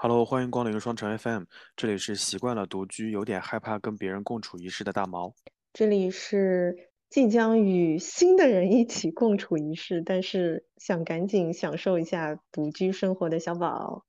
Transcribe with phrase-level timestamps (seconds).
[0.00, 1.42] Hello，欢迎光临双城 FM，
[1.74, 5.34] 这里是习惯了独居，有点害怕跟别人共处一室的大毛。
[5.72, 14.04] 这里是即将与新的人一起共处一室，但是想赶紧享受一下独居生活的小宝。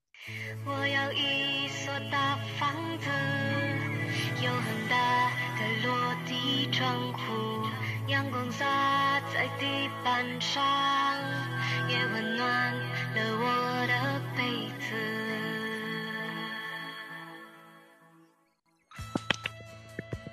[0.67, 3.10] 我要一所大房子，
[4.46, 7.68] 有很大的落地窗户，
[8.08, 10.64] 阳光洒在地板上，
[11.90, 12.76] 也温暖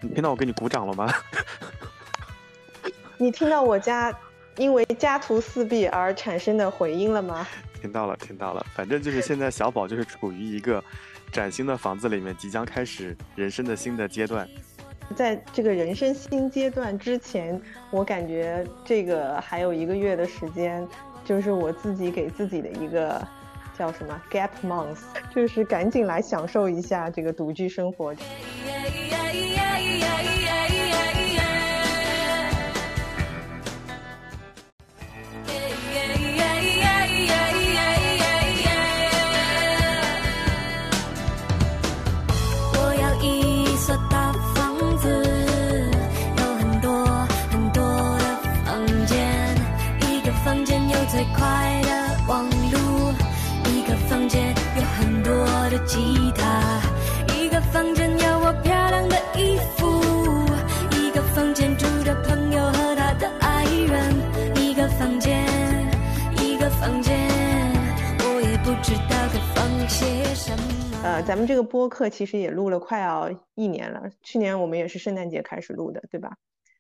[0.07, 1.13] 你听到我给你鼓掌了吗？
[3.19, 4.17] 你听到我家
[4.57, 7.47] 因为家徒四壁而产生的回音了吗？
[7.81, 8.65] 听到了，听到了。
[8.75, 10.83] 反正就是现在小宝就是处于一个
[11.33, 14.49] 崭新的房子里面，即将开始人生的新的阶段。
[15.15, 20.87] 在这个人生新阶段之前，我感觉这个还有一个月的时间，
[21.25, 23.27] 就是我自己给自己的一个
[23.79, 25.01] 叫什么 gap month，
[25.35, 28.15] 就是赶紧来享受一下这个独居生活。
[42.73, 45.07] 我要一所大房子，
[46.39, 47.05] 有很多
[47.51, 47.83] 很多
[48.19, 48.25] 的
[48.65, 49.55] 房间，
[50.11, 51.76] 一个房间有最快
[55.77, 56.81] 的吉他，
[57.37, 59.87] 一个房间有我漂亮的衣服，
[60.97, 64.15] 一个房间住着朋友和他的爱人，
[64.57, 65.47] 一个房间，
[66.41, 67.15] 一个房间，
[68.21, 71.03] 我也不知道该放些什么。
[71.05, 76.39] 呃，咱们这个播客其实也录了快要一年了，去年我们也是圣诞节开始录的，对吧？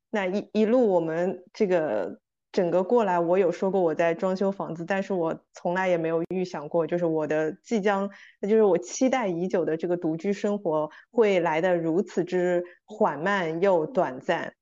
[0.08, 2.18] 那一一路我们这个
[2.56, 8.08] 整个过来，我有说过我在装修房子，但是我从来也没有预想过，就是我的即将，
[8.40, 14.54] 那就是我期待已久的这个独居生活会来的如此之缓慢又短暂。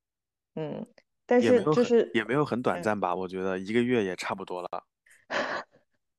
[0.57, 0.85] 嗯，
[1.25, 4.69] 但是就是也没有很短嗯暂吧，我觉得一个月也差不多了。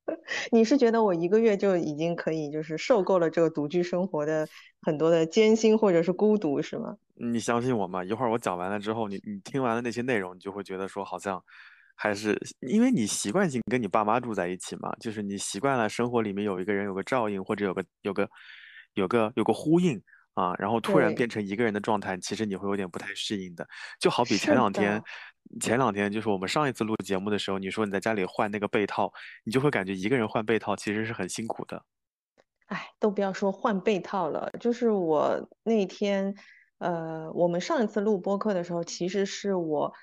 [0.52, 4.48] 你是觉得我一个月就已经可以就是受够了这个独居生活的
[4.82, 6.96] 很多的艰辛或者是孤独，是吗？
[7.16, 8.04] 你相信我吗？
[8.04, 11.42] 一会儿我讲完了之后，你你听完了那些内容，你就会觉得说好像
[11.96, 18.30] 还是因为你习惯性跟你爸妈住在一起嘛，就是你习惯了生活里面有一个人有个照应，或者有个有个
[18.94, 20.02] 有个有个呼应
[20.36, 23.68] 啊，然后突然变成一个人的状态，其实你会有点不太适应的。
[24.00, 25.02] 就好比前两天，
[25.60, 29.12] 前两天就是我们上一次录节目的时候，你说你在家里换那个被套，
[29.44, 31.84] 你就会感觉一个人换被套其实是很辛苦的。
[32.68, 36.36] 哎，都不要说换被套了，就是我那天，
[36.80, 39.94] 呃，我们上一次录播客的时候，其实是我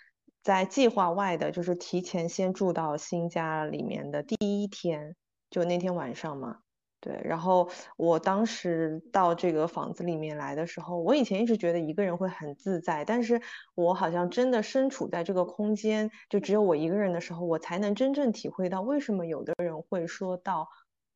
[0.43, 5.15] 在计划外的，就是提前先住到新家里面的第一天，
[5.51, 6.61] 就那天晚上嘛。
[7.03, 13.43] 对，然后我当时到这个房子里面来的时候，我以前一直觉得一个人会很自在，但是
[13.75, 20.69] 我好像真的身处在这个空间，就只有我一个人的时候，我才能真正体会到为什么有的人会说到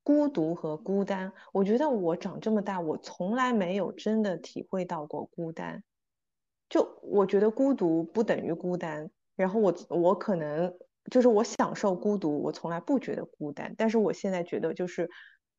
[0.02, 1.32] 孤独和孤单。
[1.52, 5.84] 我觉得我长这么大，我从来没有真的体会到过孤单。
[6.68, 10.76] 就我觉得孤独不等于孤单，然后我我可能
[11.12, 15.08] 就是我享受孤独，我从来不觉得孤单，但是我现在觉得就是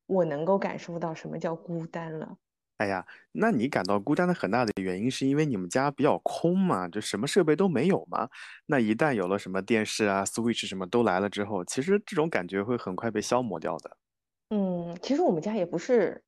[0.07, 2.37] 我能够感受到什么叫孤单了。
[2.77, 8.29] 哎呀，那你感到孤单的很大的原因是因为你们家比较空嘛，就什么设备都没有嘛。
[8.67, 13.97] 那一旦有了什么电视啊、Switch 什么都来了之后，其实这种感觉会很快被消磨掉的。
[14.49, 16.23] 嗯，其实我们家也不是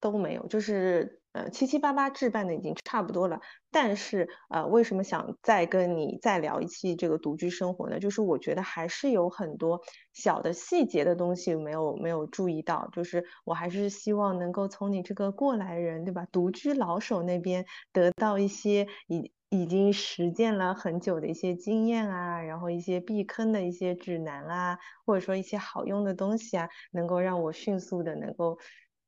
[0.00, 3.40] 都没有，就是呃七七八八置办的已经差不多了。
[3.70, 7.98] 但是呃，为什么想再跟你再聊一期这个独居生活呢？
[8.00, 9.80] 就是我觉得还是有很多
[10.14, 16.26] 小的细节的东西没有没有注意到，就是我还是希望能够从你这个过来人，对吧？
[16.32, 28.58] 独居老手那边得到一些已已经实践了很久的一些经验啊，然后一些避坑的一些指南啊，或者说一些好用的东西啊，能够让我迅速的能够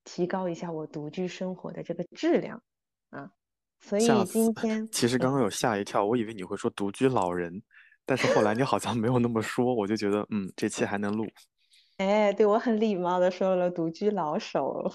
[0.04, 2.62] 提高一下我独居生活的这个质量
[3.10, 3.30] 啊。
[3.82, 4.06] 所以！
[4.26, 7.62] 今天，嗯，其实刚刚有吓一跳，我以为你会说独居老人，
[8.04, 11.26] 但是后来你好像没有那么说，我就觉得嗯，这期还能录。
[11.96, 14.92] 哎，对我很礼貌的说了独居老手，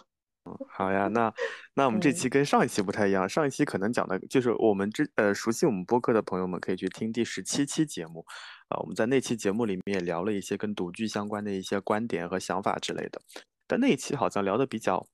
[0.68, 1.34] 好呀，那
[1.74, 8.24] 那我们这嗯期跟上一期不太一样，上一期可能讲的就是我们之呃熟悉我们播客的朋友们可以去听第十七期节目，
[8.68, 13.19] 啊、我们在那期节目里面也聊了一些跟独居相关的一些观点和想法之类的，
[13.67, 15.06] 但那一期好像聊的比较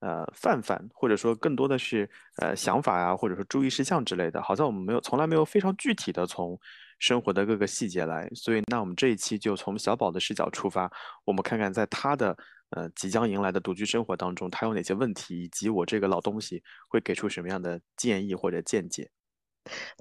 [0.00, 2.08] 呃泛泛，或者说更多的是
[2.38, 6.58] 呃想法呀、或者说注意事项之类的，好像我们没有从来没有非常具体的从
[6.98, 8.28] 生活的各个细节来。
[8.34, 10.90] 所以，那我们这一期就从小宝的视角出发，
[11.24, 12.36] 我们看看在他的
[12.70, 19.10] 呃即将迎来的独居生活当中，他有哪些问题，以及我这个老东西会给出什么样的建议或者见解。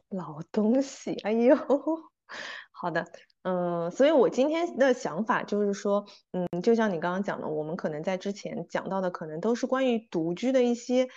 [0.09, 1.55] 老东西，哎呦，
[2.81, 3.05] 好的，
[3.43, 11.07] 嗯，所以我今天的想法就是说，嗯，就像你刚刚讲的，我们可能在之前讲到的，可能都是关于独居的一些，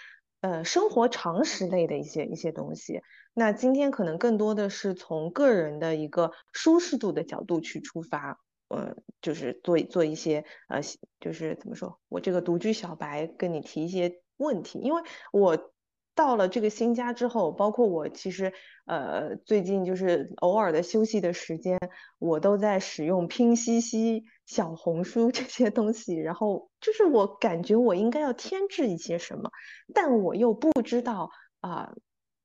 [0.43, 3.01] 呃，生活常识类的一些一些东西。
[3.33, 8.39] 那今天可能更多的是从个人的一个舒适度的角度去出发，
[8.69, 10.83] 呃，就是做做一些，呃，
[11.19, 15.01] 就是怎么说，我这个独居小白跟你提一些问题，因为
[15.33, 15.71] 我。
[16.15, 18.53] 到了这个新家之后，包括我其实
[18.87, 21.79] 呃最近就是偶尔的休息的时间，
[22.19, 26.15] 我都在使用拼夕夕、小红书 这些东西。
[26.15, 29.51] 然后就是我感觉我应该要添置一些什么，
[29.93, 31.31] 但我又不知道
[31.61, 31.93] 啊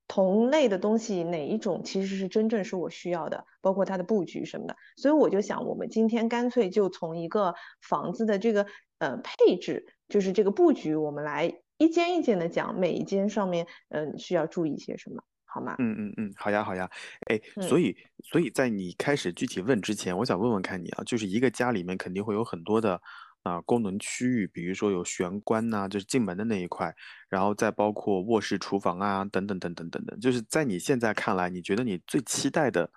[0.07, 4.75] 同类的东西哪一种其实是真正是我需要的，包括它的布局什么的。
[4.97, 7.53] 所以我就想，我们今天干脆就从一个
[7.87, 8.65] 房子的这个
[8.97, 11.61] 呃配置，就是这个布局，我们来。
[11.79, 15.75] 一间一间的讲，每一间上面，嗯，需要注意些什么，好吗？
[15.79, 16.87] 嗯嗯嗯，好呀好呀，
[17.29, 23.01] 哎，所以所以在你开始具体问之前，我想问问看你啊，就是一个家里面肯定会有很多的
[23.43, 26.93] 啊功能区域，比如说有玄关呐，就是进门的那一块，
[27.29, 32.91] 然后再包括卧室、厨房啊，等等等等等等，就是在你现在看来，你觉得你最期待的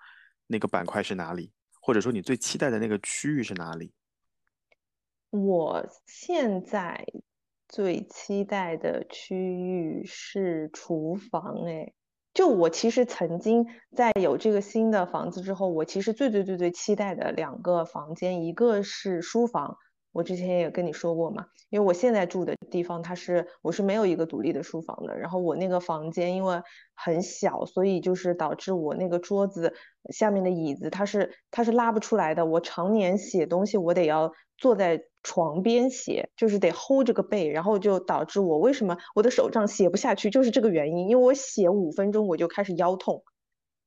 [0.49, 1.53] 那个板块是哪里？
[1.81, 3.93] 或者说你最期待的那个区域是哪里？
[5.31, 7.07] 我现在。
[7.73, 11.95] 最期待的区域是厨房，哎，
[12.35, 13.67] 就我其实曾经
[13.97, 19.79] 在有这个新的房子之后，我其实最最最最期待的两个房间，一个是书房。
[20.13, 25.17] 我之前也跟你说过嘛，因为我现在住的地方，它是我是没有一个独立的书房的。
[25.19, 26.63] 然后我那个房间因为
[26.95, 29.75] 很小，所以就是导致我那个桌子
[30.13, 32.45] 下面的椅子它是它是拉不出来的。
[32.45, 41.09] 我常年写东西，我得要坐在床边写，就是得 hold 这个背，然后就导致我为什么我的手账写不下去，就是这个原因。
[41.09, 43.23] 因为我写五分钟我就开始腰痛。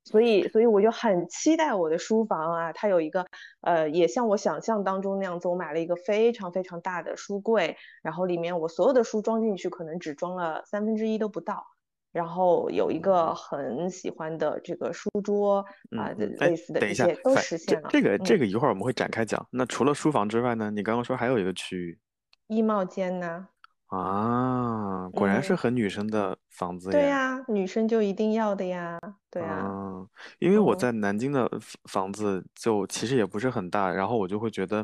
[0.06, 3.25] 所以，所以我就很期待我的书房啊，它有一个，
[3.62, 11.66] 呃，也像我想象当中那样子，我买了一个非常非常大的书柜，然后里面我所有的书装进去，可能只装了三分之一都不到，
[12.12, 15.66] 然后有一个很喜欢的这个书桌
[15.98, 17.90] 啊，类似的一些都实现了。
[17.90, 19.44] 这个这个一会儿我们会展开讲。
[19.50, 20.69] 那除了书房之外呢？
[20.69, 22.00] 你刚刚说还有一个区域，
[22.48, 23.48] 衣帽间呢？
[23.88, 26.92] 啊，果然是很女生的房子呀。
[26.92, 29.00] 对呀，女生就一定要的呀。
[29.30, 30.06] 对啊，
[30.40, 31.50] 因为我在南京的
[31.90, 34.84] 房子就其实也不是很大，然后我就会觉得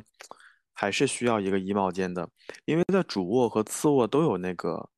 [0.73, 2.29] 还是需要一个衣帽间的，
[2.65, 4.89] 因为在主卧和次卧都有那个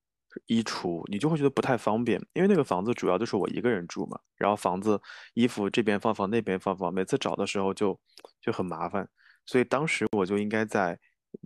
[0.47, 2.21] 衣橱，你就会觉得不太方便。
[2.33, 5.01] 因为那个房子主要就是我一个人住嘛，然后房子
[5.33, 7.97] 衣服这边放放那边放放，每次找的时候就
[8.41, 9.07] 就很麻烦，
[9.45, 10.99] 所以当时我就应该在。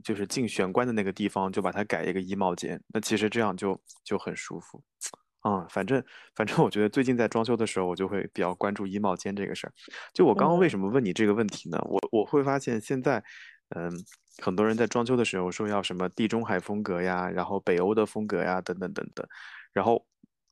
[0.04, 2.82] 就是进玄关的那个地方，就把它改一个衣帽间。
[2.94, 4.84] 那其实这样就就很舒服，
[5.42, 6.04] 啊，反正
[6.36, 9.74] 反正我觉得最近在装修的时候，我就会比较关注衣帽间这个事儿。
[10.14, 11.78] 就我刚刚为什么问你这个问题呢？
[11.86, 13.24] 我我会发现现在，
[13.76, 13.92] 嗯，
[14.44, 19.28] 很多人在装修的时候说要什么地中海风格呀，然后北欧的风格呀，等等等等。
[19.74, 20.06] 然后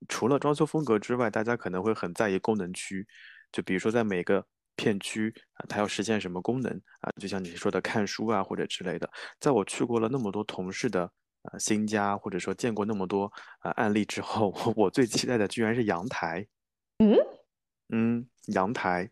[0.08, 3.08] 除了装修风格之外，大家可能会很在意功能区，
[3.52, 4.46] 就比如说在每个。
[4.75, 7.12] 片区啊，它要实现什么功能啊？
[7.19, 9.10] 就像你说的看书啊，或者之类的。
[9.39, 11.10] 在我去过了那么多同事的
[11.51, 13.31] 呃新家，或者说见过那么多
[13.63, 16.46] 呃案例之后， 我最期待的居然是阳台。
[17.00, 17.15] 嗯
[17.89, 19.10] 嗯，阳台，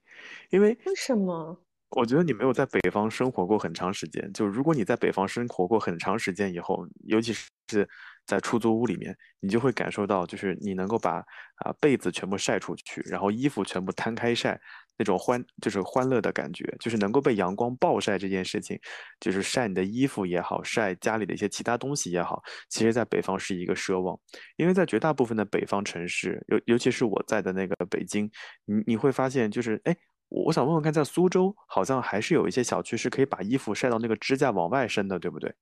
[0.49, 1.59] 因为为什么？
[1.91, 4.31] 我觉得你没有在北方生活过很长时间。
[4.33, 7.33] 就如果你在北方生活过很长时间以后，尤其
[7.67, 7.87] 是
[8.25, 11.17] 在出租屋里面，你就会感受到，就是你能够把
[11.57, 14.59] 啊被子全部晒出去，然后衣服全部摊开晒。
[14.97, 18.79] 那种欢就是欢乐的感觉，就是能够被阳光暴晒这件事情，
[19.19, 24.19] 就是晒你的衣服也好，晒家里的一些其他东西也好，其实在北方是一个奢望，
[24.57, 28.29] 因为在绝大部分的北方城市，尤尤其是我在的那个北京，
[28.65, 29.95] 你你会发现就是，哎，
[30.29, 35.53] 我想问问看，在苏州好像还是有一些小区是可以把衣服晒到那个支架往外伸的，对不对？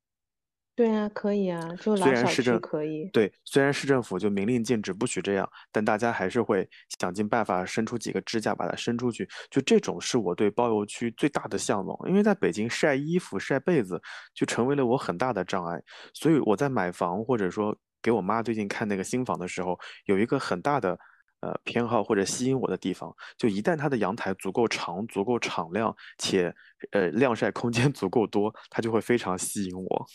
[0.73, 3.07] 对啊，可以啊，就老小区可以。
[3.13, 6.67] 对，虽然市政府就明令禁止不许这样，但大家还是会
[6.99, 9.27] 想尽办法伸出几个支架把它伸出去。
[9.49, 14.01] 就这种是我对包邮区最大的向往，因为在北京晒衣服、晒被子
[14.33, 15.79] 就成为了我很大的障碍。
[16.13, 20.97] 所以我在买房或者说给我妈最近看那个新房的时候，有一个很大的
[21.41, 26.51] 呃偏好或者吸引我的地方，就一旦它的阳台足够长、足够敞亮，且
[26.91, 30.07] 呃晾晒空间 足够多，它就会非常吸引我。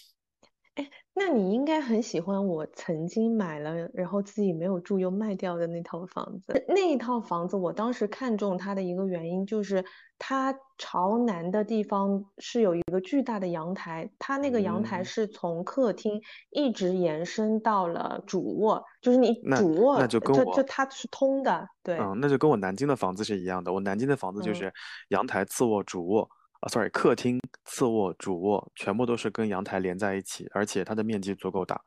[1.19, 6.53] 那你应该很喜欢我曾经买了，然后自己没有住又卖掉的那套房子。
[6.69, 9.83] 那一套房子，我当时看中它的一个原因就是
[10.19, 16.21] 它朝南的地方是有一个巨大的阳台，它那个阳台嗯是从客厅
[16.51, 23.73] 一直延伸到了主卧，就是你主卧那就跟这我这它是通的，对，嗯，那就跟我南京的房子是一样的。
[23.73, 24.75] 我南京的房子就嗯是
[25.09, 26.29] 阳台、次卧、主卧
[26.67, 31.81] 啊，sorry，客厅、次卧、主卧全部都是跟阳台连在一起，而且它的面积足够大。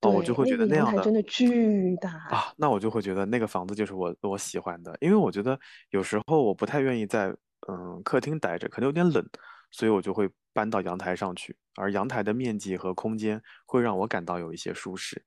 [0.00, 2.10] 哦，我就，会觉得那样的阳台真的巨大。
[2.30, 5.58] 啊，那我就会觉得那个房子就是我我喜欢的，因为我觉得
[5.90, 7.28] 有时候我不太愿意在
[7.68, 9.22] 嗯客厅待着，可能有点冷，
[9.70, 15.22] 所以我就会搬到阳台上去，而阳台的面积和空间会让我感到有一些舒适。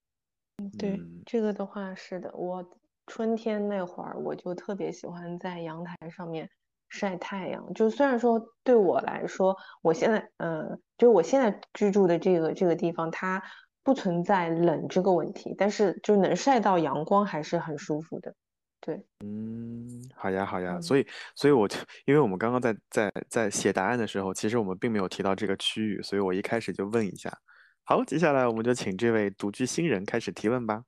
[0.77, 2.67] 对，嗯这个的话是的，我
[3.05, 6.49] 春天那会儿我就特别喜欢在阳台上面
[6.89, 7.73] 晒太阳。
[7.73, 13.41] 就虽然说对我来说，我现在嗯，就我现在居住的这个这个地方，它
[13.83, 18.33] 不存在冷这个问题，但是就能晒到阳光还是很舒服的。
[18.79, 27.35] 对，嗯，好呀，好呀，嗯所以，所以我就，因为我们刚刚在在在写答案的时候，其实我们并没有提到这个区域，所以我一开始就问一下。
[27.83, 30.83] 好，接下来我们就请这位独居新人开始提问吧。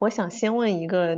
[0.00, 1.16] 我想先问一个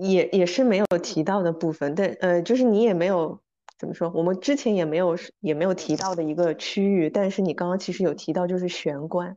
[0.00, 3.40] 也也是没有提到的部分，但呃，就是你也没有
[3.78, 9.36] 怎么说，我们之前也没有也没有提到的一个区域，但是你刚刚其实有提到，就是玄关。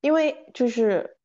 [0.00, 1.16] 因为就是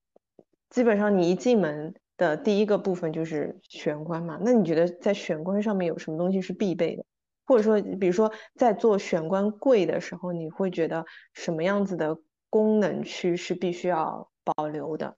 [0.70, 7.06] 基本上你一进门的第一个部分就是玄关嘛，那你觉得在玄关上面有什么东西是必备的？
[7.46, 12.18] 或者说，比如说在做玄关柜的时候，你会觉得什么样子的
[12.50, 15.16] 功能区是必须要保留的？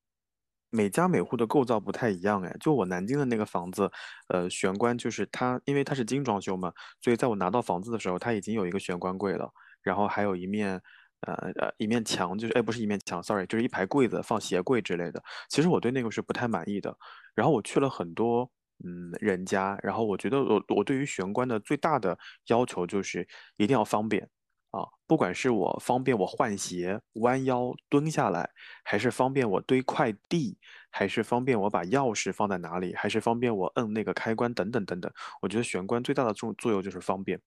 [0.69, 3.89] 每家每户的构造不太一样，哎，就我南京的那个房子，
[4.27, 6.71] 呃，玄关就是它，因为它是精装修嘛，
[7.01, 9.49] 所以在我拿到房子的时候，它已经有一个玄关柜了，
[9.81, 10.81] 然后还有一面，
[11.21, 15.23] 呃呃，一面墙，就是，哎，不是一面墙，sorry，就是一排柜子放鞋柜之类的。
[15.49, 16.95] 其实我对那个是不太满意的。
[17.33, 18.49] 然后我去了很多，
[18.83, 24.27] 嗯，人家，然后我觉得我我对于玄关的最大的要求就是一定要方便。
[24.71, 28.49] 啊，不管是我方便我换鞋、弯腰蹲下来，
[28.83, 30.57] 还是方便我堆快递，
[30.91, 37.39] 还是方便我把钥匙放在哪里，还是方便我摁那个开关等等等等，我觉得玄关最大的作作用就是方便。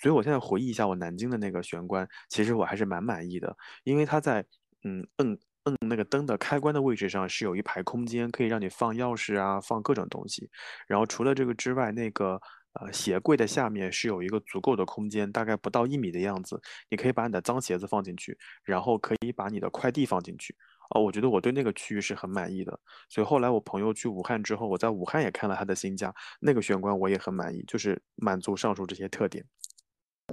[0.00, 4.44] 所以我现在回忆一下我南京的那个玄关，其实我还是蛮满意的，因为它在
[4.84, 10.48] 嗯摁摁那个灯的开关的位置上是有一排空间，可以让你放钥匙啊，放各种东西。
[10.86, 12.40] 然后除了这个之外，那个
[12.80, 20.54] 呃鞋柜的下面是有一个足够的空间，大概不到一米的样子，你可以把你的脏鞋子放进去，然后可以把你的快递放进去。
[20.90, 22.80] 哦，我觉得我对那个区域是很满意的，
[23.10, 29.44] 所以后来我朋友去武汉之后，我在武汉也看了他的新家，那个玄关我也很满意，就是满足上述这些特点。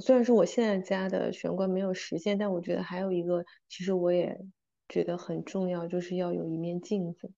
[0.01, 4.37] 虽然说我现在家的玄关没有实现，但我觉得还有一个，其实我也
[4.87, 7.31] 觉得很重要，就是要有一面镜子。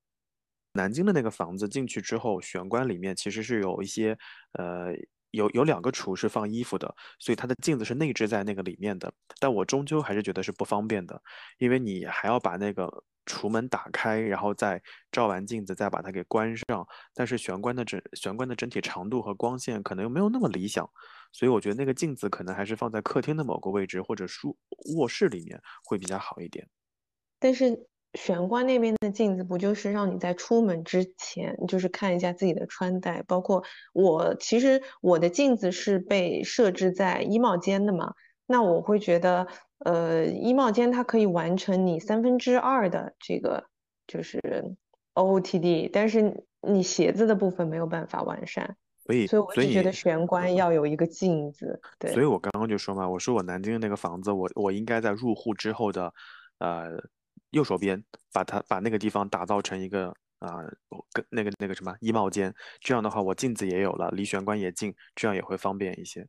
[0.77, 4.17] 南京的那个房子进去之后，玄关里面其实是有一些，
[4.53, 4.93] 呃，
[5.31, 9.11] 有有两个橱是放衣服的，所以它的镜子是内置在那个里面的。
[9.39, 11.21] 但我终究还是觉得是不方便的，
[11.57, 12.87] 因为你还要把那个
[13.25, 14.81] 橱门打开，然后再
[15.11, 16.87] 照完镜子，再把它给关上。
[17.13, 20.89] 但是玄关的整玄关的整体长度和光线可能又没有那么理想，
[21.33, 24.57] 所以我觉得那个镜子可能还是放在客厅的某个位置或者书
[24.95, 26.67] 卧室里面会比较好一点。
[27.39, 38.13] 但是玄关那边的镜子不就是让你在出门之前，就是看一下自己的穿戴，包括我，其实我的镜子是被设置在衣帽间的嘛，
[38.47, 39.47] 那我会觉得，
[39.79, 43.65] 呃，衣帽间它可以完成你三分之二的这个
[44.07, 44.39] 就是
[45.13, 52.11] OOTD，但是你鞋子的部分没有办法完善，所以，所以我所以你只觉得玄关要有一个镜子，对。
[52.13, 56.13] 所以我刚刚就说嘛，我说我南京的那个房子，我我应该在入户之后的，
[56.59, 56.91] 呃，
[57.57, 60.61] 右手边把它把那个地方打造成一个啊、
[61.11, 66.27] 跟那个那个什么衣帽间，这样的话我镜子也有了，离玄关也近，这样也会方便一些。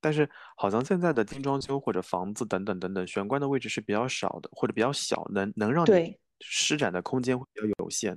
[0.00, 8.16] 但是好像现在的精装修或者房子等等等等，玄关的位置是比较少的，或者比较小，能能让你对施展的空间会比较有限。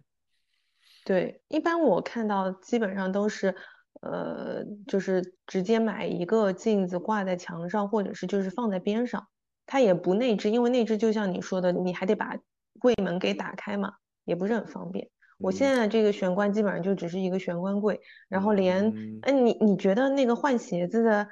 [1.04, 3.56] 对，一般我看到基本上都是，
[4.02, 9.28] 呃，就是直接买一个镜子挂在墙上，或者是就是放在边上，
[9.74, 12.38] 它也不内置，因为内置就像你说的，你还得把
[12.80, 15.10] 柜门给打开嘛，也不是很方便。
[15.40, 18.00] 我嗯现在这个玄关基本上就只是一个玄关柜，
[18.30, 21.28] 然后连，嗯哎，你你觉得那个换鞋子的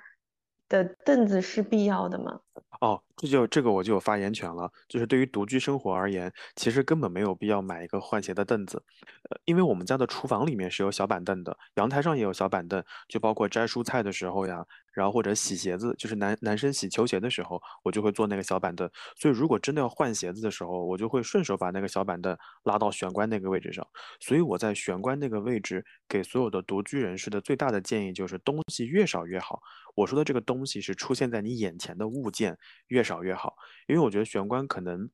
[0.67, 2.39] 的凳子是必要的吗？
[2.81, 4.69] 哦，这就这个我就有发言权了。
[4.87, 8.81] 就是对于独居生活而言，其实根本没有必要买一个换鞋的凳子，
[9.29, 18.89] 呃，因为我们家的厨房里面是有小板凳的，阳台上也有小板凳，就包括摘蔬菜的时候呀，然后或者洗鞋子，就是男男生洗球鞋的时候，我就会坐那个小板凳。
[19.15, 23.87] 所以如果真的要换鞋子的时候，我就会顺手把那个小板凳拉到玄关那个位置上。
[24.19, 29.61] 所以我在玄关那个位置给所有的独居人士的最大的建议就是东西越少越好。
[29.93, 32.40] 我说的这个东西是出现在你眼前的物件
[32.87, 33.55] 越少越好，
[33.87, 35.09] 因为我觉得玄关可能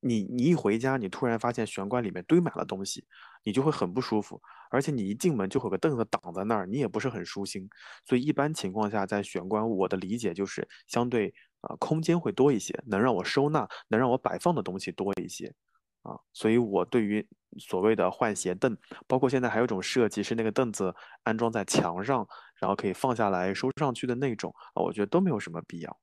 [0.00, 3.06] 你你一回家，你突然发现玄关里面堆满了东西，
[3.44, 7.68] 你就会很不舒服，而且你一进门就会有个凳子挡在那儿，你也不是很舒心。
[8.04, 15.54] 所以一般情况下，在玄关，我的理解就是相对啊、空间会多一些，能让我收纳，能让我摆放的东西多一些。
[16.02, 18.74] 啊，所以我对于所谓的换鞋凳，
[19.06, 22.26] 包括现在还有一种设计是那个凳子安装在墙上，
[22.58, 26.00] 然后可以放下来收上去的那种啊，我觉得都没有什么必要。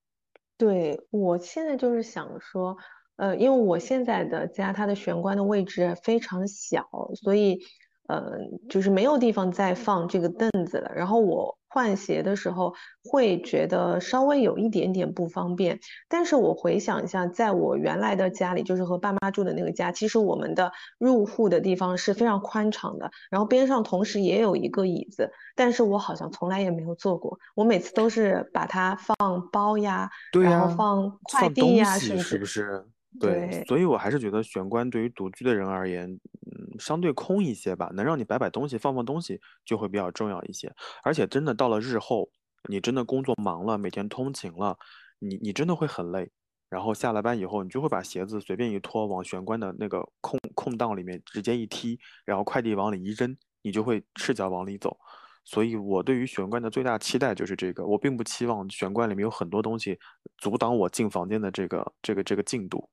[0.57, 2.75] 对，我现在就是想说，
[3.17, 6.83] 呃，因为我现在的家它的玄关的位置非常小，
[7.21, 7.59] 所以，
[8.07, 8.31] 呃，
[8.67, 10.91] 就是没有地方再放这个凳子了。
[10.95, 30.09] 然后我换鞋的时候会觉得稍微有一点点不方便，但是我回想一下，在我原来的家里，就是和爸妈住的那个家，其实我们的入户的地方是非常宽敞的，然后边上同时也有一个椅子，但是我好像从来也没有坐过，我每次都是把它放包呀。
[30.33, 32.85] 然后放快递呀，是不是？
[33.19, 40.71] 对，对所以我还是觉得玄关对于独居的人而言，嗯，相对空一些吧，能让你摆摆东西、放放东西就会比较重要一些。
[41.03, 42.29] 而且真的到了日后，
[42.69, 44.77] 你真的工作忙了，每天通勤了，
[45.19, 46.29] 你你真的会很累。
[46.69, 54.97] 然后下了班以后，你就会把鞋子随便一脱，往玄关的那个空空档里面直接一踢，然后快递往里一扔，你就会赤脚往里走。
[55.45, 59.97] 所以我对于玄关的最大期待就是这个，我并不期望玄关里面有很多东西
[60.39, 62.89] 阻挡我进房间的这个这个这个进度。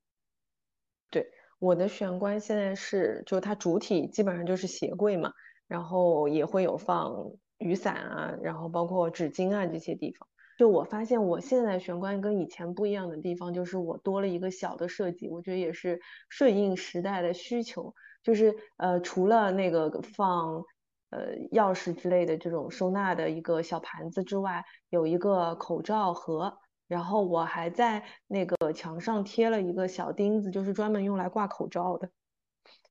[1.59, 5.33] 我的玄关现在是，就它主体基本上就是鞋柜嘛，
[5.67, 7.15] 然后也会有放
[7.59, 10.29] 雨伞啊，然后包括纸巾啊这些地方。
[10.57, 17.95] 就我发现我现在玄关跟以前不一样的地方，就是我多了一个小的设计，我觉得也是顺应时代的需求。
[18.23, 20.63] 就是呃，除了那个放
[21.11, 26.57] 呃钥匙之类的这种收纳的一个小盘子之外，有一个口罩盒，
[26.95, 32.09] 然后我还在那个墙上贴了一个小钉子，就是专门用来挂口罩的。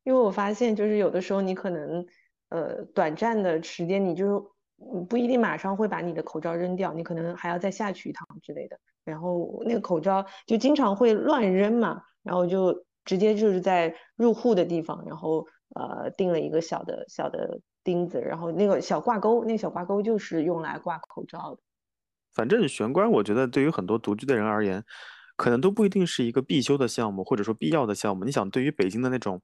[0.04, 2.06] 因为我发现，就是有的时候你可能，
[2.50, 4.44] 呃，短暂的时间，你就是
[5.08, 8.78] 不一定马上会把你的口罩扔掉，你可能还要再下去一趟之类的。
[9.06, 21.62] 然后那个口罩就经常会乱扔嘛，然后就直接就是在入户的地方，然后呃钉了一个小的小的钉子，然后那个小挂钩，那个小挂钩就是用来挂口罩的。
[22.34, 24.84] 反正玄关，我觉得对于很多独居的人而言，
[25.36, 28.26] 可能都不一定是一个必修的项目，或者说必要的项目。
[28.26, 29.42] 你想，对于北京的那种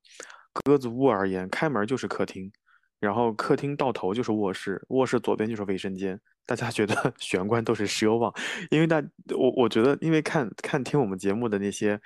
[0.54, 2.52] 鸽子屋而言，开门就是客厅，
[3.00, 6.20] 然后客厅到头就是卧室，卧室左边就是卫生间。
[6.46, 8.34] 大家觉得 玄关都是奢望，
[8.72, 9.00] 因为大
[9.38, 12.00] 我我觉得，因为看看听我们节目的那些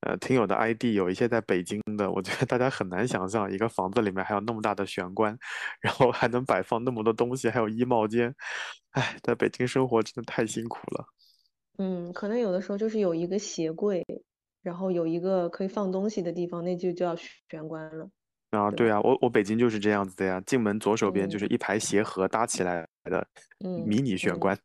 [0.00, 5.36] 呃听友的 ID，有一些在北京的，我觉得大家很难想象一个房子里面还有那么大的玄关，
[5.80, 8.34] 然后还能摆放那么多东西，还有衣帽间。
[8.92, 11.04] 哎，在北京生活真的太辛苦了。
[11.78, 14.04] 嗯，可能有的时候就是有一个鞋柜，
[14.62, 18.08] 然后有一个可以放东西的地方，那就叫玄关了。
[18.50, 20.42] 啊，对啊，我我北京就是这样子的呀。
[20.44, 23.24] 进门左手边就是嗯一排鞋盒搭起来的
[23.64, 24.40] 嗯迷你玄嗯。
[24.40, 24.58] 关。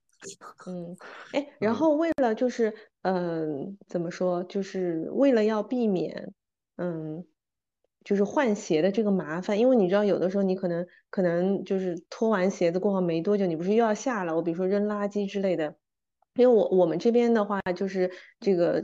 [0.65, 0.97] 嗯，
[1.33, 2.73] 哎， 然嗯，后为了就是，
[3.07, 6.33] 嗯、怎么说，就是为了要避免，
[6.77, 7.23] 嗯，
[8.03, 15.75] 就是换鞋的这个麻烦，因为你知道，有的时候你可能可能就是脱完鞋子过后没多久，你不是又要下楼，比如说扔垃圾之类的。
[16.33, 18.81] 因为我我们这边的话，就是这个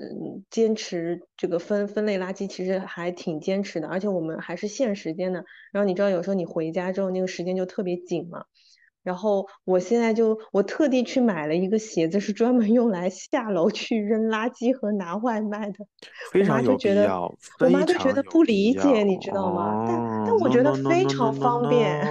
[0.52, 5.44] 坚持这个分分类垃圾，其实还挺坚持的，而且我们还是限时间的。
[5.72, 8.46] 然后你知道，有时候你回家之后，那个时间就特别紧嘛。
[9.04, 15.78] 然后我现在就我特地去买了一个鞋子，是专门用来下楼去扔垃圾和拿外卖的。
[16.32, 17.22] 非常有就觉得，必要，
[17.62, 18.42] 我妈非就觉得不。
[18.52, 19.86] 理解，你知道吗？
[19.88, 22.06] 但但我觉得非 no no 常 no 方便。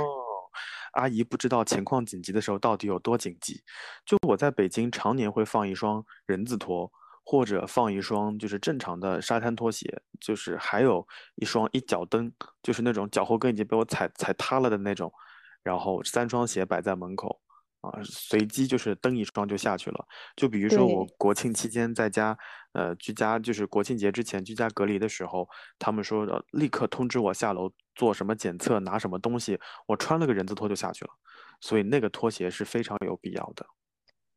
[0.92, 3.60] 阿姨不知道情况紧急的时候到底有多紧急。
[4.06, 6.90] 就我在北京常年会放一双人字拖，
[7.24, 15.12] 或者放一双就是正常的沙滩拖鞋，就是还有一双一脚蹬，就是那种脚后跟已经被我踩踩塌了的那种，
[15.62, 17.40] 然后三双鞋摆在门口。
[17.82, 20.04] 啊，随机就是蹬一双就下去了。
[20.36, 21.06] 就比如说我。
[21.16, 22.36] 国庆期间在家，
[22.72, 31.10] 呃，居家就是国庆节之前居家隔离的时候，他们说的立刻通知我下楼做什么检测，拿什么东西，我穿了个人字拖就下去了。
[31.62, 33.64] 所以那个拖鞋是非常有必要的。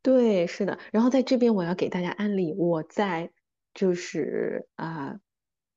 [0.01, 0.79] 对，是的。
[0.93, 3.29] 然后在这边我要给大家安利，我在
[3.73, 5.15] 就是啊、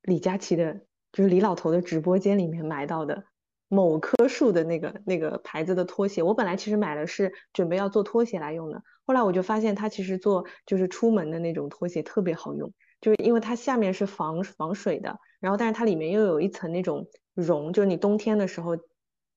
[0.03, 3.25] 李佳琦的，就是李老头的直播间里面买到的
[3.69, 6.23] 某棵树的那个那个牌子的拖鞋。
[6.23, 18.77] 我本来其实买的是准备要做拖鞋来用的，后来我就发现它其实做就是出门的那种拖鞋特别好用，就是因为它下面是防防水的，然后但是它里面又有一层那种绒，就是你冬天的时候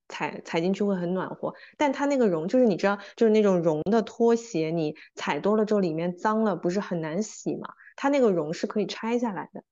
[0.08, 1.54] 踩踩进去会很暖和。
[1.78, 7.70] 但它那个绒就是你知道，就是那种绒的拖鞋，你踩多了之后里面脏了，不是很难洗嘛？
[7.96, 9.64] 它那个绒是可以拆下来的，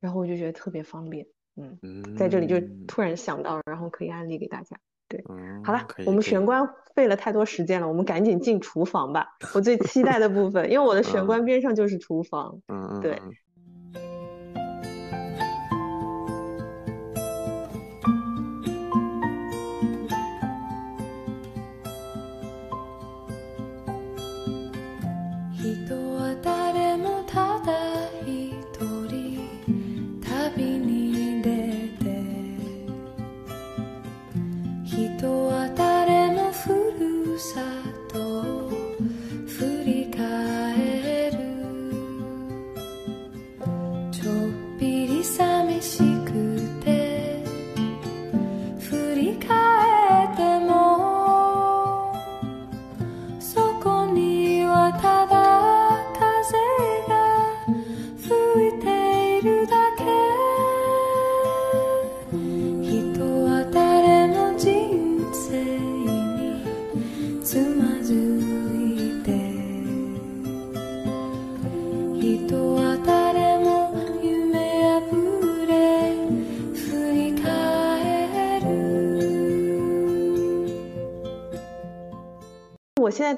[0.00, 1.26] 然后我就觉得特别方便。
[1.56, 4.76] 嗯，在这里就嗯突然想到，然后可以安利给大家。
[5.28, 9.28] 嗯，好了，我们玄关费了太多时间了，我们赶紧进厨房吧。
[9.54, 12.60] 我最期待的部分，因为我的玄嗯关边上就是厨房。
[12.66, 13.22] 嗯嗯对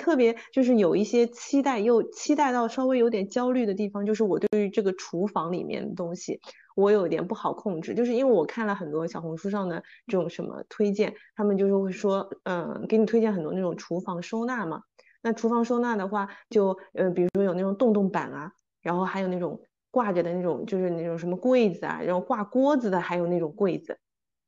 [0.09, 6.41] 特别就是有一些期待，又期待到稍微有点焦虑的地方，就是我对于这个厨房里面的东西，
[6.75, 14.81] 我有点不好控制，就是因为我看了很多小红书上的这种什么推荐，他们就是会说，嗯，给你推荐很多那种厨房收纳嘛。
[15.21, 23.99] 那厨房收纳的话，就呃，比如说有那种洞洞板啊，然后还有那种挂着的那种，就是那种什么柜子啊，然后挂锅子的，还有那种柜子。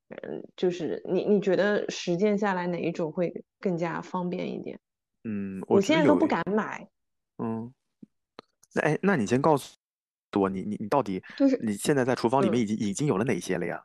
[0.08, 4.80] 嗯，就是你你觉得实践下来哪一种会更加方便一点？
[5.24, 6.88] 嗯，我现在都不敢买，
[7.38, 7.72] 嗯，
[8.74, 9.76] 那哎，那你先告诉
[10.38, 13.84] 我，你你你到底就是你现在在厨房里面嗯已经已经有了哪些了呀？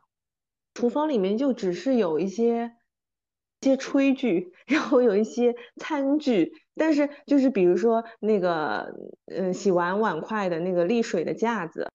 [0.74, 2.76] 厨房里面就只是有一些
[3.60, 8.94] 一些炊具， 然后有一些餐具，但是就是比如说那个
[9.26, 11.90] 嗯洗完碗筷的那个沥水的架子，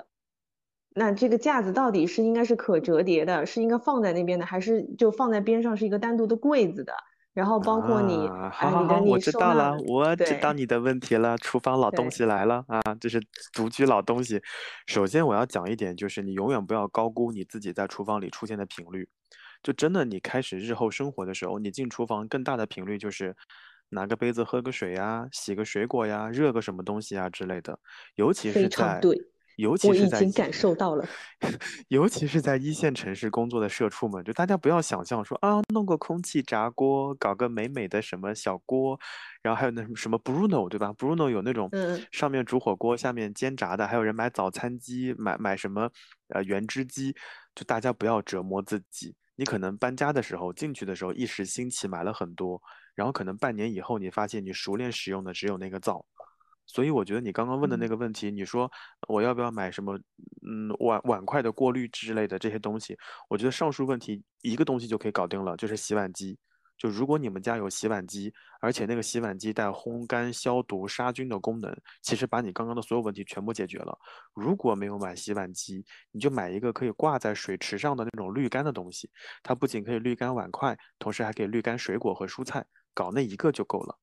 [0.94, 6.94] 那这个架子到底是应该是可折叠的，是应该放在那边的，还是就放在边上是一个单独的柜子的？
[7.34, 13.22] 然后包括你好好好，我知道了，我知道你的问题了，厨房老东西来了啊，这是
[13.54, 14.42] 独居老东西。
[14.88, 19.08] 首先我要讲一点，就是你永远不要高估你自己在厨房里出现的频率。
[19.64, 23.34] 就真的，你开始日后生活的时候，你进厨房更大的频率就是
[23.90, 27.80] 拿个杯子喝个水呀，洗个水果呀，热个什么东西啊之类的。
[28.16, 29.00] 尤其是在，
[29.58, 31.08] 尤其我是在一已经感受到了。
[31.90, 39.00] 尤其是在一线城市工作的社畜们，就大家不要想象说啊，弄个空气炸锅，搞个美美的什么小锅，
[39.42, 45.90] 然后还有那什么什么 Bruno，对吧？Bruno 有那种嗯上面煮火锅，下面煎炸的，还有人买早餐机，买买什么
[46.30, 47.16] 呃原汁机，
[47.56, 49.16] 就大家不要折磨自己。
[49.36, 52.62] 你可能搬家的时候进去的时候一时兴起买了很多，
[52.94, 56.06] 然后可能半年以后你发现你熟练使用的只有那个灶。
[56.74, 58.72] 所以我觉得你刚刚问的那嗯个问题，你说
[59.10, 60.00] 我要不要买什么，
[60.48, 62.98] 嗯，碗碗筷的过滤之类的这些东西，
[63.30, 66.38] 我觉得上述问题一个东西就可以搞定了，就是洗碗机。
[66.78, 73.96] 就如果你们家有洗碗机，而且那个洗碗机带烘干、消毒、杀菌的功能，其实把你刚刚的所有问题全部解决了。
[74.34, 79.08] 如果没有买洗碗机，你就买一个可以挂在水池上的那种滤干的东西，
[79.44, 84.00] 它不仅可以滤干碗筷，同时还可以滤干水果和蔬菜，搞那一个就够了。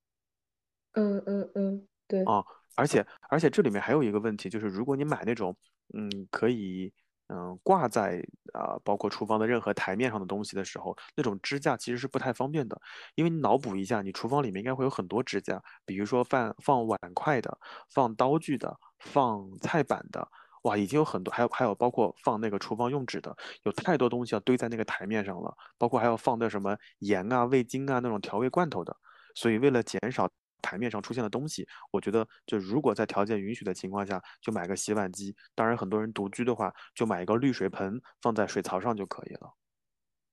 [0.92, 2.46] 嗯嗯嗯，对，哦，
[2.78, 5.56] 而且而且这里面还有一个问题，就是如果你买那种
[5.94, 6.92] 嗯可以
[7.26, 8.22] 嗯挂在
[8.54, 12.80] 啊、包括厨房的任何台面上的东西的时候，那种支架其实是不太方便的，
[13.16, 17.58] 因为你脑补一下，你厨房里面应该会有很多支架，比如说放放碗筷的、
[17.92, 20.26] 放刀具的、放菜板的。
[20.62, 28.94] 哇，已经有很多，还有还有包括放那个厨房用纸的，有太多东西要堆在那个台面上了，包括还要放的什么盐啊、味精啊那种调味罐头的。
[29.34, 30.28] 所以为了减少
[30.62, 35.34] 台面上出现的东西，我觉得就如果在条件允许的情况下，就买个洗碗机。
[35.54, 39.54] 当然，很多人独居的话，就买一个滤水盆放在水槽上就可以了。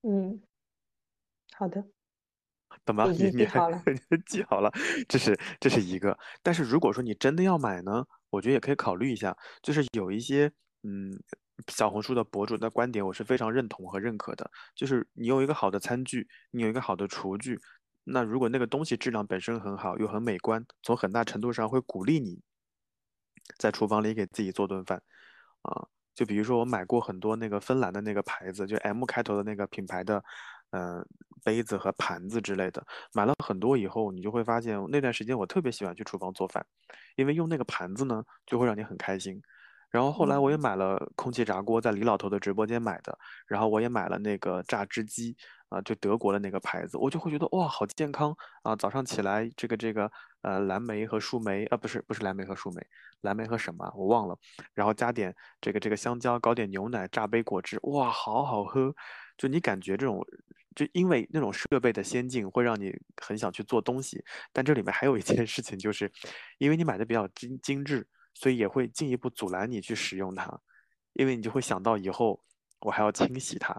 [0.03, 0.41] 嗯，
[1.53, 1.85] 好的。
[2.83, 3.05] 懂吗？
[3.11, 3.83] 你你还记好了。
[4.25, 4.71] 记好了，
[5.07, 6.17] 这是这是一个。
[6.43, 10.51] 但是如果说你真的要买呢，我觉得也可以考虑一下，就是有一些
[10.83, 11.17] 嗯
[11.67, 14.51] 小红书的博主的观点，我是非常认同和认可的。
[14.75, 17.57] 就是你有一个好的餐具，你有一个好的厨具，
[18.05, 22.39] 那如果那个东西质量本身很好，又很美观，从很大程度上会鼓励你
[23.57, 25.01] 在厨房里给自己做顿饭
[25.63, 25.87] 啊。
[26.13, 30.23] 就比如说我买过很多那个芬兰的那个牌子，就 M 开头的那个品牌的，
[30.69, 31.05] 嗯、
[31.43, 36.65] 杯子和盘子之类的，买了很多以后，你就会发现那段时间我特别喜欢去厨房做饭，
[37.17, 39.41] 因为用那个盘子呢，就会让你很开心。
[39.95, 45.37] 然后后来我也嗯，买了空气炸锅，在李老头的直播间买的，然后我也买了那个榨汁机，
[45.69, 48.75] 啊、就德国的那个牌子，我就会觉得哇，好健康啊！
[48.75, 52.85] 早上起来这个这个呃蓝莓和树莓，啊不是不是蓝莓和树莓，
[53.21, 54.37] 蓝莓和什么啊我忘了，
[54.73, 58.93] 然后加点这个这个香蕉，搞点牛奶，榨杯果汁，哇，好好喝！
[59.37, 60.21] 就你感觉这种，
[60.75, 64.21] 就因为那种设备的先进，会让你很想去做东西。
[64.51, 66.11] 但这里面还有一件事情，就是
[66.57, 68.05] 因为你买的比较精精致，
[68.35, 70.61] 所以也会进一步阻拦你去使用它，
[71.13, 72.39] 因为你就会想到以后
[72.81, 73.75] 我还要清洗它，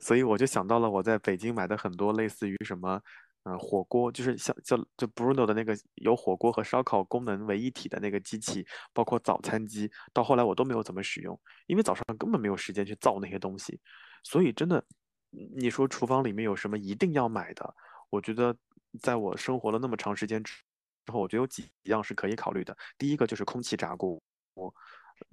[0.00, 3.00] 所以我就想到了我在北京买的很多类似于什么。
[3.44, 13.80] 嗯，火锅就是像叫就 Bruno 的那个有火锅和烧烤功能为一体的那个机器，包括早餐机，到后来我都没有怎么使用，因为早上根本没有时间去造那些东西。
[14.24, 14.84] 所以真的，
[15.56, 17.74] 你说厨房里面有什么一定要买的？
[18.10, 18.54] 我觉得
[19.00, 20.52] 在我生活了那么长时间之
[21.10, 22.76] 后，我觉得有几样是可以考虑的。
[22.96, 24.20] 第一个就是空气炸锅，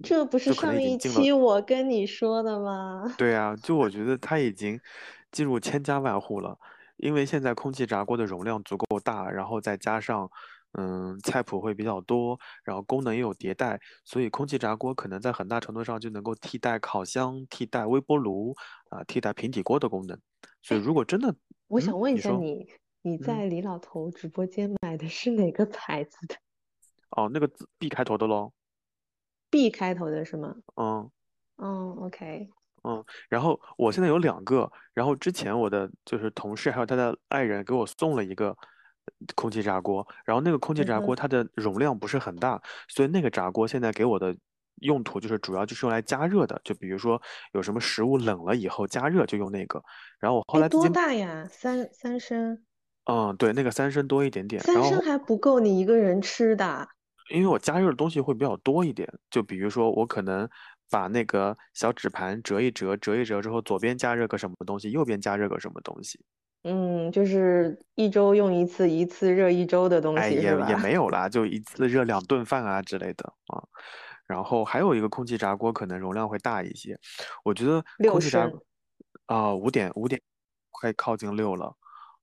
[0.02, 3.14] 这不是上一期我跟你说的吗？
[3.18, 4.80] 对啊，就我觉得它已经
[5.30, 6.58] 进入千家万户了，
[6.96, 10.30] 因为现在空气炸锅的容量足够大，然后再加上。
[10.78, 18.54] 嗯，菜谱会比较多，然后功能也有迭代，所以空气炸锅可能在很大程度上就能够替代烤箱、替代微波炉
[18.90, 20.20] 啊、替代平底锅的功能。
[20.60, 21.36] 所以哎，如果真的，嗯，
[21.68, 22.66] 我想问一下你，
[23.06, 23.18] 你嗯。
[23.18, 26.34] 在李老头直播间买的是哪个牌子的
[27.16, 28.52] 哦，那个字 B 开头的咯
[29.48, 30.56] ，？B 开头的是吗？
[30.74, 31.08] 嗯
[31.58, 32.50] 嗯，OK，
[32.82, 38.56] 嗯，然后我现在有两个，然后之前我的就是同事还有他的爱人给我送了一个
[39.36, 44.36] 空气炸锅，然后那个空气炸锅它的容量不是很大，所以那个炸锅现在给我的
[44.80, 49.80] 用途就是主要就是用来加热的，就比如说有什么食物冷了以后加热就用那个，
[50.18, 51.46] 然后我后来，多大呀？
[51.48, 52.65] 三三升，
[53.06, 56.88] 嗯，对，那个三升多一点点，三升还不够你一个人吃的。
[57.30, 60.48] 因为我加热的东西会比较多一点，就比如说我可能
[60.90, 66.20] 把那个小纸盘折一折，折一折之后，左边加热个什么东西，右边加热个什么东西，
[66.62, 70.78] 嗯，就是一周用一次，一次热一周的东哎，西是也也吧？
[70.78, 73.62] 没有啦， 就一次热两顿饭啊之类的啊。
[74.26, 76.98] 然后还有一个空气炸锅，可能容量会大一些。
[77.44, 78.50] 我觉得空气炸
[79.26, 80.20] 啊，五点五点，
[80.70, 81.72] 快靠近六了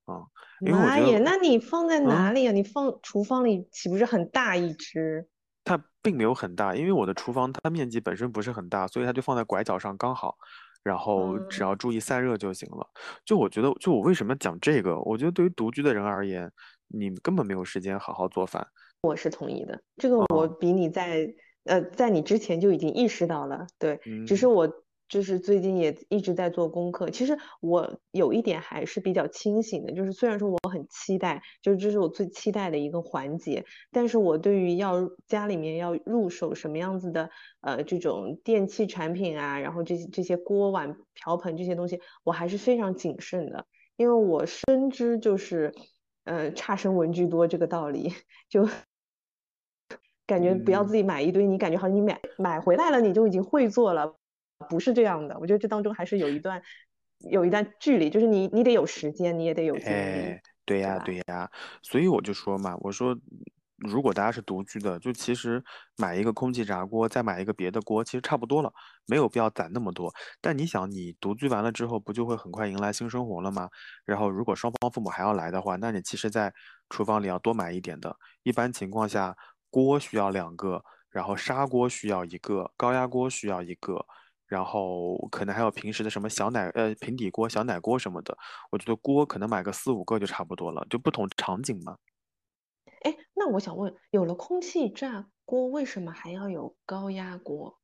[0.04, 0.26] 啊，
[0.60, 2.34] 妈耶，那你放在哪嗯。
[2.34, 2.52] 里啊？
[2.52, 5.26] 你放厨房里岂不是很大一只？
[5.64, 10.36] 它并没有很大，因为我的厨房它面积本身不是很大，所以它就放在拐角上刚好，
[10.82, 12.86] 然后只嗯，要注意散热就行了。
[13.24, 15.00] 就我觉得，就我为什么讲这个？
[15.00, 16.50] 我觉得对于独居的人而言，
[16.88, 18.66] 你根本没有时间好好做饭。
[19.00, 21.26] 我是同意的这个我嗯比你在
[21.64, 27.10] 呃在你之前就已经意识到了，对，只是嗯，我就是最近也一直在做功课。
[27.10, 45.74] 其实我有一点还是比较清醒的，就是虽然说我很期待，就是这是我最期待的一个环节，但是我对于要家里面要入手什么样子的呃这种电器产品啊，然后这些这些锅碗瓢盆这些东西，我还是非常谨慎的，因为我深知就是
[46.24, 48.12] 呃差生文具多这个道理，
[48.48, 48.68] 就。
[50.26, 54.16] 感觉不要嗯，自己买一堆，你感觉好像你买买回来了，你就已经会做了，
[54.64, 55.38] 不是这样的。
[55.38, 56.60] 我觉得这当中还是有一段
[57.30, 61.22] 有一段距离，就是你你得有时间，你也得有精力，哎，对呀，对？
[61.26, 61.50] 呀，
[61.82, 63.16] 所以我就说嘛，我说，
[63.78, 65.62] 如果大家是独居的，就其实
[65.96, 68.72] 买一个空气炸锅，再买一个别的锅，其实差不多了，
[69.06, 70.12] 没有必要攒那么多。
[70.40, 73.68] 但你想，你独居完了之后，不就会很快迎来新生活了吗？
[74.04, 76.52] 然后，如果双方父母还要来的话，那你其实在
[76.88, 78.14] 厨房里要多买一点的。
[78.42, 79.36] 一般情况下，
[79.70, 84.06] 锅需要两个，然后砂锅需要一个，高压锅需要一个。
[84.46, 88.36] 然后可能还有平时的什么小奶呃平底锅、小奶锅什么的，
[88.70, 91.96] 我觉得锅可能买个四五个就差不多了，就不同场景嘛。
[93.02, 97.78] 哎，那我想问，有了空气炸锅，为什么还要有高压锅？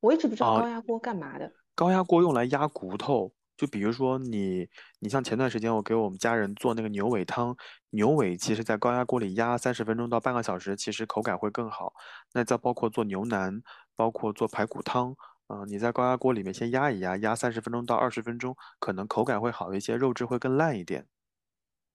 [0.00, 1.52] 我一直不知道啊、高压锅干嘛的。
[1.74, 7.56] 高压锅用来压骨头，就比如说你，你像前段时间我给我们家人做那个牛尾汤，
[7.90, 11.94] 牛尾其实在高压锅里压三十分钟到半个小时，其实口感会更好。
[12.34, 13.62] 那再包括做牛腩，
[13.96, 15.16] 包括做排骨汤，
[15.48, 21.06] 嗯、你在高压锅里面先压一压，压三十分钟到二十分钟，可能口感会好一些，肉质会更烂一点。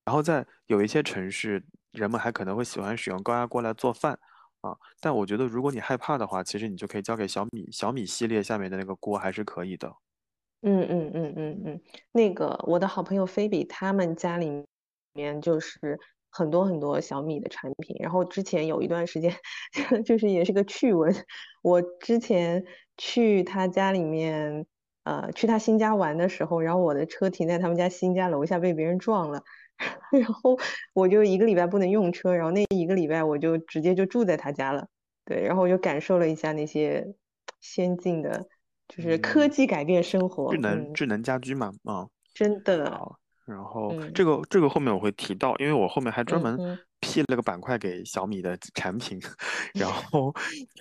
[0.06, 4.20] 然后在有一些城市，人们还可能会喜欢使用高压锅来做饭
[4.62, 4.78] 啊。
[5.00, 9.94] 但我觉得，如果你害怕的话，其实你就可以交给小米小米系列下面的那个锅还是可以的。
[10.62, 11.82] 嗯嗯嗯嗯嗯，
[12.12, 14.66] 那个我的好朋友菲比他们家里
[15.14, 16.00] 面就是
[16.38, 17.96] 很多很多小米的产品。
[18.00, 19.34] 然后之前有一段时间，
[20.06, 21.14] 就是也是个趣闻，
[21.64, 22.64] 我之前
[22.98, 24.66] 去他家里面，
[25.04, 29.42] 呃，去他新家玩的时候，然后我的车停在他们家新家楼下被别人撞了，
[30.12, 30.58] 然后
[30.94, 34.88] 我就一个礼拜不能用车，然后那一个礼拜我就直接就住在他家了。
[35.26, 37.16] 对，然后我就感受了一下那些
[37.60, 38.48] 先进的。
[38.88, 43.18] 就是科技改变生活，智能智能家居嘛，啊，真的好。
[43.48, 46.58] 然后这个这个后面我会提到，因为我后面还专门
[47.00, 49.18] 辟了个板块给小米的产品。
[49.74, 50.34] 然 后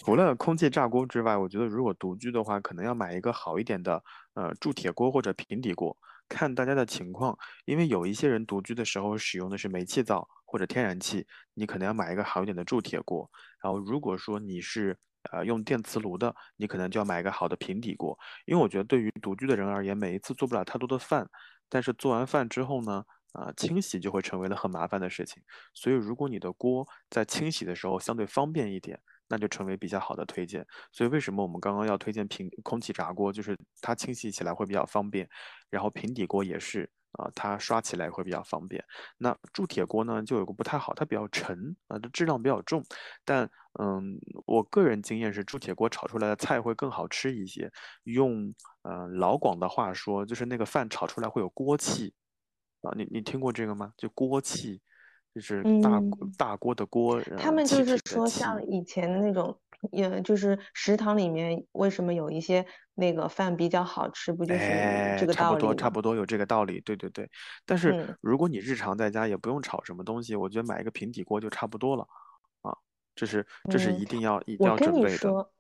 [0.05, 4.03] 除了空气炸锅之外，我觉得如果独居的话，可能要买一个好一点的
[4.35, 5.97] 呃铸铁锅或者平底锅，
[6.29, 7.39] 看大家的情况。
[7.67, 11.25] 因为有一些人独居的时候使用的是煤气灶或者天然气，
[11.55, 13.31] 你可能要买一个好一点的铸铁锅。
[13.63, 14.99] 然后如果说你是
[15.31, 21.29] 呃，用电磁炉的，你可能就要买一个好的平底锅，因为我觉得对于独居的人而言，每一次做不了太多的饭，
[21.69, 25.43] 但是做完饭之后呢，啊，清洗就会成为了很麻烦的事情。
[25.75, 30.67] 所以如果你的锅在清洗的时候相对方便一点，那就成为比较好的推荐。
[30.93, 35.29] 所以为什么我们刚刚要推荐平空气炸锅，就是它清洗起来会比较方便，
[35.71, 36.91] 然后平底锅也是。
[37.13, 38.85] 啊，它刷起来会比较方便。
[39.17, 42.85] 那铸铁锅呢，就有个不太好，它比较沉啊，它质量比较重。
[43.25, 43.49] 但
[43.81, 47.73] 嗯，我个人经验是，铸铁锅炒出来的菜会更好吃一些。
[48.03, 48.53] 用
[48.87, 52.15] 呃老广的话说，就是那个饭炒出来会有锅气
[52.83, 52.93] 啊。
[52.97, 53.93] 你你听过这个吗？
[53.97, 54.81] 就锅气，
[55.35, 56.01] 就是大
[56.39, 57.21] 大锅的锅。
[57.37, 59.59] 他们就是说，像以前的那种。
[59.93, 65.55] 也就是食堂里面为什么有一些那个饭比较好吃，不就是这个道理？
[65.55, 66.81] 差不多，差不多有这个道理。
[66.81, 67.29] 对对对。
[67.67, 72.09] 但是如果你日常在家也不用炒什么东西，我觉得买一个平底锅就差不多了
[72.63, 72.73] 啊。
[73.15, 75.51] 这是这是一定要一定要准备的。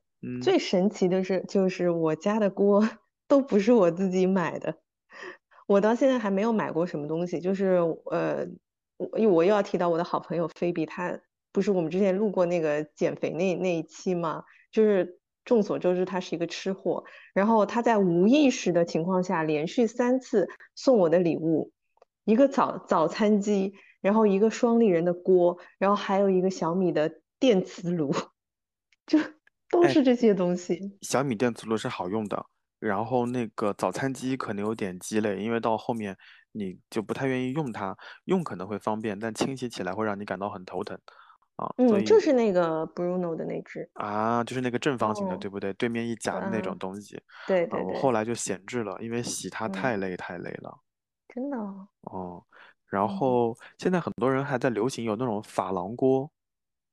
[0.43, 2.89] 最神奇的是，就是我家的锅
[3.29, 4.77] 都不是我自己买的，
[5.67, 7.41] 我到现在还没有买过什么东西。
[7.41, 7.79] 就是
[8.11, 8.47] 呃，
[8.97, 11.21] 我因为我又要提到我的好朋友菲比，她。
[11.53, 14.45] 不是我们之前录过那个减肥那那一期吗？
[14.71, 17.05] 就是众所周知，他是一个吃货。
[17.33, 21.73] 然后他在无意识的情况下，连续三次送我的礼物，
[22.27, 28.12] 一个早早餐机，然后一个双立人的锅，然后还有一个小米的电磁炉，
[29.07, 29.19] 就
[29.71, 30.99] 都是这些东西。
[31.01, 32.45] 小米电磁炉是好用的，
[32.79, 36.17] 然后那个早餐机可能有点鸡肋，因为到后面
[36.53, 40.99] 你就不太愿意用它，用可能会方便，但清洗起来会让你感到很头疼。
[41.57, 45.73] 啊，嗯，就是那个 Bruno 的那只啊，就是那个正方形的，对不对？
[45.73, 47.19] 对面一夹的那种东西。
[47.47, 47.95] 对对对。
[47.95, 50.79] 我后来就闲置了，因为洗它太累太累了。
[51.29, 51.57] 真的。
[52.03, 52.45] 哦。
[52.91, 56.31] 然后现在很多人还在流行有那种珐琅锅。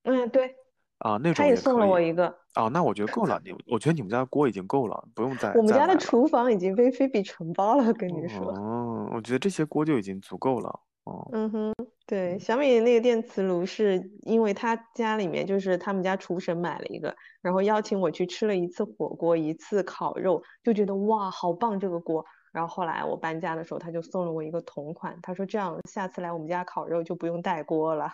[0.04, 0.56] 嗯，对。
[1.04, 2.28] 啊，那种他也送了我一个。
[2.54, 3.40] 啊，那我觉得 够了。
[3.44, 5.52] 你，我觉得你们家锅已经够了，不用再。
[5.54, 8.52] 我们家的厨房已经被菲比承包了，跟你说。
[8.54, 10.80] 哦，我觉得这些锅就已经足够了。
[11.04, 11.30] 哦。
[11.34, 11.74] 嗯哼。
[12.06, 22.26] 对，小米那个电磁炉是因为他家里面就是他们家厨神买了一个，然后邀请我去吃了一次火锅，一次烤肉，就觉得哇，好棒这个锅。
[22.52, 28.12] 然后后来我搬家的时候，他就送了我一个同款，他说这样下次来我们家烤肉就不用带锅了。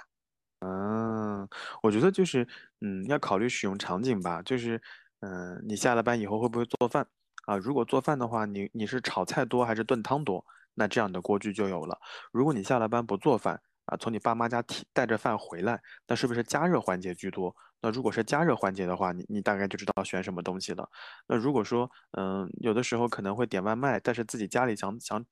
[0.61, 1.47] 嗯，
[1.81, 2.47] 我觉得就是
[2.81, 4.81] 嗯，要考虑使用场景吧，就是
[5.21, 7.07] 嗯，你下了班以后会不会做饭
[7.45, 7.55] 啊？
[7.57, 10.45] 如果做饭的话，你你是炒菜多还是炖汤多？
[10.75, 11.97] 那这样的锅具就有了。
[12.31, 17.55] 如果你下了班不做饭，啊，从你爸妈家提带着饭回来，那是不是加热环节居多？
[17.81, 20.89] 那如果是加热环节的话，你你大概就知道选什么东西了。
[21.27, 25.25] 那如果说，嗯，有的时候可能会点外卖，但是自己家里想想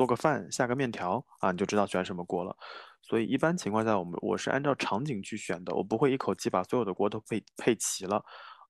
[0.00, 2.56] 做个饭，下个面条啊，你就知道选什么锅了。
[3.02, 8.16] 所以一般情况下，我们我是按照场景去选的，我不会一口气把所有的锅都配配齐了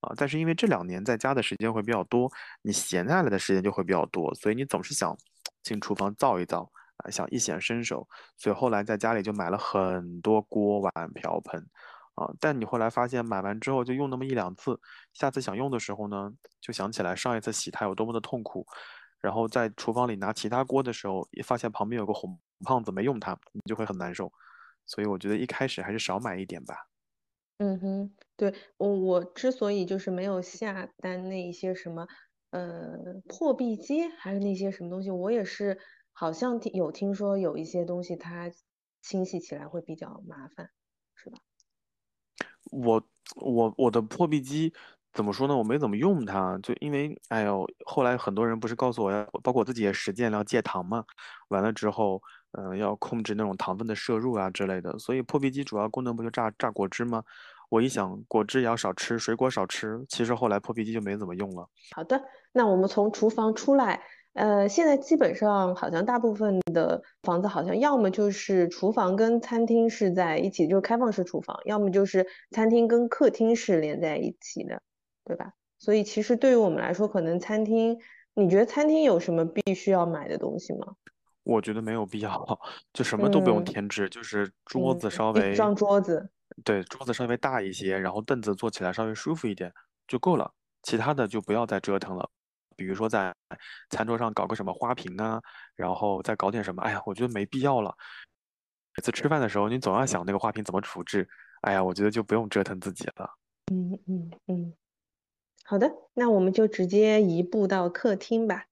[0.00, 0.12] 啊。
[0.16, 2.28] 但是因为这两年在家的时间会比较多，
[2.62, 5.16] 你闲下来的时间就会比较多，所以你总是想
[5.62, 6.68] 进厨房造一造。
[6.96, 11.64] 啊，想一显身手，所以后来在家里就买了很多锅碗瓢盆，
[12.14, 14.78] 啊，但你后来发现买完之后就用那么一两次，
[15.14, 18.66] 下次想用的时候呢，就想起来上一次洗它有多么的痛苦，
[19.20, 24.32] 然后在厨房里拿其他锅的时候，也发现旁边有个红胖子没用它，你就会很难受，
[24.86, 26.74] 所以我觉得一开始还是少买一点吧。
[27.58, 32.08] 嗯哼，对我我之所以就是没有下单那一些什么，
[32.50, 32.96] 呃，
[33.28, 35.78] 破壁机还是那些什么东西，我也是。
[36.12, 38.50] 好像听有听说有一些东西它
[39.00, 40.68] 清洗起来会比较麻烦，
[41.14, 41.38] 是吧？
[42.70, 43.02] 我
[43.36, 44.74] 我我的破壁机
[45.12, 45.56] 怎么说呢？
[45.56, 51.04] 我没怎么用它，就因为，哎呦，后来很多人不是告诉我要，包括我自己也实践了要戒糖嘛，
[51.48, 57.22] 完了之后，嗯、要控制那种糖分的摄入啊之类的，所以破壁机主要功能不就榨榨果汁吗？
[57.68, 61.68] 我一想，果汁也要少吃，水果少吃，其实后来破壁机就没怎么用了。
[61.94, 62.20] 好的，
[62.52, 64.00] 那我们从厨房出来，
[64.34, 74.82] 呃，现在基本上好像大部分的房子好像要么就是厨房跟餐厅是在一起，就是开放式厨房，要么就是餐厅跟客厅是连在一起的，
[75.30, 75.52] 对吧？
[75.78, 77.96] 所以其实对于我们来说，可能餐厅，
[78.34, 80.96] 你觉得餐厅有什么必须要买的东西吗？
[81.44, 82.44] 我觉得没有必要，
[82.92, 86.28] 就什么都不用嗯添置，就是桌子嗯，稍微，一张桌子。
[86.64, 89.72] 对，桌子稍微大一些，然后凳子坐起来稍微舒服一点
[90.08, 90.52] 就够了，
[90.82, 92.28] 其他的就不要再折腾了。
[92.76, 93.32] 比如说在
[93.90, 95.40] 餐桌上搞个什么花瓶啊，
[95.76, 97.94] 然后再搞点什么，哎呀，我觉得没必要了。
[98.96, 101.28] 每次吃饭的时候，你总要想那个花瓶怎么处置，
[101.60, 103.30] 哎呀，我觉得就不用折腾自己了。
[103.72, 104.74] 嗯嗯嗯，
[105.70, 108.66] 好的，那我们就直接移步到客厅吧。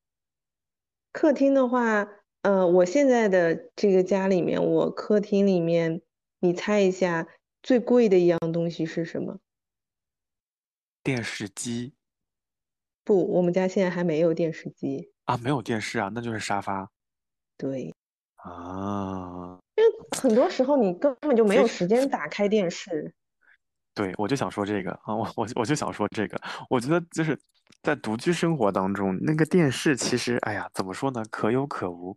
[1.13, 2.09] 客厅的话，
[2.43, 6.03] 呃，我现在的这个家里面，我客厅里面，
[6.41, 7.29] 你猜一下
[7.63, 9.39] 最贵的一样东西是什么？
[11.05, 11.95] 电视机
[13.05, 15.13] 不，我们家现在还没有电视机。
[15.27, 16.91] 啊，没有电视啊，那就是沙发
[17.57, 17.95] 对，
[18.35, 19.61] 啊。
[19.77, 19.91] 因为
[20.21, 23.15] 很多时候你根本就没有时间打开电视。
[23.99, 26.41] 对，我就想说这个啊，我我我就想说这个，
[26.71, 27.37] 我觉得就是
[27.83, 32.17] 在独居生活当中，那个电视其实，哎呀，怎么说呢，可有可无。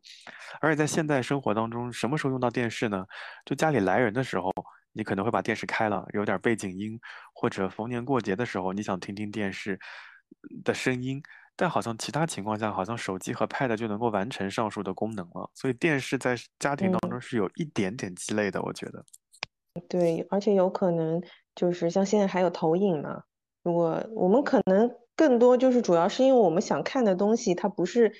[0.62, 3.04] 而且在现代生活当中，什么时候用到电视呢？
[3.46, 4.54] 就家里来人的时候，
[4.94, 7.00] 你可能会把电视开了，有点背景音，
[7.34, 9.80] 或者逢年过节的时候，你想听听电视
[10.64, 11.20] 的声音。
[11.56, 17.10] 但好像其他情况下，好像手机和 Pad 就能够完成上述的功能了，所以电视在家庭当嗯。
[17.10, 19.04] 中是有一点点鸡肋的，我觉得。
[19.88, 21.22] 对，而且有可能
[21.56, 23.24] 就是像现在还有投影嘛，
[23.64, 28.12] 如果我们可能更多就是主要是因为我们想看的东西，它不是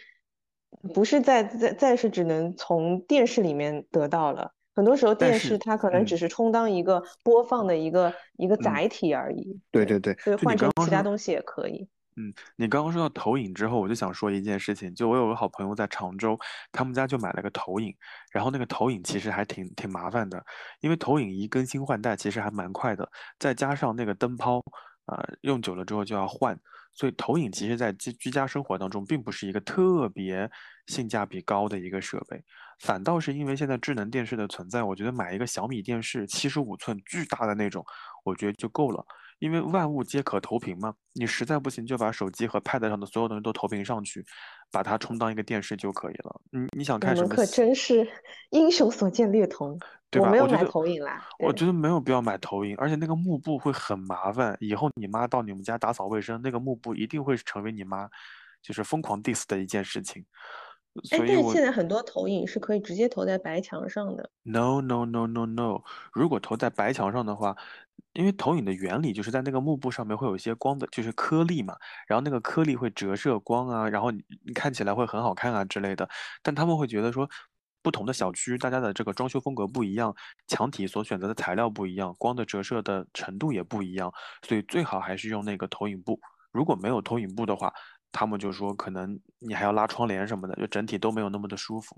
[0.94, 8.64] 不是在在再是只能从电视里面得到了，很多时候电，视它可能嗯只是充当一个播放的一个一个嗯。
[8.64, 11.90] 载体而已，对，对对对，所以换成其他东西也可以。
[12.18, 16.38] 嗯，你刚刚说到投影之后，我就想说一件事情，就我有个好朋友在常州，
[16.72, 17.96] 他们家就买了个投影，
[18.32, 20.44] 然后那个投影其实还挺挺麻烦的，
[20.82, 23.10] 因为投影仪更新换代其实还蛮快的，
[23.40, 24.60] 再加上那个灯泡，
[25.06, 26.60] 啊、用久了之后就要换，
[26.94, 30.52] 所以投影其实在居居家生活当中并不是一个特别
[30.88, 32.44] 性价比高的一个设备，
[32.82, 37.86] 反倒是因为现在智能电视的存在，我觉得买一个小米电视，七十五寸巨大的那种，
[38.26, 39.06] 我觉得就够了。
[39.42, 44.24] 因为万物皆可投屏嘛，你实在不行就把手机和 Pad 上的所有东西都投屏上去，
[44.72, 46.42] 把它充当一个电视就可以了。
[46.52, 48.08] 你你想看什么可，真是
[48.52, 49.80] 英雄所见略同，
[50.12, 50.28] 对吧？
[50.28, 51.48] 我没有买投影啦，对。
[51.48, 54.56] 我觉得没有必要买投影，而且那个幕布会很麻烦。
[54.60, 58.08] 以后你妈到你们家打扫卫生，那个幕布一定会成为你妈
[58.62, 60.24] 就是疯狂 diss 的一件事情。
[61.10, 64.30] 哎，但是现在很多投影是可以直接投在白墙上的。
[64.44, 65.82] No no no no no，
[66.12, 67.56] 如果投在白墙上的话，
[68.14, 71.76] 因为投影的原理就是在那个幕布上面会有一些光的，就是颗粒嘛，
[72.08, 76.08] 然后那个颗粒会折射光啊，然后你你看起来会很好看啊之类的。
[76.44, 77.30] 但他们会觉得说，
[77.82, 80.14] 不同的小区大家的这个装修风格不一样，
[80.48, 84.12] 墙体所选择的材料不一样，光的折射的程度也不一样，
[84.48, 86.20] 所以最好还是用那个投影布。
[86.52, 87.74] 如果没有投影布的话，
[88.12, 91.98] 他们就说可能你还要拉窗帘什么的，就整体都没有那么的舒服。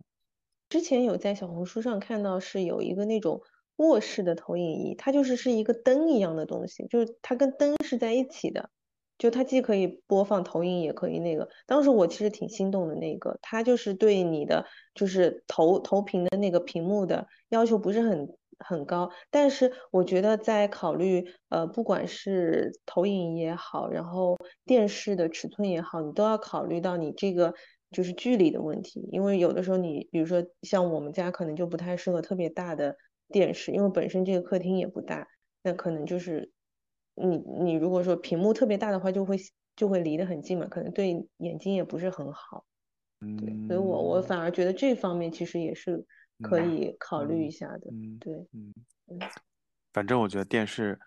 [0.70, 3.42] 之前有在小红书上看到是有一个那种
[3.78, 8.70] 卧室的投影仪，它就是是一个灯一样的东西，就是它跟灯是在一起的，
[9.18, 11.50] 就它既可以播放投影，也可以那个。
[11.66, 18.28] 当时我其实挺心动的那个，它就是对你的就是投投屏的那个屏幕的要求不是很
[18.60, 27.54] 很高，但是我觉得在考虑呃不管是投影也好，然后电视的尺寸也好，你都要考虑到你这个
[27.92, 32.96] 就是距离的问题，因为有的时候你比如说像我们家可能就不太适合特别大的
[33.34, 35.28] 电视，因为本身这个客厅也不大，
[35.64, 36.52] 那可能就是
[37.16, 39.36] 你你如果说屏幕特别大的话，就会
[39.76, 42.66] 就会离得很近嘛，可能对眼睛也不是很好。
[43.20, 46.06] 对，所以我我嗯反而觉得这方面其实也是
[46.42, 47.90] 可嗯以考虑一嗯下的。
[47.90, 48.74] 嗯对，嗯，
[49.08, 49.20] 嗯，
[49.92, 51.00] 反正我觉得电视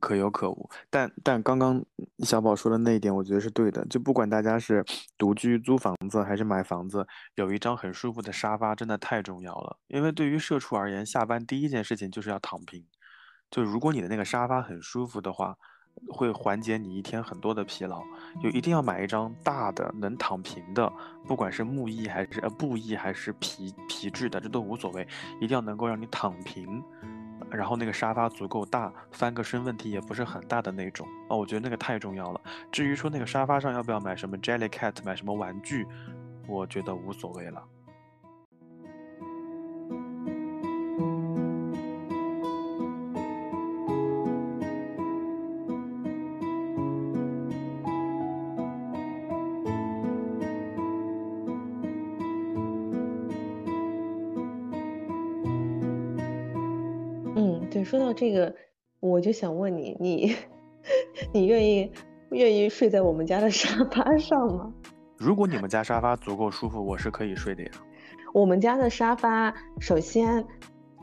[0.00, 1.84] 可有可无，但但刚刚
[2.20, 3.84] 小宝说的那一点，我觉得是对的。
[3.86, 4.84] 就不管大家是
[5.16, 7.06] 独居、租房子还是买房子，
[7.36, 9.76] 有一张很舒服的沙发真的太重要了。
[9.88, 12.84] 因为对于社畜而言，下班第一件事情就是要躺平。
[13.50, 15.56] 就如果你的那个沙发很舒服的话，
[16.08, 18.02] 会缓解你一天很多的疲劳。
[18.42, 20.90] 就一定要买一张大的能躺平的，
[21.28, 25.06] 不管是木艺还是呃布艺还是皮皮质的，这都无所谓，
[25.38, 26.82] 一定要能够让你躺平，
[27.54, 32.40] 然后那个沙发足够大，翻个身问题也不是很大的那种哦，我觉得那个太重要了。
[32.70, 35.86] 至于说那个沙发上要不要买什么 Jellycat，买什么玩具，
[36.46, 37.62] 我觉得无所谓了。
[57.92, 58.54] 说到这个，
[59.00, 60.34] 我就想问你，你
[61.30, 61.92] 你愿意
[62.30, 64.72] 愿意睡在我们家的沙发上吗？
[65.20, 67.70] 如果你们家沙发足够舒服，我是可以睡的呀。
[68.32, 70.42] 我们家的沙发，首先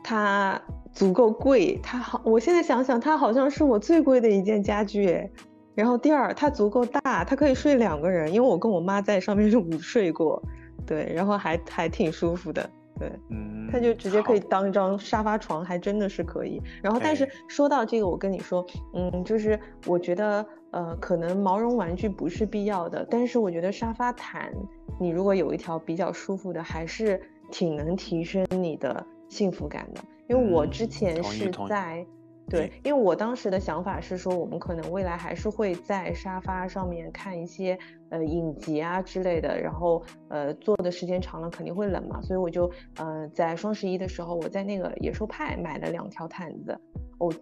[0.04, 0.60] 它
[0.92, 5.32] 足够贵，它好，我现在想想，它好像是我最贵的一件家具诶。
[5.76, 10.42] 然后第二，它足够大，它可以睡两个人，因为我跟我妈在上面午睡过，
[10.88, 12.68] 对，然后还还挺舒服的。
[13.00, 16.62] 对，嗯，它就直接可以当一张沙发床，还真的是可以。
[16.84, 24.54] 然后，但是哎说到这个，我跟你说，嗯，就是我觉得，呃，可能毛绒玩具不是必要的，但是我觉得沙发毯，
[25.00, 30.02] 你如果有一条比较舒服的，还是挺能提升你的幸福感的。
[30.28, 32.06] 因为我之嗯前是在。
[32.50, 37.78] 对，因为我当时的想法是说，我们可能未来还是会在沙发上面看一些
[38.10, 46.80] 呃影集啊之类的，然后呃坐的时间长了肯定会冷嘛，所以我就呃在双十一的时候，我在那个野兽派买了两条毯子，
[47.18, 47.34] 我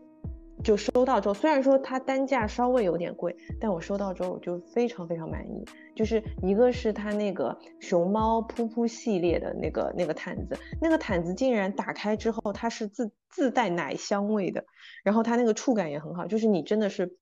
[0.64, 5.64] 就收到之后，虽然说它单价稍微有点贵，但我收到之后我就非常非常满意。
[5.96, 14.66] 就是一个是它那个熊猫噗噗系列的那个那个毯子，那个毯子竟然打开之后它是自自带奶香味的，
[15.04, 17.18] 然后它那个触感也很好，就是你真的是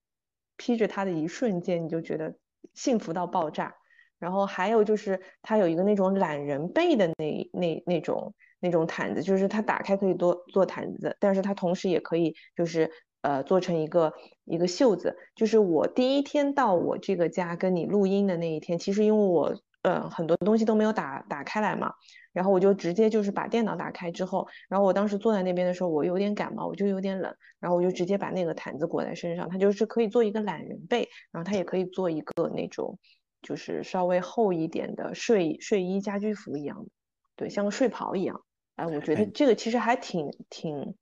[0.58, 2.36] 披着它的一瞬间，你就觉得
[2.74, 3.76] 幸福到爆炸。
[4.18, 12.90] 然后还有就是它有一个那种懒人背的那那那种那种毯子，就是它打开可以做做毯子，但是它同时也可以就是
[13.26, 14.14] 呃做成一个
[14.46, 15.18] 一个袖子。
[15.36, 21.94] 就是我第一天到我这个家跟你录音的那一天，其实因为我呃很多东西都没有打打开来嘛，
[22.34, 32.98] 然后我就直接就是把电脑打开之后，然后我当时坐在那边的时候，我有点感冒，我就有点冷，然后我就直接把那个毯子裹在身上，它就是可以做一个懒人被，然后它也可以做一个那种
[33.42, 36.90] 就是稍微厚一点的睡睡衣家居服一样的，
[37.36, 38.42] 对，像个睡袍一样。
[38.76, 40.96] 哎，我觉得哎这个其实还挺挺，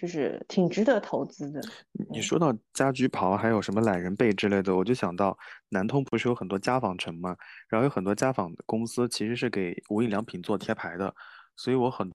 [0.00, 1.60] 就是挺值得投资的。
[1.98, 5.36] 嗯你说到家居袍，还有什么懒人被之类的，我就想到
[5.68, 7.36] 南通不是有很多家纺城嘛，
[7.68, 11.14] 然后有很多家纺公司其实是给无印良品做贴牌的，
[11.56, 12.10] 所以我很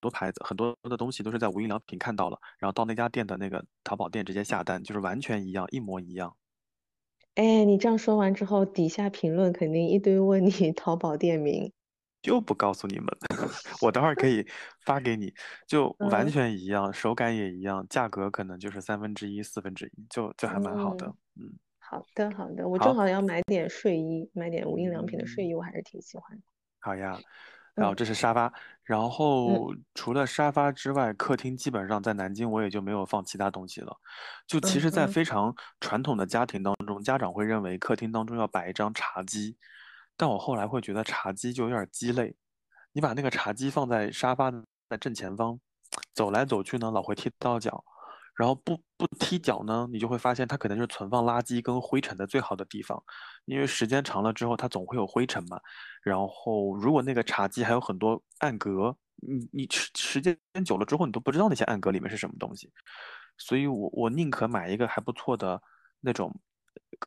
[0.00, 6.36] 多牌子很多的东西都是在无印良品看到了，然后到那家店的那个淘宝店直接下单，就是完全一样，一模一样。
[7.34, 11.72] 哎，你这样说完之后，底下评论肯定一堆问你 淘宝店名。
[12.26, 13.06] 就不告诉你们，
[13.80, 14.44] 我等会儿可以
[14.84, 15.32] 发给你，
[15.64, 21.06] 就完嗯全一样，手感也一样，价格可能就是三分之一、四分之一，就就还蛮好的。
[21.36, 26.42] 嗯，好的，好的，我正好好要买点睡衣，买点无印良品的睡嗯衣，我还是挺喜欢的。
[26.80, 27.16] 好呀。
[27.76, 28.50] 然后嗯这是沙发，
[28.84, 33.94] 然后除了沙发之外，客厅基本上在南京我也就没有放其他东西了。
[34.46, 39.58] 就其实，在嗯非常传统的家庭当中，家长会认为客厅当中要摆一张茶几，
[40.16, 42.34] 但我后来会觉得茶几就有点鸡肋。
[42.92, 45.58] 你把那个茶几放在沙发的正前方，
[46.14, 47.84] 走来走去呢，老会踢到脚。
[48.34, 53.02] 然后不不踢脚呢，你就会发现它可能是存放垃圾跟灰尘的最好的地方，
[53.46, 55.58] 因为时间长了之后，它总会有灰尘嘛。
[56.02, 62.70] 然后如果那个茶几还有很多暗格，你你时时间久了之后，你都不知道那些暗格里面是什么东西。
[63.38, 65.60] 所以我我宁可买一个还不错的
[66.00, 66.34] 那种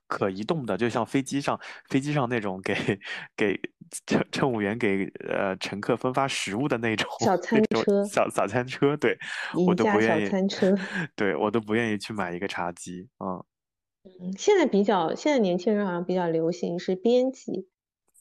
[0.08, 1.60] 可移动的，就像飞机上
[1.90, 2.74] 飞机上那种给
[3.36, 3.60] 给
[4.06, 9.18] 乘乘务员给呃乘客分发食物的那种小餐车小早餐车，对
[9.66, 10.76] 我都不愿意，餐车
[11.16, 13.44] 对我都不愿意去买一个茶几，嗯，
[14.04, 17.68] 嗯，现在比较，现在年轻人好像比较流行是编辑，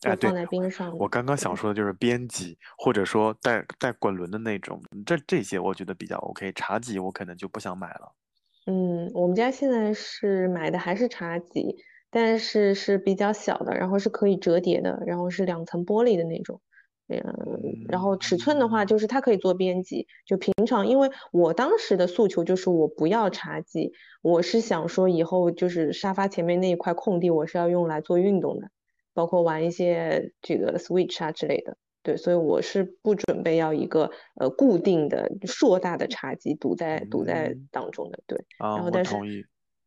[0.03, 0.97] 哎对就放在边上。
[0.97, 6.53] 我刚刚想说的就是编辑，或者说带带滚轮的那种，这这些我觉得比较 OK。
[6.53, 8.15] 茶几我可能就不想买了。
[8.71, 11.75] 嗯，我们家现在是买的还是茶几，
[12.11, 16.61] 但是是比较小的，然后是可以折叠的，然后是两层玻璃的那种。
[17.09, 17.23] 嗯，
[17.89, 20.07] 然后尺寸的话，就是它可以做边几。
[20.27, 23.91] 就平常，因为我当时的诉求就是我不要茶几，
[24.21, 28.69] 我是想说以后就是沙发前面那一块空地，我是要用来做运动的，
[29.15, 31.79] 包括玩一些这个 Switch 啊之类的。
[32.09, 38.19] 对，所以我是不准备要一个呃固定的硕大的茶几堵在堵在嗯当中的。
[38.27, 38.43] 对。
[38.59, 39.45] 然后但是同意。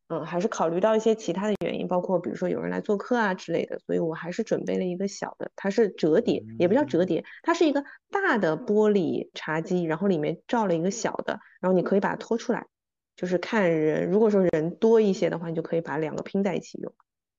[0.09, 12.67] 嗯，还是考虑到一些其他的原因，包括比如说有人来做客啊之类的，所以我还是准备了一个小的，它是折叠，也不叫折叠，它是一个大的玻璃茶几，然后里面罩了一个小的，然后你可以把它拖出来，
[13.15, 16.93] 就是看人，如果说人多一些的话，你就可以把两个拼在一起用，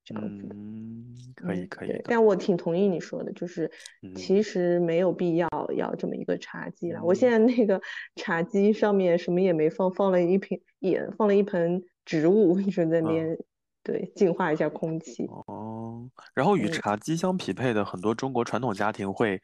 [0.05, 0.49] 这样子。
[0.51, 3.71] 嗯，可以嗯可以但我挺同意你说的，就是
[4.03, 7.03] 嗯其实没有必要要这么一个茶几了。
[7.03, 7.81] 我嗯现在那个
[8.17, 13.39] 茶几上面什么也没放，放了一瓶也放了一盆植物，一直在那嗯边
[13.83, 15.25] 对净化一下空气。
[15.27, 19.41] 哦，然后与嗯茶几相匹配的很多中国传统家庭会，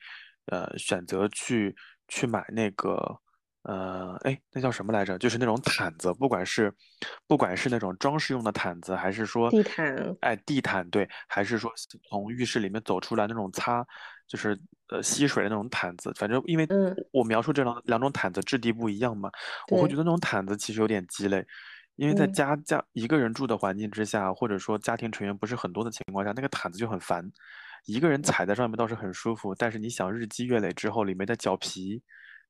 [0.47, 1.75] 呃，选择去
[2.09, 3.19] 去买那个，
[3.63, 5.19] 呃，哎，那叫什么来着？
[5.19, 6.73] 就是那种毯子，不管是
[7.27, 11.71] 不管是那种装饰用的毯子，还是说地毯哎，地毯，对，还是说
[12.09, 13.85] 从浴室里面走出来那种擦，
[14.27, 14.59] 就是
[14.91, 16.13] 呃吸水的那种毯子。
[16.17, 19.31] 反正因为嗯我描述这两两种毯子质地不一样嘛，
[19.71, 21.45] 我会对觉得那种毯子其实有点鸡肋。
[21.97, 27.29] 因为在嗯家家一个人住的环境之下，或者说家庭成员不是很多的情况下，那个毯子就很烦。
[27.87, 32.01] 一个人踩在上面倒是很舒服，但是你想日积月累之后，里面的脚皮，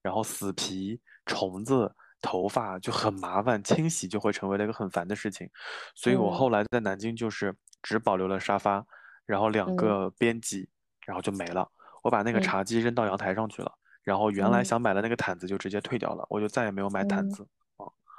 [0.03, 5.49] 然后死皮、虫子、头发就很麻烦，清洗就会成为了一个很烦的事情。
[5.95, 6.33] 所以我嗯。
[6.33, 8.85] 后来在南京就是只保留了沙发，
[9.27, 9.77] 然后两嗯。
[9.77, 10.69] 个边几，
[11.07, 11.69] 然后就没了。
[12.03, 12.43] 我把那个嗯。
[12.43, 13.73] 茶几扔到阳台上去了，
[14.03, 14.65] 然后原来嗯。
[14.65, 17.47] 想买的那个毯子就直接退掉了，我就再也没有买毯嗯子。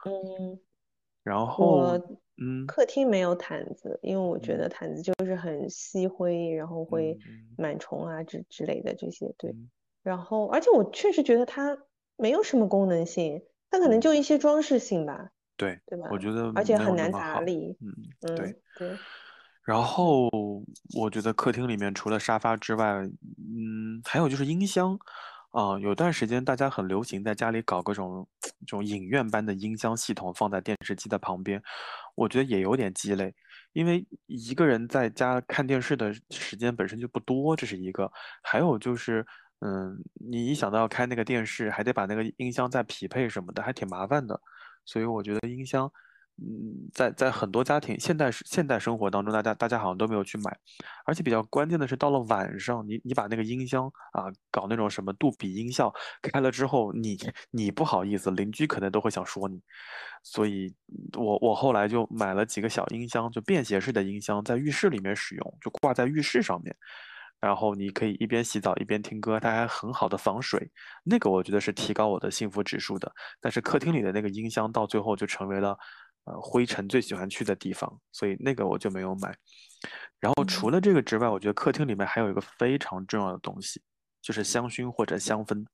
[0.06, 0.60] 嗯，
[1.24, 1.98] 然后，
[2.38, 2.66] 嗯。
[2.68, 4.58] 客厅没有毯子，因为我觉嗯。
[4.58, 9.56] 得毯子就是很吸灰，然后会嗯螨虫啊之之类的这些，对。
[10.04, 11.78] 嗯然后，而且我确实觉得它
[12.16, 16.08] 没有什么功能性，它可能嗯就一些装饰性吧，对，对吧？
[16.10, 17.12] 我觉得而且很难。
[17.12, 17.78] 打理。
[17.82, 18.48] 嗯，对。
[18.48, 18.98] 嗯，对，
[19.64, 20.30] 然后
[20.96, 22.86] 我觉得客厅里面除了沙发之外，
[23.38, 24.98] 嗯，还有就是音箱，
[25.52, 31.62] 啊、有段时间大家很流行在家里搞各种这种影院般的音箱系统放在电视机的旁边，
[32.16, 33.36] 我觉得也有点鸡肋，
[33.74, 38.10] 因为一个人在家看电视的时间本身就不多，这是一个，
[38.42, 39.26] 还有就是。
[39.62, 44.40] 嗯，你一想到要开那个电视，还得把那个音箱再匹配什么的，还挺麻烦的。
[44.86, 45.92] 所以我觉得音箱，
[46.38, 50.58] 嗯，在在很多家庭现代现代生活当中，大家大家好像都没有去买，
[51.06, 57.18] 而且比较关键的是，到了晚上，你你把那个音箱啊搞那种什么杜比音效开了之后，你
[57.52, 59.62] 你不好意思，邻居可能都会想说你，
[60.24, 60.74] 所以
[61.18, 66.74] 我我后来就买了几个小音箱，就便携式的音箱，在浴室里面使用，就挂在浴室上面。
[67.40, 70.72] 然后你可以一边洗澡一边听歌，它还很好的防水，
[71.04, 73.12] 那个我觉得是提高我的幸福指数的。
[73.40, 75.78] 但是客厅里的那个音箱到最后就成为了，
[76.26, 79.36] 呃，灰尘最喜欢去的地方，所以那个我就没有买。
[80.20, 83.82] 然后除嗯了这个之外，我觉得客厅里面还有一个非常重要的东西，
[84.22, 85.66] 就是香薰或者香氛。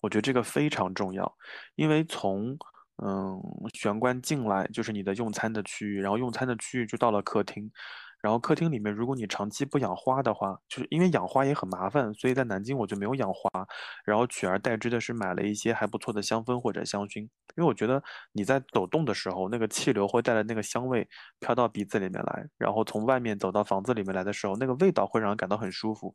[0.00, 1.36] 我觉得这个非常重要，
[1.74, 2.56] 因为从
[3.02, 3.38] 嗯
[3.74, 7.70] 玄关进来就是你的用餐的区域，然后用餐的区域就到了客厅，
[8.22, 13.50] 然后客厅里面如果你长期不养花的话，就是因为养花也很麻烦，所以在南京我就没有养花，
[14.04, 18.02] 然后取而代之的是买了一些还不错的香氛或者香薰，因为我觉得
[18.32, 21.08] 你在走动的时候，那个气流会带来那个香味
[21.40, 26.14] 飘到鼻子里面来，然后从外面走到房子里面来的时候，那个味道会让人感到很舒服。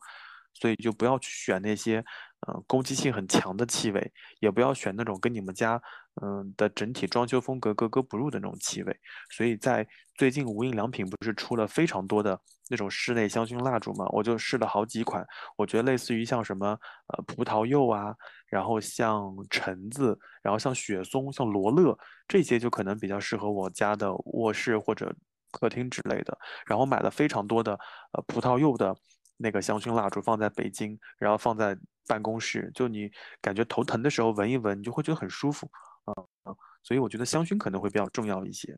[0.54, 2.04] 所以就不要去选那些，
[2.48, 5.80] 呃，攻击性很强的气味，也不要选那种跟你们家，
[6.22, 9.00] 嗯、的整体装修风格格格不入的那种气味。
[9.30, 15.24] 所以在最近无印良品不是出了非常多的那种室内香薰蜡烛嘛，我就试了好几款，
[15.56, 16.68] 我觉得类似于像什么，
[17.08, 18.16] 呃，葡萄柚啊，
[18.48, 21.96] 然后像橙子，然后像雪松、像罗勒
[22.28, 25.16] 这些就可能比较适合我家的卧室或者
[25.52, 26.36] 客厅之类的。
[26.66, 27.74] 然后买了非常多的
[28.14, 28.96] 呃葡萄柚的
[29.42, 31.78] 那个香薰蜡烛放在北京，然后放在
[32.08, 33.12] 办公室，就你
[33.42, 35.70] 感觉头疼的时候闻一闻，你就会觉得很舒服
[36.06, 36.14] 啊
[36.44, 38.78] 啊，所以我觉得香薰可能会比较重要一些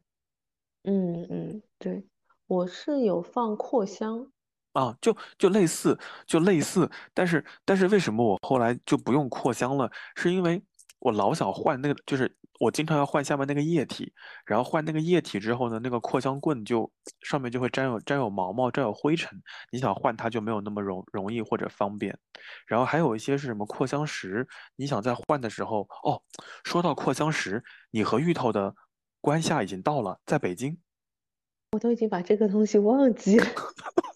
[0.83, 2.05] 嗯嗯，对，
[2.47, 4.27] 我是有放扩香，
[4.73, 9.89] 啊，就就类似就类似，但是但是为什么我后来就不用扩香了？
[10.15, 10.61] 是因为
[10.99, 12.33] 我老想换那个，就是
[12.63, 14.13] 我经常要换下面那个液体，
[14.45, 16.89] 然后换那个液体之后呢，那个扩香棍就
[17.21, 19.41] 上面就会沾有沾有毛毛，沾有灰尘，
[19.71, 22.17] 你想换它就没有那么容容易或者方便。
[22.65, 24.47] 然后还有一些是什么扩香石，
[24.77, 26.21] 你想在换的时候，哦，
[26.63, 27.61] 说到扩香石，
[27.91, 28.73] 你和芋头的
[29.19, 30.77] 关下已经到了，在北京。
[31.73, 33.45] 我都已经把这个东西忘记了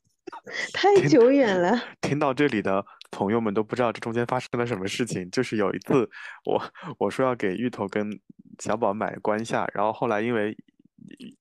[0.73, 1.77] 太久远了。
[1.99, 5.29] 听到这里的朋友们都不知道这中间发生了什么事情。
[5.31, 6.09] 就是有一次
[6.45, 6.61] 我
[6.97, 8.19] 我说要给芋头跟
[8.59, 10.57] 小宝买关夏，然后后来因为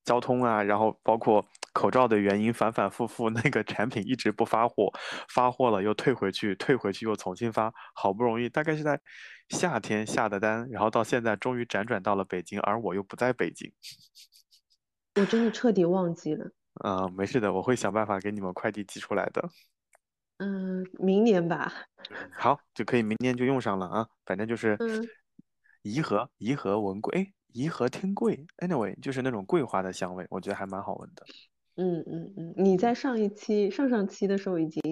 [0.05, 4.93] 交通啊，然后包括口罩的原因，反反复复那个产品一直不发货，
[5.29, 9.01] 发货了又退回去，退回去又重新发，好不容易大概是在
[9.49, 13.73] 夏天下的单，然后到现在终于辗转到了北京，而我又不在北京。
[15.17, 16.51] 我真的彻底忘记了。
[16.85, 19.49] 嗯、没事的，我会想办法给你们快递寄出来的。
[20.39, 21.73] 嗯，明年吧。
[22.33, 24.07] 好，就可以明年就用上了啊。
[24.25, 25.09] 反正就是嗯
[25.83, 31.25] 颐和颐和文桂，哎，颐和天桂，anyway，就是那种桂花的香味，我觉得还蛮好闻的。
[31.77, 34.83] 嗯嗯嗯，你在上一期、上上期的时候已经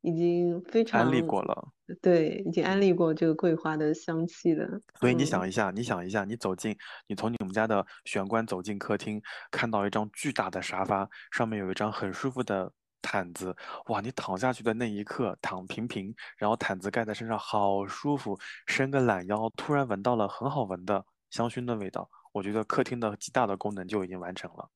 [0.00, 1.68] 已经非常安利过了。
[2.02, 4.80] 对，已经安利过这个桂花的香气的。
[5.00, 6.76] 所以你嗯想一下，你想一下，你走进，
[7.06, 12.70] 你从你们家的玄关走进客厅，看到一张巨大的沙发，上面有一张很舒服的
[13.02, 13.54] 毯子，
[13.86, 24.70] 哇，你躺下去的那一刻，躺平平，然后毯子盖在身上，好舒服，伸个懒腰，突然闻到了很好闻的香薰的味道，我觉得客厅的极大的功能就已经完成了。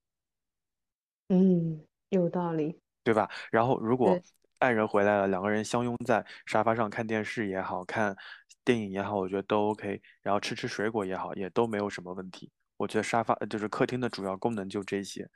[1.29, 2.81] 嗯，有道理。
[3.05, 3.29] 对吧？
[3.51, 4.17] 然后如果
[4.61, 8.17] 爱人回来了，两个人相拥在沙发上看电视也好看
[8.65, 10.01] 电影也好，我觉得都 OK。
[10.23, 12.49] 然后吃吃水果也好，也都没有什么问题。
[12.77, 15.29] 我觉得沙发呃就是客厅的主要功能就这些。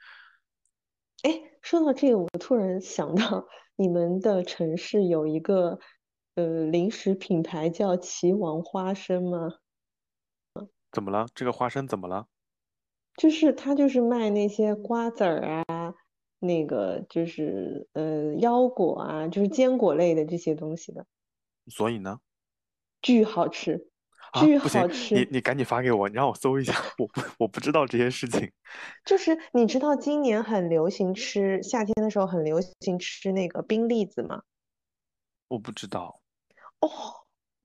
[1.23, 3.47] 哎，说到这个，我突然想到，
[3.77, 5.79] 你们的城市有一个
[6.35, 9.55] 呃零食品牌叫棋王花生吗？
[10.93, 11.27] 怎么了？
[11.35, 12.27] 这个花生怎么了？
[13.17, 15.95] 就是他就是卖那些瓜子儿啊，
[16.39, 21.07] 那个就是呃腰果啊，就是坚果类的这些东西的，
[21.69, 22.21] 所以呢？
[23.01, 23.95] 巨好吃，啊，
[24.35, 25.14] 巨好吃。
[25.14, 28.51] 你你赶紧发给我，你让我搜一下， 我不我不知道这些事情。
[29.05, 34.43] 就是你知道今年很流行吃，夏天的时候很流行吃那个冰栗子吗？
[35.49, 36.20] 我不知道。
[36.81, 36.89] 哦，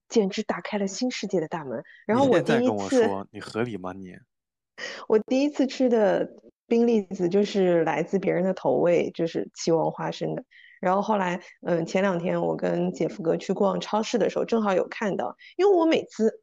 [0.07, 1.83] 简直打开了新世界的大门。
[2.05, 4.15] 然后我在跟我说，你合理吗你？
[5.07, 6.27] 我第一次吃的
[6.67, 10.43] 冰栗子就是来自别人的投喂，就是棋王花生的。
[10.79, 16.41] 然后后来，嗯，前两天我跟姐夫哥去逛超市的时候，正好有看到，因为我每次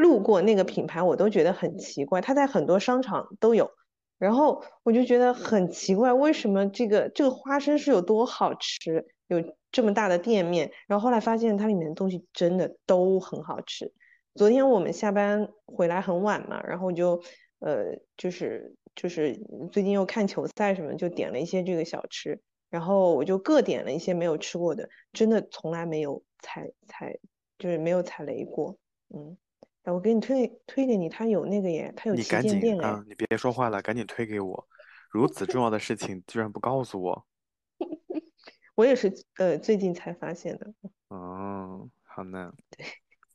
[0.00, 3.70] 路过那个品牌，我都觉得很奇怪，它在很多商场都有。
[4.18, 9.42] 然后我就觉得很奇怪，为什么这个这个花生是有多好吃，有
[9.72, 10.70] 这么大的店面？
[10.86, 13.90] 然后后来发现它里面的东西真的都很好吃。
[14.34, 17.22] 昨天我们下班回来很晚嘛，然后就
[17.60, 19.40] 呃就是就是
[19.72, 22.38] 最近又看球赛什么，就点了一些这个小吃，
[22.68, 27.18] 然后我就各点了一些没有吃过的，真的从来没有踩踩
[27.58, 28.76] 就是没有踩雷过，
[29.14, 29.38] 嗯。
[29.84, 32.88] 哎，我给你推推给你，它有那个耶，它有旗你赶紧舰店哎。
[32.88, 34.68] 啊，你别说话了，赶紧推给我。
[35.10, 37.26] 如此重要的事情居然不告诉我。
[38.76, 40.72] 我也是呃最近才发现的。
[41.08, 42.52] 哦，好呢，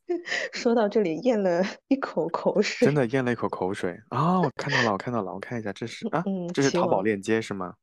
[0.52, 2.86] 说到这里，咽了一口口水。
[2.86, 4.40] 真的咽了一口口水啊！
[4.40, 6.70] 我看到了，我看到了，我看一下，这是啊，嗯，这是。
[6.70, 7.74] 淘宝链接是吗？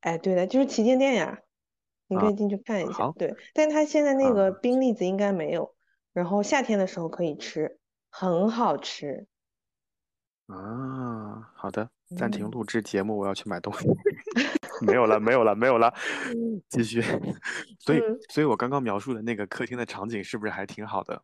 [0.00, 1.38] 哎，对的，就是旗舰店呀，
[2.08, 2.92] 你可啊，以进去看一下。
[2.92, 5.74] 好对，但它现在那个啊，冰栗子应该没有，
[6.12, 7.78] 然后夏天的时候可以吃，
[8.18, 9.26] 很好吃。
[10.46, 13.86] 啊，好的，暂停嗯录制节目，我要去买东西。
[14.86, 15.92] 没有了，没有了，没有了，
[16.70, 17.02] 继续。
[17.78, 21.22] 所以，嗯，所以我刚刚描述的那个客厅的场景是不是还挺好的？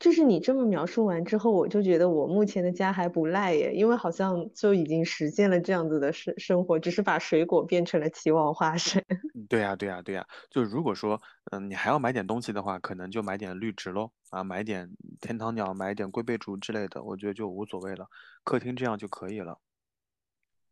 [0.00, 9.00] 就是你这么描述完之后，我就觉得我目前的家还不赖耶，因为好像就已经实现了这样子的生生活，只是把水果变成了期望花生。
[9.36, 10.26] 嗯对呀，对呀，对呀。
[10.48, 11.20] 就如果说，
[11.52, 14.90] 嗯，你还要买点东西的话，可能就买点绿植喽，啊，买点
[15.20, 18.06] 天堂鸟，买点龟背竹之类的，我觉得就无所谓了。
[18.42, 19.58] 客厅这样就可以了。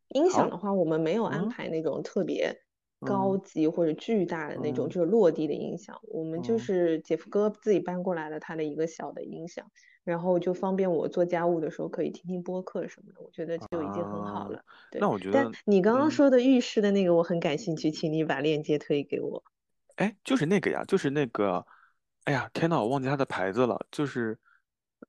[0.09, 2.63] 音响的话，我们没有安嗯排那种特别
[3.05, 5.99] 高嗯级或者巨大的那种，嗯就是落地的音响。
[6.03, 9.71] 我们就嗯是姐夫哥自己搬过来了他的一个小的音响，
[10.05, 14.65] 然后就方便我做家务的时候可以听听播客什么的，我觉得就已经很好啊，了。
[14.91, 16.11] 对，那我觉得但得，你刚刚嗯。
[16.11, 19.43] 说的浴室的那个我很感兴趣，请你把链接推给我。
[19.97, 21.67] 哎，就是那个呀，就是那个，
[22.25, 24.39] 哎呀，天呐，我忘记它的牌子了，就是，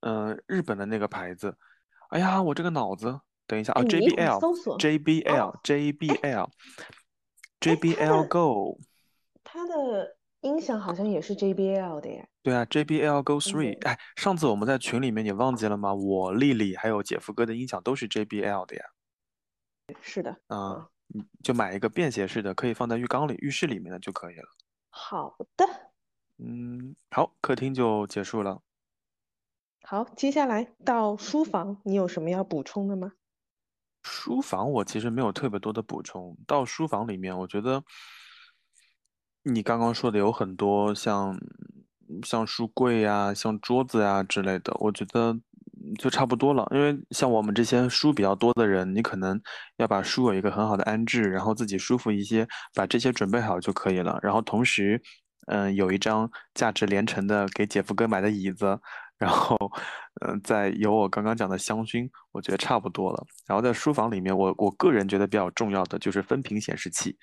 [0.01, 1.55] 嗯、日本的那个牌子。
[2.09, 4.33] 哎呀，我这个脑子，等一下啊哎，你一会儿
[7.59, 8.79] ，JBL，Go，
[9.43, 12.27] 它的音响好像也是 JBL 的耶。
[12.41, 15.93] 对啊，JBL Go Three，哎，上次我们在群里面你忘记了吗？
[15.93, 18.85] 我丽丽还有姐夫哥的音响都是 JBL 的呀。
[20.01, 24.47] 是的，啊、嗯，你就买一个便携式的，可以放在浴缸里、浴室里面的就可以了。
[24.89, 25.65] 好的。
[26.37, 28.61] 嗯，好，客厅就结束了。
[29.81, 33.13] 好，接下来到书房，你有什么要补充的吗？
[34.03, 37.83] 书房我其实没有特别多的补充，到书房里面，我觉得
[39.43, 41.37] 你刚刚说的有很多像
[42.23, 45.37] 像书柜呀、像桌子呀之类的，我觉得
[45.97, 46.67] 就差不多了。
[46.71, 49.39] 因为像我们这些书比较多的人，你可能
[49.77, 54.17] 要把书有一个很好的安置，然后自己舒服一些，把这些准备好就可以了。
[54.21, 55.01] 然后同时，
[55.47, 58.79] 嗯，有一张价值连城的给姐夫哥买的椅子，
[59.19, 59.57] 然后，
[60.25, 63.27] 嗯，再有我刚刚讲的香薰，我觉得差不多了。
[63.45, 67.17] 然后在书房里面，我我个人觉得比较重要的就是分屏显示器，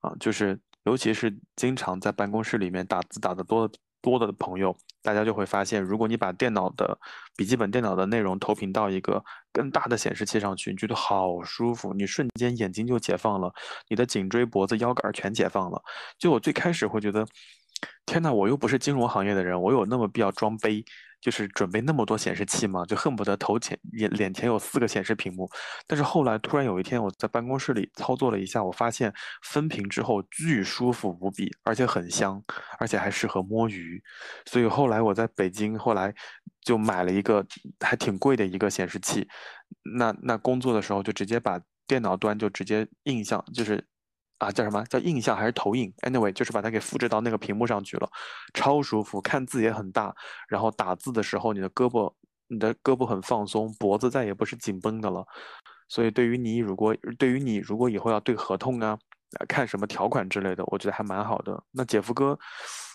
[0.00, 6.98] 啊，就是尤其是经常在办公室里面打字打得多的多的朋友，大家就会发现，如果你把电脑的
[7.36, 13.50] 笔记本电脑的内容投屏到一个更大的显示器上去，你觉得好舒服，你瞬间眼睛就解放了，
[13.88, 15.82] 你的颈椎、脖子、腰杆全解放了。
[16.18, 17.26] 就我最开始会觉得，
[18.04, 20.84] 天呐，我又不是金融行业的人，我有那么必要装杯？
[21.20, 25.48] 就是准备那么多显示器嘛，就恨不得头前脸脸前有四个显示屏幕。
[25.86, 29.12] 但是后来突然有一天，我在办公室里操作了一下，我发现
[29.42, 32.42] 分屏之后巨舒服无比，而且很香，
[32.78, 34.02] 而且还适合摸鱼。
[34.46, 36.14] 所以后来我在北京，后来
[36.62, 37.46] 就买了一个
[37.80, 39.28] 还挺贵的一个显示器。
[39.94, 43.84] 那那工作的时候就直接把电脑端就直接印象就是。
[44.40, 48.10] 啊，叫什么叫印象还是投影？Anyway，就是把它给复制到那个屏幕上去了，
[48.54, 50.14] 超舒服，看字也很大。
[50.48, 52.10] 然后打字的时候，你的胳膊，
[52.48, 55.22] 你的胳膊很放松，脖子再也不是紧绷的了。
[55.88, 58.98] 所以对于你，如果对于你如果以后要对合同啊，
[59.46, 61.62] 看什么条款之类的，我觉得还蛮好的。
[61.70, 62.38] 那姐夫哥，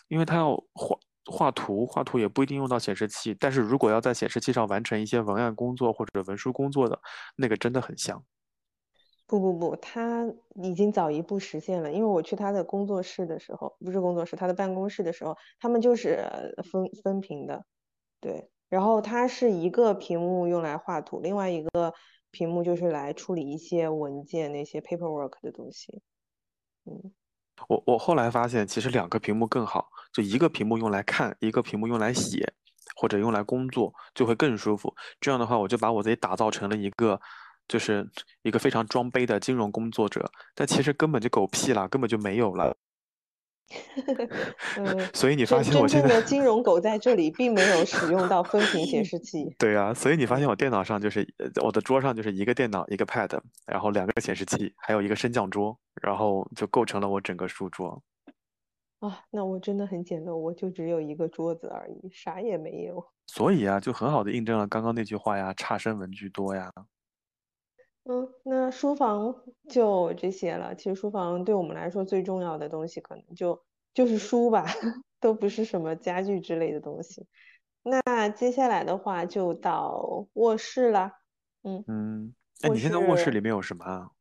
[0.07, 6.99] 因为他要画画图，画图也不一定用到显示器，但是如果要在显示器上完成一些文案工作或者文书工作的，
[7.35, 8.23] 那个真的很香。
[9.27, 11.91] 不不不，他已经早一步实现了。
[11.91, 16.23] 因为我去他的工作室的时候，不是工作室，他的办公室的时候，他们就是
[16.71, 17.65] 分分屏的，
[18.19, 18.49] 对。
[18.67, 21.93] 然后它是一个屏幕用来画图，另外一个
[22.31, 26.01] 屏幕就是来处理一些文件那些 paperwork 的东西。
[26.85, 27.13] 嗯，
[27.67, 32.53] 我我后来发现，其实两个屏幕更好，就一个屏幕用来看，一个屏幕用来写
[32.95, 34.93] 或者用来工作，就会更舒服。
[35.19, 37.19] 这样的话，我就把我自己打造成了一个。
[37.67, 38.07] 就是
[38.43, 42.75] 一个非常装杯的金融工作者，但其实根本就狗屁了，根本就没有了。
[45.11, 49.43] 所以你发现我现在的金融狗在这里并没有使用到分屏显示器。
[49.57, 51.27] 对啊，所以你发现我电脑上就是
[51.63, 58.03] 我的桌上就是一个电脑一个 pad，然后两个显示器，还有一个升降桌，然后就构成了我整个书桌。
[58.99, 63.03] 啊，那我真的很简陋，我就只有一个桌子而已，啥也没有。
[63.25, 66.71] 所以啊，就很好的印证了刚刚那句话呀，差生文具多呀。
[68.07, 69.35] 嗯，那书房
[69.67, 70.75] 就这些了。
[70.75, 73.59] 其实书房对我们来说最重要的东西，可能就
[73.93, 74.65] 就是书吧，
[75.19, 77.25] 都不是什么家具之类的东西。
[77.81, 81.13] 那接下来的话就到卧室啦。
[81.63, 84.11] 嗯嗯，哎，你现在卧室里面有什么啊？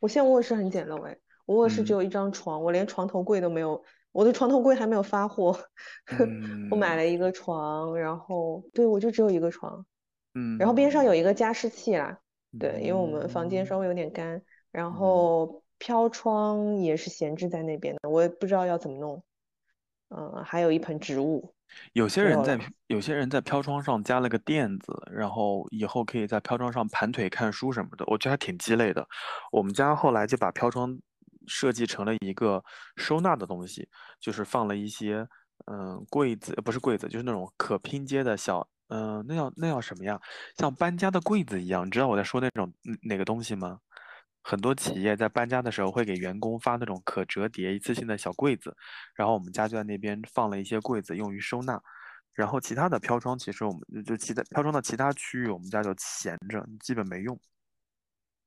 [0.00, 1.16] 我现在卧室很简陋哎，
[1.46, 5.56] 我卧室只有一张床，我连床头柜都没有，我的床头柜还没有发货。
[6.72, 9.86] 我买了一个床，然后对我就只有一个床。
[10.34, 12.18] 嗯，然后边上有一个加湿器啦。
[12.58, 14.40] 对，因为我们房间稍微有点干，
[14.70, 19.22] 然后飘窗也是闲置在那边的，我也不知道要怎么弄。
[20.10, 21.54] 嗯，还有一盆植物。
[21.94, 29.08] 有些人在有些人在飘窗上加了个垫子，然后以后可以在飘窗上盘腿看书什么的，我觉得还挺鸡肋的。
[29.50, 30.98] 我们家后来就把飘窗
[31.46, 32.62] 设计成了一个
[32.96, 33.88] 收纳的东西，
[34.20, 35.26] 就是放了一些
[35.64, 38.68] 嗯柜子，不是柜子，就是那种可拼接的小。
[38.92, 40.20] 嗯，那叫那叫什么呀？
[40.58, 42.70] 像搬家的柜子一样，你知道我在说那种
[43.04, 43.80] 哪个东西吗？
[44.42, 48.76] 很多企业在搬家的时候会给员工发那种可折叠一次性的小柜子，
[49.14, 51.80] 然后我们家就在那边放了一些柜子用于收纳，
[52.34, 57.38] 然后其他的飘窗其实我们就其他飘窗的其他区域我们家就闲着，基本没用。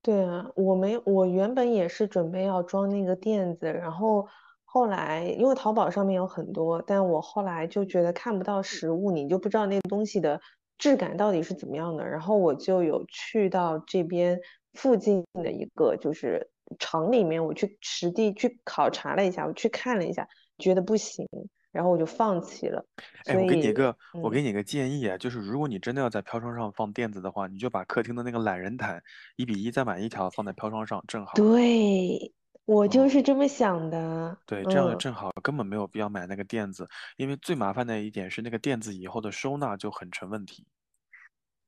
[0.04, 4.28] 对啊，我没我原本也是准备要装那个垫子，然后。
[4.76, 10.41] 后来，因为淘宝上面有很多，但我后来就觉得看不到实物，你就不知道那个东西的
[10.78, 12.05] 质感到底是怎么样的。
[12.05, 14.38] 然后我就有去到这边
[14.73, 16.45] 附近的一个就是
[16.78, 21.26] 厂里面，我去实地去考察了一下，我去看了一下，觉得不行，
[21.71, 22.86] 然后我就放弃了。
[23.28, 29.01] 哎，我给你一个，我给你一个建议啊，就是如果你真的要在飘窗上放垫子的话，你就把客厅的那个懒人毯
[29.38, 31.32] 一比一再买一条放在飘窗上，正好。
[31.36, 32.34] 对。
[32.66, 34.36] 我就是这么想的。
[34.45, 40.66] 对，这样正好，根本没有必要买那个垫子，因为最麻烦的一点是那个垫子以后的收纳就很成问题。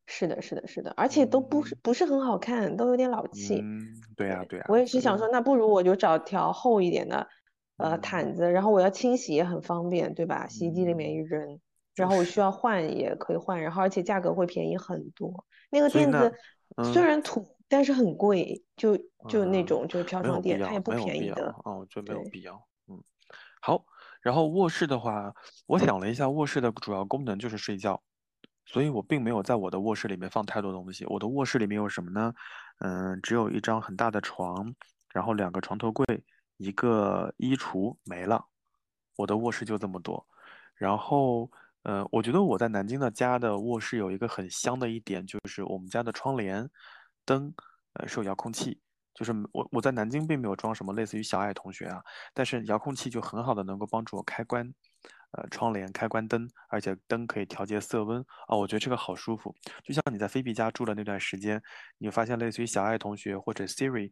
[0.07, 3.59] 是的，是的，是的，而且都不是不是很好看，都有点老气。
[3.61, 4.65] 嗯，对呀，对呀。
[4.69, 7.27] 我也是想说，那不如我就找条厚一点的
[7.77, 10.47] 呃毯子，然后我要清洗也很方便，对吧？
[10.47, 11.59] 洗衣机里面一扔，
[11.93, 15.45] 然后我需要换也可以换，然后而且价格会便宜很多。
[15.69, 16.33] 那 个垫子
[16.91, 17.55] 虽然土。
[17.67, 18.97] 但是很贵，就
[19.27, 21.53] 就那种就是飘窗垫，它也不便宜的。
[21.63, 22.67] 哦，我觉得没有必要。
[22.87, 23.01] 嗯，
[23.61, 23.85] 好。
[24.21, 25.33] 然后卧室的话，
[25.67, 28.01] 我想了一下，卧室的主要功能就是睡觉，
[28.65, 31.05] 所以我并没有在我的卧室里面放太多东西。
[31.05, 32.33] 我的卧室里面有什么呢？
[32.79, 34.73] 嗯，只有一张很大的床，
[35.13, 36.05] 然后两个床头柜，
[36.57, 38.43] 一个衣橱，没了。
[39.15, 40.25] 我的卧室就这么多。
[40.75, 41.49] 然后，
[41.83, 46.69] 呃，我觉得我在南京的家的卧室有一个很香的一点，就是我们家的窗帘、
[47.27, 47.53] 灯，
[47.93, 48.81] 呃，是有遥控器。
[49.13, 52.01] 就是我我在南京并没有装什么类似于小爱同学啊，
[52.33, 54.73] 但是遥控器就很好的能够帮助我开关，
[55.31, 59.53] 呃，窗帘、开关灯，而且灯可以调节色温啊，我觉得这个好舒服。
[59.83, 61.61] 就像你在菲比家住的那段时间，
[61.97, 64.09] 你发现类似于小爱同学或者 Siri。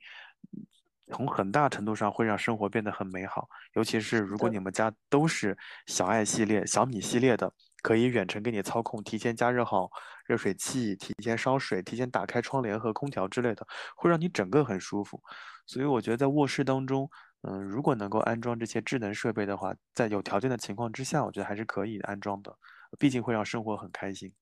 [1.14, 5.56] 从很大程度上会让生活变得很美好，尤其是如果你们家都是
[5.86, 7.54] 小爱系列、小米系列的，
[7.86, 9.92] 可以远程给你操控，提前加热好
[10.26, 15.22] 热水器，提前烧水，提前打开窗帘和空调之类的，会让你整个很舒服。
[15.68, 17.08] 所以我觉得在卧室当中，
[17.44, 22.58] 嗯，如果能够安装这些智能设备的话，在有条件的情况之下，我觉得还是可以安装的，
[22.98, 24.34] 毕竟会让生活很开心。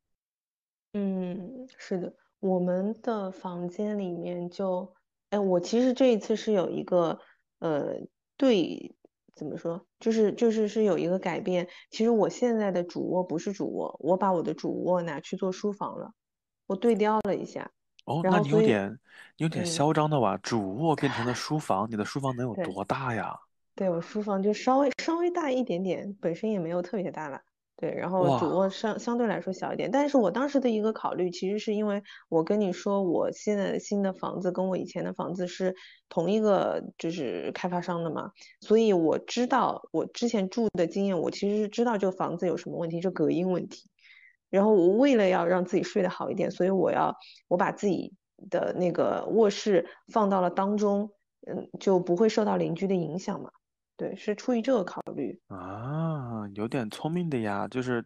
[0.94, 4.94] 嗯，是的，我们的房间里面就。
[5.32, 7.20] 哎，我其实这一次是有一个，
[7.60, 7.96] 呃，
[8.38, 8.96] 对，
[9.36, 11.68] 怎么说，就是就是是有一个改变。
[11.90, 16.14] 其实我现在的主卧不是主卧，我把我的主卧拿去做书房了，
[16.68, 17.72] 我对调了一下。
[18.06, 18.92] 哦，那你有点
[19.38, 23.36] 你有点嚣张的哇，主卧变成了 书房，你的书房能有多大呀？
[23.76, 27.42] 对我书房就稍微稍微大一点点，本身也没有特别大了。
[27.84, 35.76] 对，然后主卧相相对来说小一点，但是我当时的一个考虑，其实是因为我跟你说，我现在新的房子跟我以前的房子是
[36.08, 38.32] 同一个就是开发商的嘛，
[38.62, 43.90] 所以我知道我之前住的经验，我其实是知道这个房子有什么问题，就隔音问题。
[44.50, 47.14] 然后我为了要让自己睡得好一点，所以我要
[47.50, 48.14] 我把自己
[48.50, 51.12] 的那个卧室放到了当中，
[51.46, 53.52] 嗯，就不会受到邻居的影响嘛。
[53.96, 58.04] 对，是出于这个考虑啊，有点聪明的呀，就是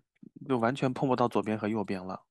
[0.47, 2.21] 就完全碰不到左边和右边了。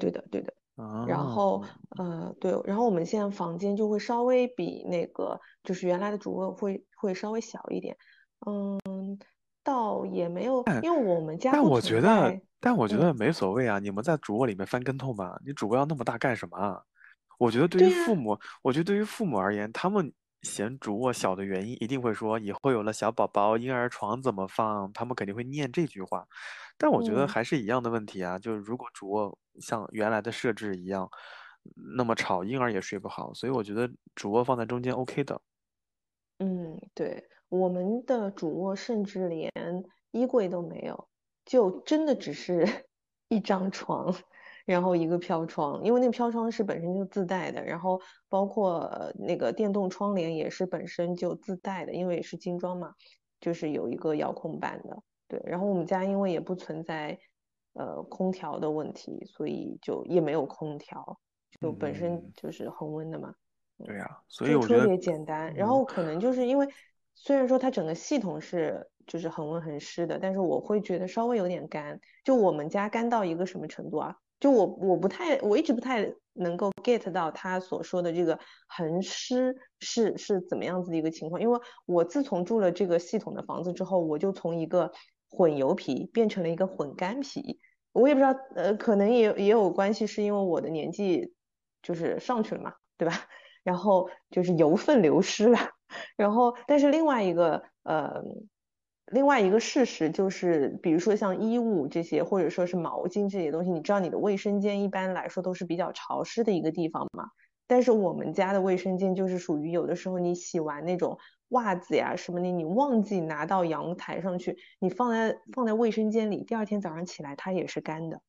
[0.00, 0.52] 对的，对的。
[0.76, 1.62] 啊然后，
[1.98, 7.96] 呃，对，然后我们现在房间就会稍微比那个就是原来的主卧会会稍微小一点。
[8.46, 8.80] 嗯，
[9.62, 13.78] 倒也没有，因为我们家但我觉得，但我觉得没所谓啊。
[13.78, 15.38] 你们在主卧里面翻跟头吧？
[15.46, 16.82] 你主卧要那么大干什么？
[17.38, 20.12] 我觉得对于父母，我觉得对于父母而言，他们。
[20.44, 24.92] 嫌主卧小的原因，一定会说以后有了小宝宝，婴儿床怎么放？
[24.92, 26.24] 他们肯定会念这句话。
[26.78, 31.08] 但我觉得还是一样的问题啊，就是如果主卧像原来的设置一样
[31.96, 33.32] 那么吵，婴儿也睡不好。
[33.34, 35.40] 所以我觉得主卧放在中间 OK 的。
[36.38, 39.50] 嗯，对，我们的主卧甚至连
[40.10, 41.08] 衣柜都没有，
[41.44, 42.66] 就真的只是
[43.28, 44.14] 一张床。
[44.64, 52.94] 然后一个飘窗，因为那飘窗是本身就自带的，然后包括那个电动窗帘也是本身就自带的，因为是精装嘛，
[53.40, 55.02] 就是有一个遥控板的。
[55.28, 57.18] 对，然后我们家因为也不存在
[57.74, 61.18] 呃空调的问题，所以就也没有空调，
[61.60, 63.34] 就本身就是恒温的嘛。
[63.84, 65.52] 对呀，所以我觉得特别简单。
[65.54, 66.66] 然后可能就是因为
[67.14, 72.00] 虽然说它整个系统是就是恒温恒湿的，但是我会觉得稍微有点干。
[72.24, 74.16] 就我们家干到一个什么程度啊？
[74.40, 84.92] 就我我不太我一直不太能够 get 到他所说的这个恒湿是是怎么样子的一个情况，因为我自从住了这个系统的房子之后，我就从一个
[85.30, 87.58] 混油皮变成了一个混干皮，
[87.92, 91.32] 我也不知道呃可能也也有关系，是因为我的年纪
[91.82, 93.14] 就是上去了嘛，对吧？
[93.62, 95.58] 然后就是油分流失了，
[96.16, 98.22] 然后但是另外一个呃。
[99.12, 107.28] 另外一个事实就是，比如说像衣物这些，或者说是毛巾这些东西，你知道你的卫生间一般来说都是比较潮湿的一个地方嘛。
[107.66, 118.20] 但是我们家的卫生间就是属于有的时候你洗完那种袜子呀什么的，你忘记拿到阳台上去，你放在放在卫生间里，第二天早上起来它也是干的。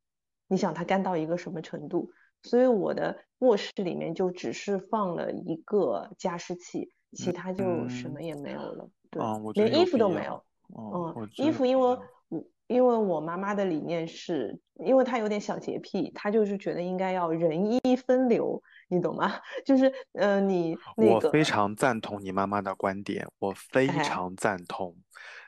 [0.47, 2.11] 你想它干到一个什么程度？
[2.43, 8.89] 所以我的卧室里面就只是放了一个加湿器，其他就什么也没有了。
[9.09, 9.23] 对，
[9.53, 10.43] 连衣服都没有。
[10.73, 12.05] 嗯，衣服，因为我
[12.67, 18.59] 因为我妈妈的理念是，因为她有点小洁癖，她就是觉得应该要人衣分流，
[18.89, 19.31] 你懂吗？
[19.63, 24.95] 就是呃，你我非常赞同你妈妈的观点，我非常赞同。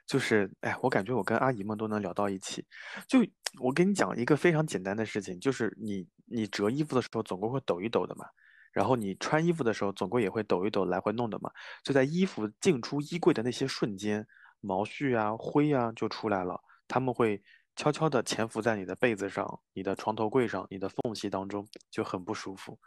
[0.06, 2.64] 就是哎，我感觉我跟阿姨们都能聊到一起。
[3.08, 3.20] 就
[3.60, 8.26] 我跟你讲一个非常简单的事情，就是你你折衣服的时候总归会抖一抖的嘛，
[8.72, 11.52] 然后你穿衣服的时候总归也会抖一抖，来回弄的嘛。
[11.84, 14.26] 就在衣服进出衣柜的那些瞬间。
[14.62, 17.42] 毛絮啊、灰啊就出来了，他们会
[17.76, 22.78] 悄悄地潜伏在你的被子上、你的床头柜上、你的缝隙当中，就很不舒服。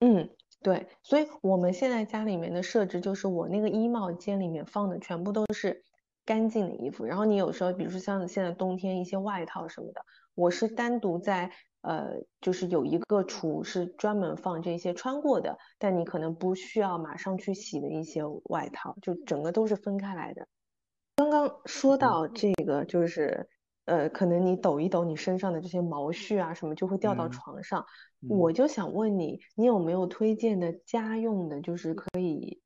[0.00, 0.28] 嗯，
[0.62, 5.84] 对，所以我们现在家里面的设置就是，我那个衣帽间里面放的全部都是
[6.24, 11.52] 干净的衣服，然后你有时候，比如说像现在冬天一些外套什么的，我是单独在。
[11.82, 20.46] 呃，就是有一个橱是专门放这些穿过的，但你可能不需要马上去洗的一些外套，就整个都是分开来的。
[21.16, 23.48] 刚刚说嗯到这个，就是
[23.86, 27.80] 呃，可能你抖一抖你身上的这些毛絮啊什么，就会掉到嗯床上。
[28.20, 32.60] 嗯我就想问你，你有没有推荐的家用的，就是可以，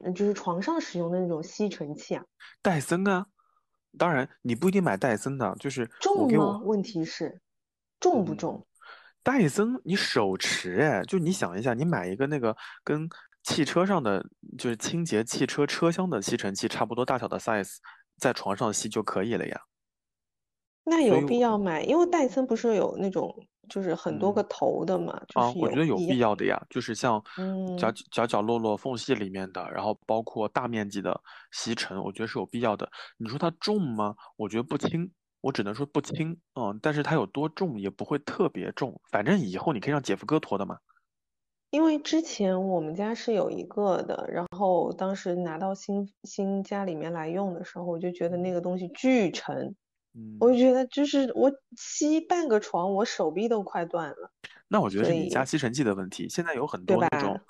[0.00, 2.24] 呃就是床上使用的那种吸尘器啊？
[2.62, 3.26] 戴森啊，
[3.98, 6.28] 当然你不一定买戴森的，就是我重吗？
[6.28, 7.40] 给我问题是
[8.00, 8.66] 重不嗯重？
[9.22, 13.08] 戴森你手持哎，就你想一下，你买一个那个跟
[13.42, 14.24] 汽车上的
[14.58, 17.76] 就是清洁汽车车厢的吸尘器差不多大小的 size，
[18.18, 19.60] 在床上吸就可以了呀。
[20.84, 21.82] 那有必要买？
[21.82, 23.34] 因为戴森不是有那种
[23.70, 27.18] 就是很多个嗯头的嘛，就啊，我觉得有必必要的呀，就是像
[27.78, 31.18] 角嗯角角落落缝隙里面的，然后包括大面积的
[31.52, 32.86] 吸尘，我觉得是有必要的。
[33.16, 34.14] 你说它重吗？
[34.36, 35.10] 我觉得不轻，
[35.44, 40.78] 我只能说不轻，嗯，但是它有多重也不会特别重，反正以后你可以让姐夫哥拖的嘛。
[41.68, 49.76] 因为之前我们家是有一个的，然后当时拿到新新家里面来用的时候，我就觉得那个东西巨沉，
[50.38, 54.30] 我就嗯，觉得就是我吸半个床，我手臂都快断了，
[54.68, 56.28] 那我觉得是你家吸尘器的问题。
[56.28, 56.84] 现在有很？
[56.84, 57.40] 多那种，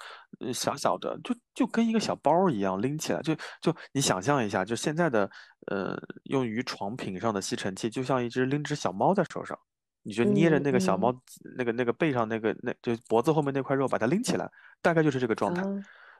[0.40, 5.30] 呃，小小的，就就跟一个小包一样拎起来，就就你想象一下，就现在的，
[5.66, 5.94] 呃，
[6.24, 9.58] 用于床品上的吸尘器，就像一只拎只小猫在手上，
[10.02, 11.20] 你就捏着嗯那个小猫嗯
[11.58, 14.50] 那个那个背上那个那就脖子后面那块肉，把它拎起来，
[14.80, 15.62] 大概就是这个状态。
[15.62, 15.68] 啊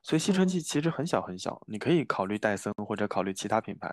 [0.07, 3.91] 所以吸尘啊器其实很小很小，你可以考虑戴森或者考虑其他品牌，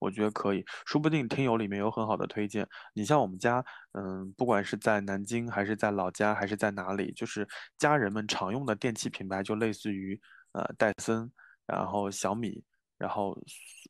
[0.00, 2.66] 我觉得可以，说不定听友里面有很好的推荐。
[2.94, 7.46] 你像我们家，嗯，不管是在南京还是在老家还是在哪里，就是
[7.78, 10.20] 家人们常用的电器品牌，就类似于
[10.52, 11.30] 呃戴森，
[11.66, 12.64] 然后小米，
[12.98, 13.38] 然后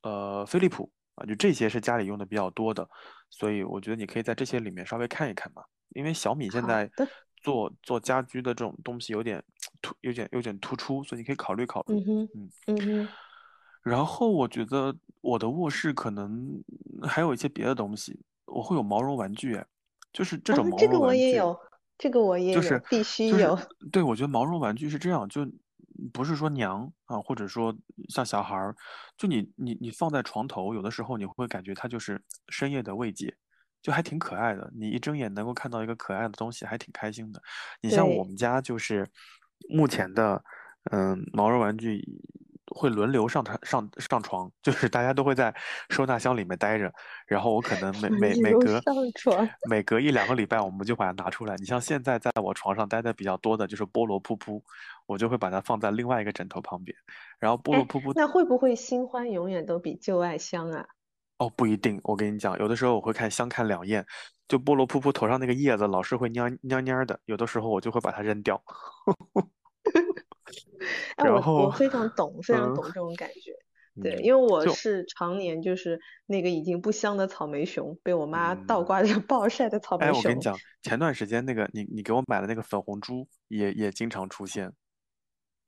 [0.03, 2.87] 呃飞利浦啊，就这些是家里用的比较多的，
[3.31, 5.63] 所以我觉得你可以在这些里面稍微看一看嘛。
[5.91, 6.89] 因为小米现在，
[7.43, 9.43] 做做家居的这种东西有点
[9.83, 11.95] 突，有点有点突出，所以你可以考虑考虑。
[11.95, 13.09] 嗯哼嗯，嗯哼，
[13.83, 16.63] 然后我觉得我的卧室可能
[17.03, 19.67] 还有一些别的东西，我会有毛绒玩具，哎，
[20.13, 21.59] 就是这啊，种毛这个我绒玩具，也有，
[21.99, 23.59] 这个我也有，就是必须就是有，
[23.93, 25.47] 对，我觉得毛绒玩具是这样，就
[26.13, 27.75] 不是说娘啊，或者说
[28.09, 28.75] 像小孩儿，
[29.17, 33.35] 就你你你放在床头，有的时候你会感觉它就是深夜的慰藉，
[33.83, 34.71] 就还挺可爱的。
[34.75, 37.43] 你一睁眼能够看到一个可爱的东西，还挺开心的。
[37.83, 39.07] 你像我，们家就是
[39.69, 40.43] 目前的，
[40.91, 42.03] 嗯，毛绒玩具
[42.71, 45.55] 会轮流上床上上床，就是大家都会在
[45.91, 46.93] 收纳箱里面待着，
[47.27, 48.81] 然后我可能每每每隔
[49.69, 51.55] 每隔一两个礼拜，我们就把它拿出来。
[51.57, 54.63] 你像现在在我床上待的比较多的就是菠萝噗噗，
[55.07, 56.97] 我就会把它放在另外一个枕头旁边。
[57.39, 60.87] 然后菠萝哎，噗噗那会不会新欢永远都比旧爱香啊？
[61.39, 64.05] 哦不一定，我跟你讲，有的时候我会看相看两厌，
[64.47, 68.63] 就菠萝噗噗头上那个叶子老是会蔫蔫蔫的，有的时候我就会把它扔掉。
[71.17, 73.53] 哎，我我，非常懂， 非常嗯懂这种感觉。
[74.03, 78.87] 对，嗯，因为我是常年就是那个已经不香的草莓熊，被我妈倒嗯。
[78.87, 80.17] 挂着 暴晒的草哎，莓熊。
[80.17, 84.73] 我跟你讲，前段时间那个你你给我买的那个粉红猪也也经常出现，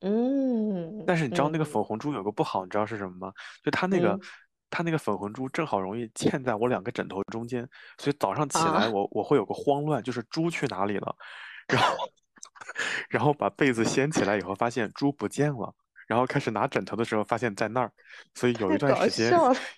[0.00, 3.32] 嗯但是你知道那个嗯粉红猪有个不好，你知道是什么吗？
[3.62, 4.20] 就它那个嗯
[4.70, 7.68] 它那个粉红猪正好容易嵌在我两个枕头中间，
[7.98, 11.14] 所以早上起来啊，我我会有个慌乱，就是猪去哪里了，
[11.68, 12.08] 然后
[13.08, 15.74] 然后把被子掀起来以后发现猪不见了。
[16.08, 17.90] 然后开始拿枕头的时候，发现在那儿，
[18.34, 19.32] 所以有一段时间，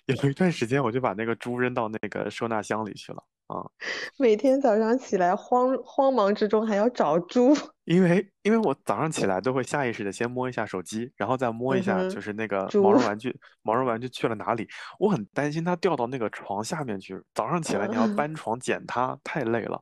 [0.05, 3.63] 有一段时间我就把那个猪扔到那个收纳箱里去了啊。
[4.17, 7.53] 每天早上起来慌慌忙之中还要找猪。
[7.85, 12.91] 因为因为我早上起来都会下意识的先摸一下手机，然后再摸一嗯下就，是那个毛。
[12.91, 14.67] 绒玩具，毛绒玩具去了哪里？
[14.97, 17.21] 我很担心它掉到那个床下面去。
[17.35, 19.79] 早上起来你要嗯搬 床捡它，太累了。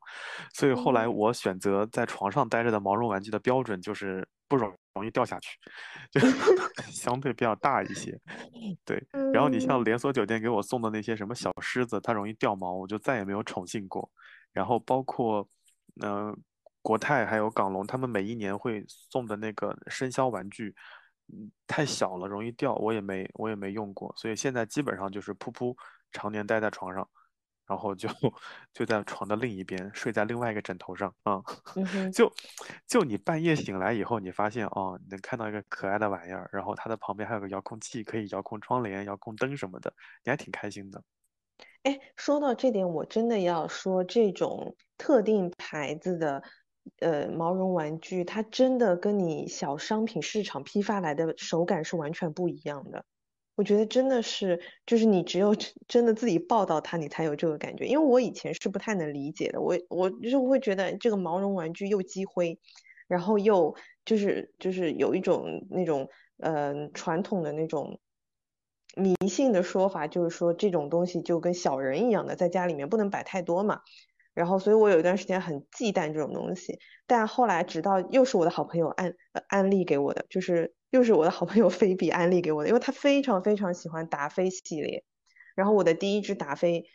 [0.53, 5.57] 所以后来嗯我选择在床上待着的毛绒玩具的标准就是不容容易掉下去，
[6.11, 6.19] 就
[6.91, 8.19] 相对比较大一些。
[8.85, 14.09] 对，然后你像嗯连锁酒店给我送的那些什么小狮子，它容易掉毛，我就再也没有宠幸过。
[14.51, 15.47] 然后包括，
[16.01, 16.35] 呃，
[16.81, 20.75] 国泰还有港龙，他们每一年会送的那个生肖玩具，
[21.27, 25.75] 嗯，太小了，容易掉，我也没我也没用过，所以现在基本上就是噗噗
[26.11, 27.09] 常年待在床上，
[27.65, 28.09] 然后就
[28.73, 31.41] 就在床的另一边，睡在另外一个枕头上啊，
[32.13, 32.31] 就
[32.87, 39.93] 就你半夜醒来以后，你发现哦，你能看到一个可爱的玩意儿，然后它的旁边还有个遥控器，可以遥控窗帘、遥控灯什么的，
[40.23, 41.01] 你还挺开心的。
[41.83, 46.43] 哎，说到这点，我真的要说，这种特定牌子的
[46.99, 53.05] 呃毛绒玩具，它真的跟你小商品市场批发来的手感是完全不一样的。
[53.55, 55.55] 我觉得真的是，就是你只有
[55.87, 57.85] 真的自己抱到它，你才有这个感觉。
[57.85, 62.59] 因为我以前是不太能理解的，我我就是会觉得这个毛绒玩具又积灰，
[63.07, 63.75] 然后又
[64.05, 67.99] 就是就是有一种那种呃传统的那种
[68.95, 73.81] 迷信的说法，就是说这种东西就跟小人一样的，在家里面不能摆太多嘛。
[74.33, 76.79] 然后，所以我有一段时间很忌惮这种东西。
[77.05, 79.13] 但后来，直到又是我的好朋友安
[79.47, 85.03] 安利给我的，就是又是我的好朋友菲比安利给我的，因为他非常非常喜欢达菲系列。
[85.55, 86.85] 然后我的第一只达菲，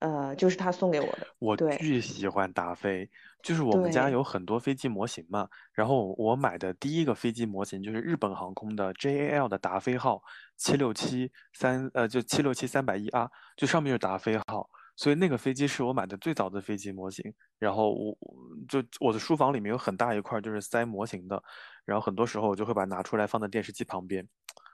[0.00, 1.26] 呃，就是他送给我的。
[1.38, 3.08] 我巨喜欢达菲，
[3.40, 10.20] 就是我们家有很多飞机模型嘛，然后我买的第一个飞机模型就是日本航空的 JAL 的达菲号
[10.56, 14.68] 七六七三，呃，就七六七三百一 R，就上面是达菲号，
[14.98, 17.32] 所以那个飞机是我买的最早的飞机模型。
[17.58, 18.36] 然后我我
[18.68, 21.40] 就我的书房里面有很大一块就是塞模型的，
[21.84, 24.28] 然后很多时候我就会把它拿出来放在电视机旁边。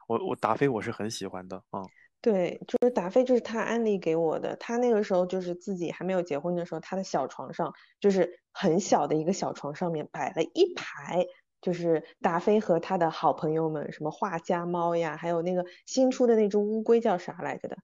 [0.09, 1.87] 我我达菲我是很喜欢的，嗯。
[2.23, 4.57] 对，就是达菲，就是他安利给我的。
[4.57, 7.71] 他那个时候就是自己还没有结婚的时候，他的小床上
[8.01, 11.27] 就是很小的一个小床上面摆了一排，
[11.61, 17.77] 就是达菲和他的好朋友们，什么画家猫呀，还有那个新出的那只乌龟叫啥来着的，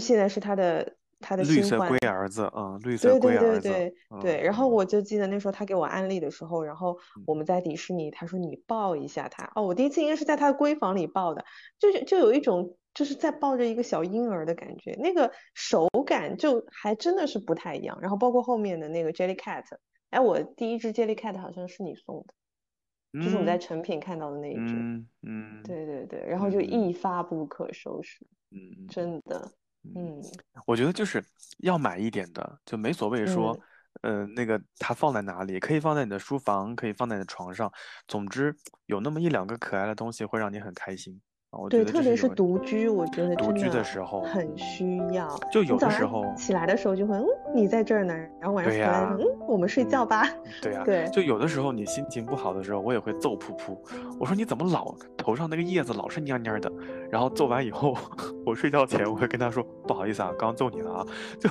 [0.00, 1.78] 现在是他的他的绿色。
[1.88, 7.24] 龟儿子，嗯，绿色对对龟儿子，对对嗯对，然后我就记得那时候他给我安利的时候，然后嗯。
[7.26, 11.44] 我们在迪士尼，他说你抱一下他，哦，我第一次应该是在他的闺房里抱的，
[11.78, 17.96] 就是就有一种就是在抱着一个小婴儿的感觉，那个手感就还真的是不太一样。
[18.02, 19.64] 然后包括后面的那个 Jellycat，
[20.10, 25.62] 哎，我第一只 Jellycat 好像是你送的，就是我们在嗯成品看到的那一只，嗯嗯。
[25.62, 26.64] 对对对，然后就嗯。
[26.70, 28.86] 一发不可收拾，嗯。
[28.88, 29.52] 真的，
[29.84, 30.22] 嗯，嗯。
[30.66, 31.24] 我觉得就是
[31.58, 33.60] 要买一点的，就没所谓说，嗯。
[34.02, 37.70] 呃，那个它放在哪里，可以放在你的书房，可以放在你的床上，
[38.08, 38.56] 总之
[38.86, 41.20] 有那么一两个可爱的东西会让你很开心。
[41.20, 41.31] 啊。
[41.52, 45.28] 我对，特别是独居，我觉得独居的的时候很需要。
[45.52, 50.26] 就有的时候起来的时候就会，嗯，你在这儿呢，然后晚上回来嗯，我们睡觉吧。
[50.62, 53.76] 对呀、对就有的时候你心情不好的时候，我也会揍噗噗。
[54.18, 56.72] 我说你怎么老头上那个叶子老是蔫蔫的？
[57.10, 57.94] 然后揍完以后，
[58.46, 61.06] 我睡觉前我会跟他说不好意思啊，刚揍你了啊。
[61.38, 61.50] 就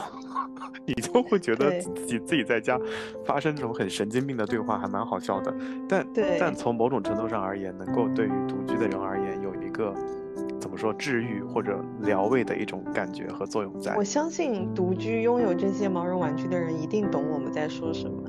[0.84, 2.76] 你就会觉得自己自己在家
[3.24, 5.54] 发生这种很神经病的对话，还蛮好笑的。
[5.88, 9.51] 但对但从某种程度上而言，能够对于独居的人而言有一
[9.82, 9.94] 个
[10.60, 14.04] 怎么说治愈或者疗慰的一种感觉和作用在我。
[14.04, 18.21] 相信独居拥有这些毛绒玩具的人一定懂我们在说什么。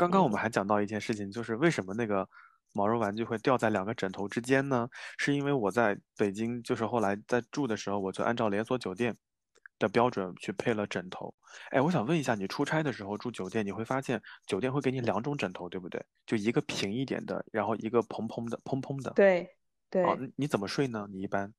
[0.00, 2.26] 刚刚我们嗯还讲到一件事情，就是为什么那个
[2.72, 4.88] 毛绒玩具会掉在两个枕头之间呢？
[5.18, 9.14] 是因为我在北京，就是后来在住的时候，我就按照连锁酒店
[9.78, 11.34] 的标准去配了枕头。
[11.68, 16.02] 哎，我想问一下，你出差的时候住酒店，你会发现酒店会给你两种枕头，对不对？
[16.24, 19.10] 就一个平一点的，然后一个蓬蓬的、蓬蓬的。
[19.10, 19.50] 对
[19.90, 21.06] 对，哦，你你怎么睡呢？
[21.10, 21.52] 你一般？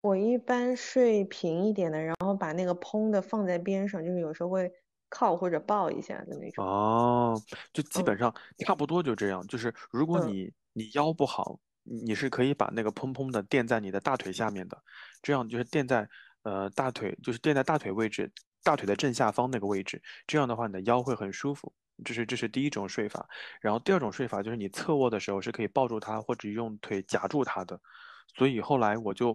[0.00, 4.72] 我一般睡平一点的，然后把那个蓬的放在边上，就是有时候会
[5.08, 6.64] 靠或者抱一下的那种。
[6.64, 7.40] 哦，
[7.72, 8.34] 就基本嗯上
[8.66, 9.46] 差不多就这样。
[9.46, 14.82] 就是如果嗯你你腰不好，你你是可以把那个蓬蓬的垫在你的大腿下面的，
[15.22, 16.08] 这样就是垫在
[16.42, 18.30] 呃大腿，就是垫在大腿位置，
[18.62, 20.00] 大腿的正下方那个位置。
[20.26, 21.72] 这样的话，你的腰会很舒服。
[22.04, 23.28] 这是这是第一种睡法。
[23.60, 27.80] 然后第二种睡法就是你侧卧的时候是可以抱住它，或者用腿夹住它的。
[28.36, 29.34] 所以后来我就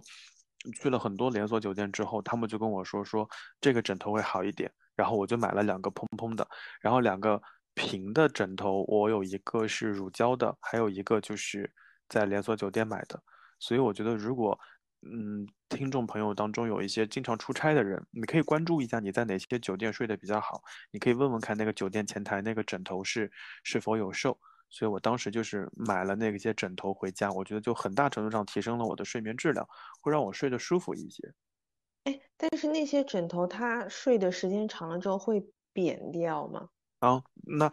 [0.80, 3.28] 去了很多连锁酒店之后，他们就跟我说说
[3.60, 6.46] 这个枕头会好一点，然后我就买了两个蓬蓬的，
[6.80, 7.40] 然后两个
[7.74, 11.72] 平的枕头，我有一个是乳胶的，还有一个就是
[12.08, 13.22] 在连锁酒店买的。
[13.58, 14.58] 所以我觉得，如果
[15.02, 23.30] 嗯，听众朋友当中有一些经常出差的人，你可以关注一下你在哪些酒店睡得比较好，你可以问问看那个酒店前台那个枕头是
[23.62, 24.38] 是否有售。
[24.70, 29.64] 所以我当时就是买了那些枕头回家，我觉得就很大程度上提升了我的睡眠质量，
[30.00, 31.32] 会让我睡得舒服一些。
[32.04, 36.68] 哎，但是那些枕头它睡的时间长了之后会扁掉吗？
[37.00, 37.70] 啊，那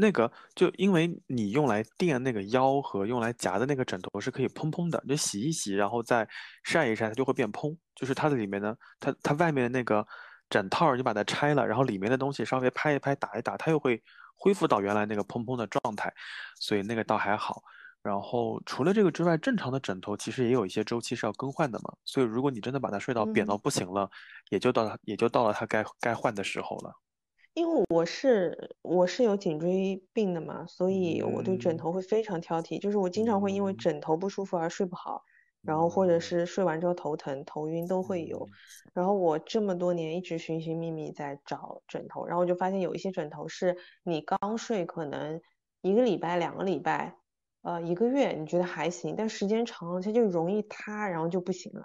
[0.00, 6.28] 那个就因为你用来垫那个腰和用来夹的那个枕头是可以蓬蓬的，就洗一洗，然后再
[6.64, 7.76] 晒一晒，它就会变蓬。
[7.94, 10.06] 就是它的里面呢，它它外面的那个
[10.50, 14.02] 枕套你把它拆了，然后里面的东西稍微拍一拍、打一打，它又会
[14.36, 16.12] 恢复到原来那个蓬蓬的状态，
[16.60, 17.62] 所以那个倒还好。
[18.06, 21.92] 然后除了这个之外，正常的枕头其实也有一些周期是要更换的嘛。
[22.04, 24.08] 所以如果你真的把它睡到扁到嗯不行了，
[24.50, 26.92] 也就到它也就到了它该该换的时候了。
[27.54, 35.22] 因为我是我是有颈椎病的嘛，所以我对枕嗯头会非常挑剔，就是我经常会因为嗯枕头不舒服而睡不好，
[35.62, 38.38] 然后或者是睡完之后头疼、头晕都会有。
[38.38, 38.50] 嗯
[38.96, 45.38] 然后我这么多年一直寻寻觅觅在找枕头，然后我就发现有一些枕头是你刚睡可能
[45.82, 47.14] 一个礼拜、两个礼拜，
[47.66, 51.84] 呃一个月你觉得还行，但时间长了它就容易塌，然后就不行了。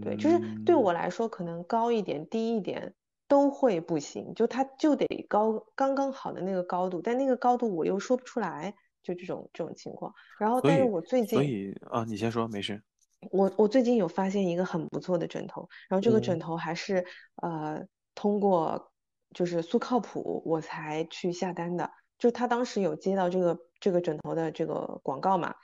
[0.00, 2.94] 对，就是对嗯我来说，可能高一点、低一点
[3.28, 10.12] 都会不行，就它就得高刚刚好的那个高度，但那个高度我又说不出来，就这种这种情况。
[10.38, 12.82] 然后，但是我最近所近以啊，你先说，没事。
[13.30, 17.04] 我我最近有发现一个很不错的枕头，然后这个枕嗯头还是
[17.42, 17.84] 呃
[18.14, 18.92] 通过
[19.34, 25.54] 就是苏靠谱我才去下单的，就他当时有接到这个这个枕头的这个广告嘛，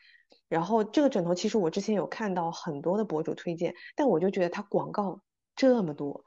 [0.49, 5.21] 然后这个枕头其实我之前有看到很多的博主推荐，但我就觉得它广告
[5.55, 6.25] 这么多，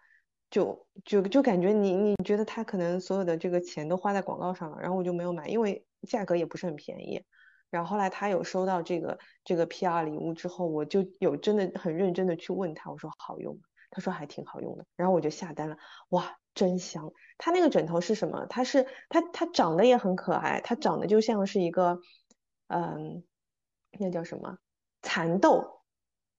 [0.49, 7.23] 就就就感觉你你觉得他可能所有的这个钱都花在广告上了，然后我就没有买，因为价格也不是很便宜。
[7.69, 13.61] 然后后来他有收到这个这个 PR 礼物之后，我就有真的很认真的去问他，我说好用吗？
[13.91, 15.77] 他说还挺好用的，然后我就下单了，
[16.09, 17.11] 哇，真香！
[17.37, 18.45] 它那个枕头是什么？
[18.49, 21.99] 它是它它长得也很可爱，它长得就像是一个，
[22.67, 23.23] 嗯，
[23.97, 24.57] 那叫什么
[25.01, 25.81] 蚕豆，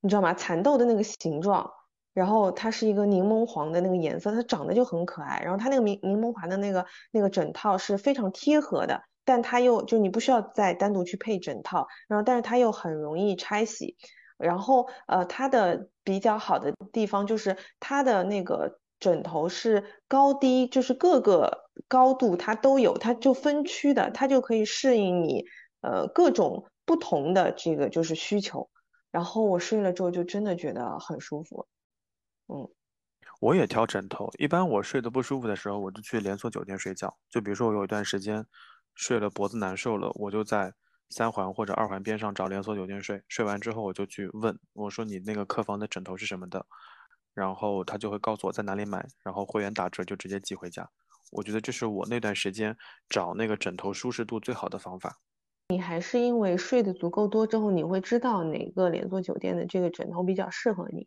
[0.00, 0.34] 你知道吗？
[0.34, 1.70] 蚕豆的那个形状，
[2.12, 5.40] 然后它是一个柠檬黄的那个颜色，它长得就很可爱。
[5.40, 13.96] 然后它那个柠柠檬黄的那个那个枕套是非常贴合的，但它又就你不需要再单独去配枕套，然后但是它又很容易拆洗。
[14.36, 25.44] 然后呃，它的比较好的地方就是它的那个枕头是高低，就是各个高度它都有，它就分区的，它就可以适应你
[25.80, 28.70] 呃各种不同的这个就是需求。
[29.10, 31.66] 然后我睡了之后就真的觉得很舒服，
[32.46, 32.68] 嗯
[33.40, 37.16] 我也挑枕头，一般我睡得不舒服的时候，我就去连锁酒店睡觉。
[37.30, 38.46] 就比如说我有一段时间
[38.94, 40.74] 睡了脖子难受了，我就在
[41.08, 43.22] 三环或者二环边上找连锁酒店睡。
[43.28, 46.66] 睡完之后我就去问我说你那个客房的枕头是什么的，
[47.34, 50.88] 然后他就会告诉我在哪里买，然后会员打折就直接寄回家。
[51.32, 52.76] 我觉得这是我那段时间
[53.08, 55.18] 找那个枕头舒适度最好的方法。
[55.68, 61.06] 你还是因为睡得足够多之后，你会知道哪个连锁酒店的这个枕头比较适合你，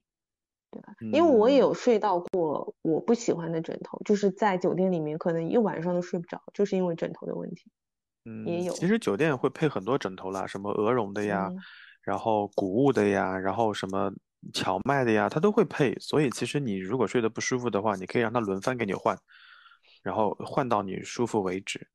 [0.71, 0.93] 对吧？
[1.11, 7.69] 因为我也嗯有睡到过我不喜欢的枕头，就是在酒店里面可能一晚上都睡不着，就是因为枕头的问题。
[8.23, 11.57] 嗯也嗯，有其实酒店会配很多枕头啦，什么鹅绒的呀，嗯
[12.01, 14.13] 然后谷物的呀，然后什么
[14.51, 15.93] 荞麦的呀，它都会配。
[15.99, 19.17] 所以其实你如果睡得不舒服的话，你可以让它轮番给你换，
[20.01, 21.87] 然后换到你舒服为止。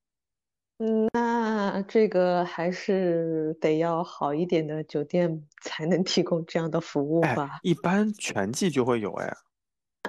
[0.79, 9.37] 嗯，那这个还是得要好一点的酒店才能提供这样的服务哎吧？，一般全季就会有哎，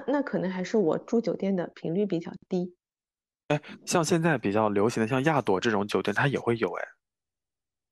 [0.06, 2.76] 那可能还是我住酒店的频率比较低。
[3.48, 6.84] 哎像现在比较流行的像亚朵这种酒店，它也会有哎。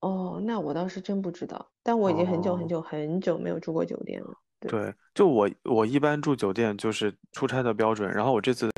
[0.00, 4.28] 哦，那我倒是真不知道，但我已经很久很哦久很久没有住过酒店了。
[4.60, 8.68] 对对，就我我一般住酒店就是出差的标准，然后我这次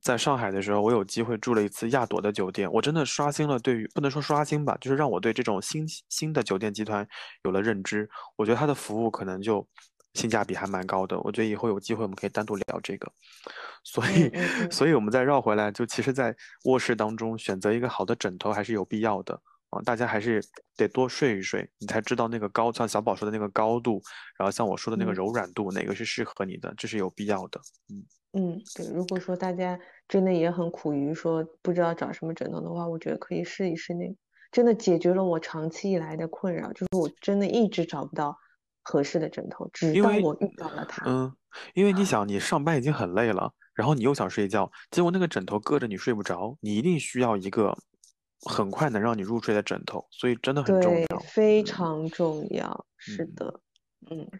[0.00, 7.04] 在上海的时候，我有机会住了一次亚朵的酒店，我真的刷新了对于不能说刷新吧，就是让我对这种新新的酒店集团
[7.42, 8.08] 有了认知。
[8.36, 9.66] 我觉得它的服务可能就
[10.14, 13.10] 性价比还蛮高的，我觉得以后有机会我们可以单独聊这个。
[13.82, 16.34] 所以，嗯嗯嗯所以我们再绕回来，就其实，在
[16.66, 19.40] 卧室当中选择一个好的枕头还是有必要的。
[19.76, 20.42] 啊，大家还是
[20.76, 24.00] 得多睡一睡，你才知道那个高，像小宝说的那个高度，
[24.38, 27.60] 然后像我说的那个嗯柔软度，哪个是适合你的，这是有必要的。
[27.88, 29.78] 嗯，嗯，对，如果说大家
[30.08, 34.14] 真的也很苦于说不知道找什么枕头的话，我觉得可以试一试那个，
[34.50, 38.36] 真的解决了我长期以来的困扰，就是我真的一直找不到
[38.82, 41.02] 合适的枕头，直因为到我遇到了它。
[41.06, 41.32] 嗯，
[41.74, 47.76] 因为你想，你上班已经很累了，然后你又想睡觉，结果那个枕头硌着你睡不着，你一定需要一个
[48.42, 51.18] 很快能让你入睡的枕头，所以真的很重，要。
[51.20, 53.60] 非嗯常重要，是嗯的，
[54.10, 54.30] 嗯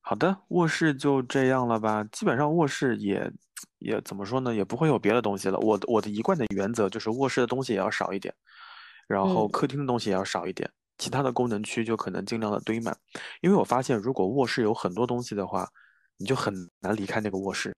[0.00, 2.02] 好的，卧室就这样了吧？
[2.10, 3.30] 基本上卧室也
[3.78, 5.58] 也怎么说呢，也不会有别的东西了。
[5.60, 8.34] 我的我的一贯的原则就是卧室的东西也要少一点，
[9.06, 12.96] 然后嗯客厅的东西也要少一点，其他的功能区就可能尽量的堆满。
[13.40, 15.68] 因为我发现，如果卧室有很多东西的话，
[16.16, 17.72] 你就很难离开那个卧室。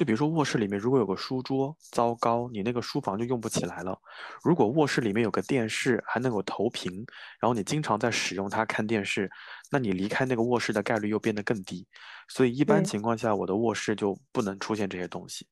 [0.00, 4.00] 就比如说卧室里面如果有个书桌，糟糕，你那个书房就用不起来了。
[4.42, 6.90] 如果卧室里面有个电视，还能有投屏，
[7.38, 9.30] 然后你经常在使用它看电视，
[9.70, 11.86] 那你离开那个卧室的概率又变得更低。
[12.30, 15.46] 所以一般情况下，我的卧室就不能出现这些东西。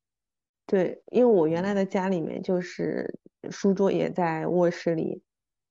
[0.64, 3.18] 对，因为我原来嗯的家里面就是
[3.50, 5.22] 书桌也在卧室里，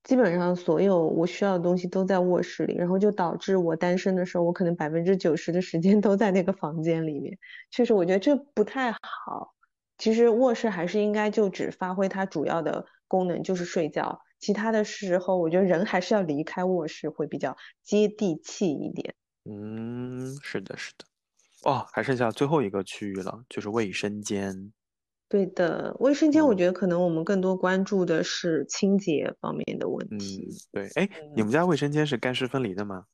[0.08, 7.38] 基本上所有我需要的东西都在卧室里，然后就导致我单身的时候，我可能百分之九十的时间都在那个房间里面。
[7.72, 9.54] 确实，我觉得这不太好。
[9.98, 14.22] 其实卧室还是应该就只发挥它主要的功能，就是睡觉。
[14.40, 19.14] 其他的时候，我觉得人还是要离开卧室会比较接地气一点。
[19.44, 21.04] 嗯，是的，是的。
[21.70, 24.72] 哦，还剩下最后一个区域了，就是卫生间。
[25.30, 30.48] 对的，卫生间我嗯觉得可能我们更多关注的是清洁方面的问嗯，题。
[30.72, 30.88] 对。
[30.95, 33.06] 哎，你们家卫生间是干湿分离的吗？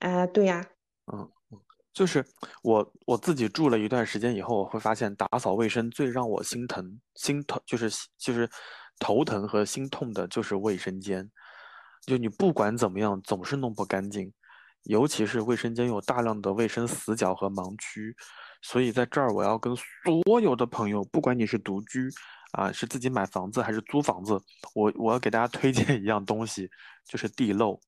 [0.00, 0.66] 啊，对呀，
[1.12, 1.20] 嗯，
[1.50, 1.60] 嗯
[1.92, 2.24] 就是
[2.62, 7.88] 我我自己住了一段时间以后，我会发现打扫卫生最让我心疼、心疼，就是
[8.18, 8.48] 就是
[8.98, 11.30] 头疼和心痛的，就是卫生间。
[12.04, 14.32] 就你不管怎么样，总是弄不干净，
[14.84, 18.16] 尤其是卫生间有大量的卫生死角和盲区，
[18.62, 22.08] 所以在这儿我要跟所有的朋友，不管你是独居
[22.52, 24.40] 啊，是自己买房子还是租房子，
[24.74, 26.70] 我我要给大家推荐一样东西，
[27.04, 27.78] 就是地漏。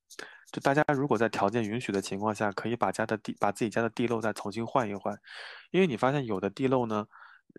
[0.53, 5.19] 就大家如果在条件允许的情况下，可以把家的地把自己家的地漏再重新换一换，
[5.71, 7.05] 因为你发现有的地漏呢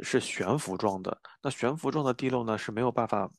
[0.02, 3.30] 是悬浮状的，那悬浮状的地漏呢是没有办法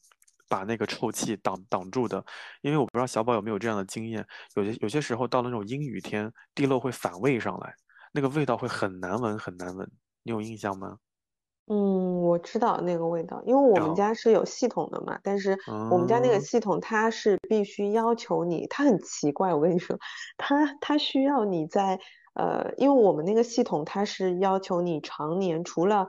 [0.48, 2.22] 把那个臭气挡挡住的，
[2.60, 7.74] 因为我不知道小宝有没有这样的经验，有些有些时候到了那种阴雨天，地漏会反味上来，
[8.16, 9.86] 那个味道会很难闻很难闻，
[10.22, 10.96] 你有印象吗？
[11.66, 15.58] 嗯，我知道那个味道，因为我们哦家是有系统的嘛，但是
[15.90, 19.98] 我们家那个嗯系统它是必须要求你，它很奇怪，我跟你说，
[20.38, 22.00] 它它需要你在
[22.34, 26.08] 呃，因为我们那个系统它是要求你常年除了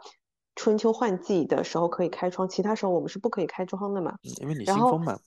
[0.56, 4.12] 春秋换季的时候可以开窗，其他时候我们是不可以开窗的嘛。
[4.24, 5.18] 嗯因为你新风嘛，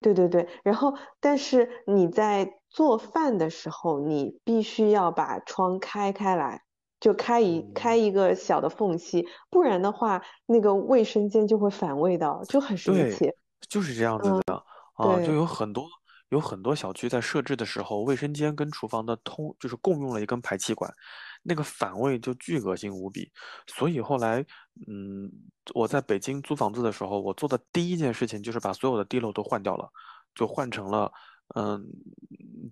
[0.00, 6.62] 对对对，然后但是你在做饭的时候，你必须要把窗开开来，
[7.00, 13.32] 就开一开嗯一个小的缝隙，不然的话，那个卫生间就会反味道，就很神对，奇。
[13.68, 14.54] 就是这样子嗯，的
[14.94, 15.84] 啊，就，有很多
[16.28, 20.92] 有很多小区在设置的时候，卫生间跟厨房的通就是共用了一根排气管，
[21.42, 23.30] 那个反味就巨恶心无比。
[23.66, 24.44] 所以后来，
[24.86, 25.30] 嗯，
[25.74, 29.88] 我在北京租房子的时候，我做的第一件事情就是把所有的地漏都换掉了，
[30.34, 31.12] 就换成了。
[31.54, 31.82] 嗯，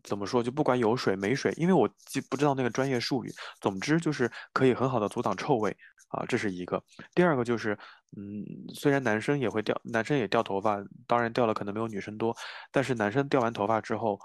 [0.05, 0.43] 怎么说？
[0.43, 3.33] 就不管有水没水，因为我记不知道那个专业术语。
[3.59, 5.75] 总之就是可以很好的阻挡臭味
[6.09, 6.83] 啊，这是一个。
[7.15, 7.73] 第二个就是，
[8.19, 8.45] 嗯，
[8.75, 10.77] 虽然男生也会掉，男生也掉头发，
[11.07, 12.37] 当然掉了可能没有女生多，
[12.71, 14.21] 但是男生掉完头发之后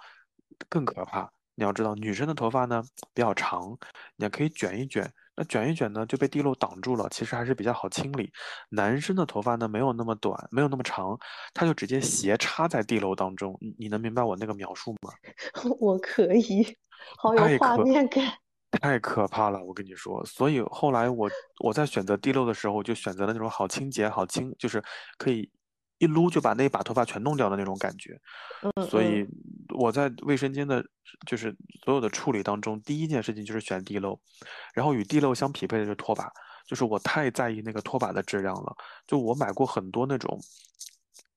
[0.68, 1.31] 更可怕。
[1.56, 2.84] 你要知道，女生的头发呢
[3.14, 3.78] 比较长，
[4.15, 8.32] 你可以卷一卷，那卷一卷呢就被地漏挡住了，其实还是比较好清理。
[8.69, 11.18] 男生的头发呢没有那么短，没有那么长，
[11.53, 13.56] 他就直接斜插在地漏当中。
[13.60, 15.11] 你你能明白我那个描述吗？
[15.80, 16.78] 我可以，
[17.18, 18.26] 好有画面感。
[18.80, 20.23] 太可怕了，我跟你说。
[20.26, 21.30] 所以后来我
[21.60, 24.82] 我在选择地漏的时候，我就选择了那种好清洁、好清，就是
[25.18, 25.52] 可以
[26.02, 28.19] 一撸就把那一把头发全弄掉的那种感觉。
[28.64, 29.30] 嗯所以嗯，
[29.78, 30.84] 我在卫生间的，
[31.28, 31.56] 就是
[31.86, 34.19] 所有的处理当中，第一件事情就是选地漏，
[34.73, 36.30] 然后与地漏相匹配的就是拖把，
[36.68, 38.76] 就是我太在意那个拖把的质量了。
[39.07, 40.40] 就我买过很多那种，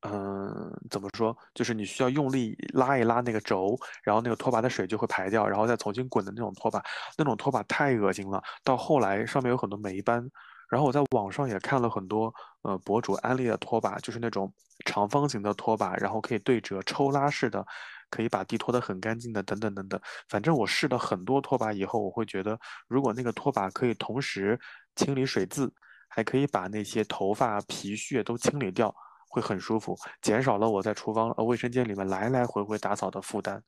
[0.03, 1.37] 嗯，怎么说？
[1.55, 6.83] 就是你需要用力拉一拉那个轴，然后那个拖把的水就会排掉，然后再重新滚的那种拖把，
[7.17, 8.43] 那种拖把太恶心了。
[8.63, 10.27] 到后来上面有很多霉斑，
[10.71, 12.33] 然后我在网上也看了很多
[12.63, 14.53] 呃博主安利的拖把，就是那种
[14.85, 17.65] 长方形的拖把，然后可以对折抽拉式的，
[18.11, 20.01] 可以把地拖得很干净的，等等等等。
[20.29, 22.59] 反正我试了很多拖把以后，我会觉得，
[22.89, 24.59] 如果那个拖把可以同时
[24.97, 25.73] 清理水渍，
[26.09, 28.95] 还可以把那些头发皮屑都清理掉，
[29.29, 33.63] 会很舒服，减少了我在厨房呃卫生间里面来来回回打扫的负担。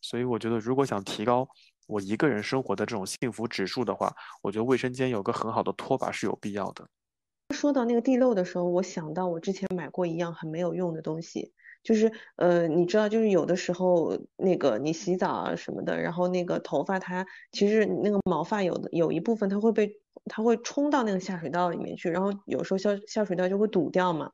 [0.00, 1.48] 所以我觉得，如果想提高
[1.86, 6.86] 我一个人生活的这种幸福指数的话，我觉得卫生间有个很好的拖把是有必要的。
[7.54, 11.52] 说到那个地漏的时候，我想到我之前买过一样很没有用的东西，
[11.82, 24.30] 就是呃，你知道，就是有的时候那个你洗澡啊什么的，然后那个头发它其实那个毛发有的有一部分它会被它会冲到那个下水道里面去，然后有时候下下水道就会堵掉嘛。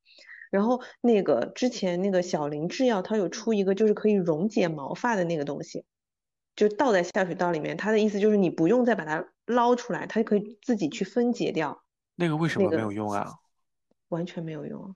[0.50, 5.84] 然后那个之前那个小林制药它有出一个就是可以溶解毛发的那个东西，
[6.56, 11.82] 就倒在下水道里面，它的意思就是你不用再把它捞出来，它可以自己去分解掉。
[12.16, 13.34] 那个为什么没有用啊？
[14.08, 14.90] 完全没有用啊，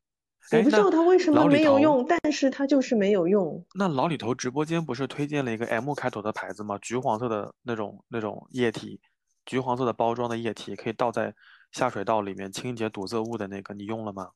[0.52, 3.64] 我哎，不知道它为什么没有用，但是它就是没有用。
[3.74, 6.76] 那老李头直播间不是推荐了一个 M 开头的牌子吗？
[6.82, 9.00] 橘黄色的那种那种液体，
[9.46, 11.32] 橘黄色的包装的液体，可以倒在
[11.70, 14.30] 下水道里面清洁堵塞物的那个，你用了吗？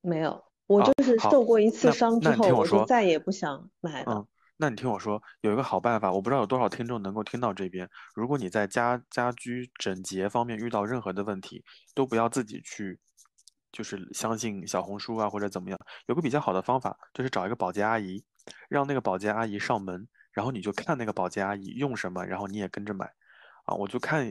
[0.00, 4.14] 没有，我就是受过一次伤之后，我就再也不想买了。
[4.14, 4.26] 嗯，
[4.56, 7.88] 那你听我说，有一个好办法，我不知道有多少听众能够听到这边。
[8.14, 11.64] 如果你在家家居整洁方面遇到任何的问题，
[11.94, 13.00] 都不要自己去，
[13.72, 15.78] 就是相信小红书啊或者怎么样。
[16.06, 18.22] 有个比较好的方法，就是找一个保洁阿姨，
[18.68, 23.12] 让那个保洁阿姨上门，然后你就看那个保洁阿姨用什么，然后你也跟着买。
[23.64, 24.28] 啊，我就看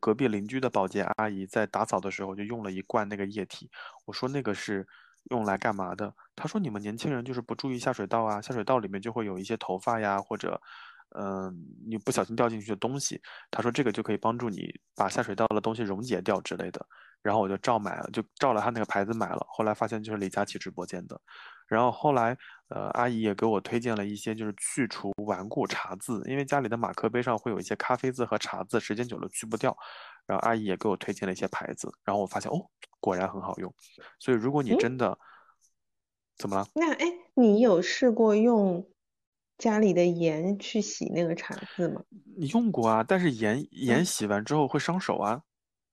[0.00, 3.70] 隔壁邻居的保洁阿姨在打扫的时候就用了一罐那个液体，
[4.06, 4.86] 我说那个是
[5.30, 6.12] 用来干嘛的？
[6.36, 10.60] 她说你们年轻人就是不注意下水道啊，下水道里面就会有一些头发呀，或者
[11.16, 11.54] 嗯、
[11.86, 13.20] 你不小心掉进去的东西。
[13.50, 16.84] 她说这个就可以帮助你把下水道的东西溶解掉之类的。
[17.22, 19.46] 然后我就照买了，就照了他那个牌子买了。
[19.48, 21.18] 后来发现就是李佳琦直播间的。
[21.66, 22.36] 然后后来，
[22.68, 29.74] 呃，阿姨也给我推荐了一些就是去除顽固茶渍，因为家里的马克杯上会有一些咖啡渍和茶渍，时间久了去不掉。
[30.26, 32.70] 然后阿姨也给我推荐了一些牌子，然后我发现哦，
[33.00, 33.72] 果然很好用。
[34.18, 35.18] 所以如果你嗯真的，
[36.36, 36.66] 怎么了？
[36.74, 38.88] 那哎，你有试过用
[39.58, 42.02] 家里的盐去洗那个茶渍吗？
[42.36, 45.42] 你用过啊，但是盐盐嗯洗完之后会伤手啊。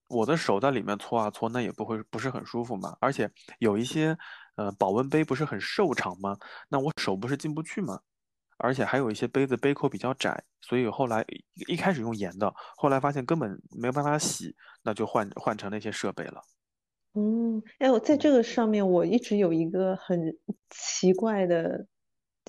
[0.07, 2.97] 我的手在里面搓啊搓，那也不会不是很舒服嘛。
[2.99, 4.17] 而且有一些
[4.55, 6.37] 呃保温杯不是很瘦长吗？
[6.67, 7.99] 那我手不是进不去吗？
[8.61, 16.41] 而且还有一些杯子杯口比较窄，所以后来一一开始用盐的，后来发现根本没有办法洗，那就换换成那些设备了。
[17.13, 20.33] 嗯，哎，我在这个上面我一直有一个很
[20.69, 21.85] 奇怪的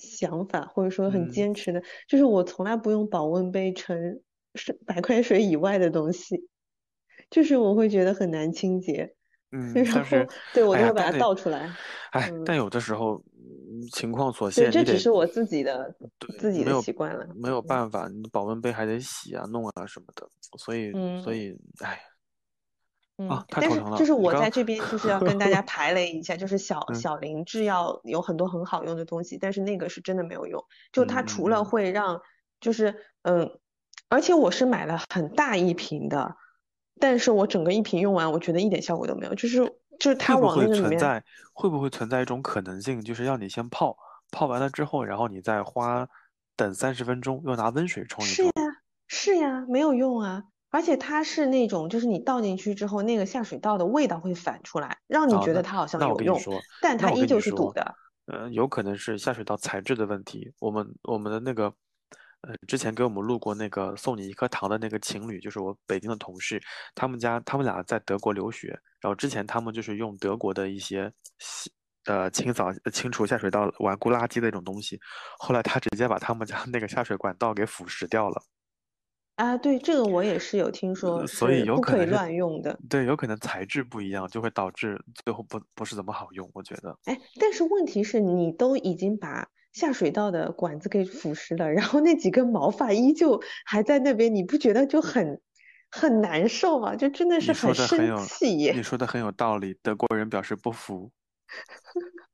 [0.00, 4.20] 想法，或者说很嗯坚持的，就是我从来不用保温杯盛
[4.54, 6.48] 是白开水以外的东西，
[7.28, 9.14] 就是我会觉得很难清洁，
[9.50, 11.74] 嗯， 然但是后对我就会把它倒出来。
[12.12, 15.94] 哎，嗯但有的时候嗯情况所对，限，这只是我自己的
[16.38, 17.26] 自己的习惯了。
[17.34, 20.28] 没有嗯办法，你保温杯还得洗啊、弄啊什么的，
[20.58, 20.92] 所以
[21.22, 22.00] 所嗯以哎
[23.18, 23.78] 嗯，但是。
[23.96, 30.64] 就是我在这边就是要跟大家 排雷一下，就是小嗯小林制药有很多很好用的东西，但是那个是真的没有用。
[30.92, 32.20] 就它嗯除了嗯会让，
[32.60, 33.58] 就是嗯，
[34.08, 36.36] 而且我是买了很大一瓶的，
[36.98, 39.34] 但是我整个一瓶用完，我觉得一点效果都没有。
[39.34, 43.96] 就是就是它会不会往那个里面，存在会不会存在一种可能性，就是要你先泡，
[44.32, 46.08] 泡完了之后，然后你再花
[46.56, 48.34] 等三十分钟，又拿温水冲一冲。
[48.34, 48.52] 是呀
[49.06, 50.42] 是呀，没有用啊。
[50.70, 56.40] 而且它是那种，就是你倒进去之后，那个下水道的味道会反出来，让你觉得它好像有用，
[56.80, 57.94] 但它依旧是堵说，的。
[58.26, 60.52] 呃，有可能是下水道材质的问题。
[60.58, 61.72] 我们我们的那个，
[62.42, 66.60] 呃，之前给我们录过那个送你一颗糖的那个情侣，就是我北京的同事，
[66.94, 68.68] 他们家他们俩在德国留学，
[69.00, 71.70] 然后之前他们就是用德国的一些洗
[72.06, 74.98] 呃清扫呃清除下水道顽固垃圾的那种东西，
[75.38, 78.42] 后来他直接把他们家那个下水管道给腐蚀掉了。
[79.36, 82.78] 啊，对，这个我也是有听呃说所以有可能，乱用的。
[82.90, 86.96] 对，有可能材质不一样，就会导致最后不不是怎么好用，我觉得。
[87.04, 95.40] 哎，但是问题是你都已经把下水道的管子给腐蚀了，然后那几根毛发依旧还在那边，你不觉得就很
[95.90, 96.94] 很难受吗？
[96.94, 98.72] 就真的是很生气耶。
[98.72, 101.10] 你说的很有道理，德国人表示不服。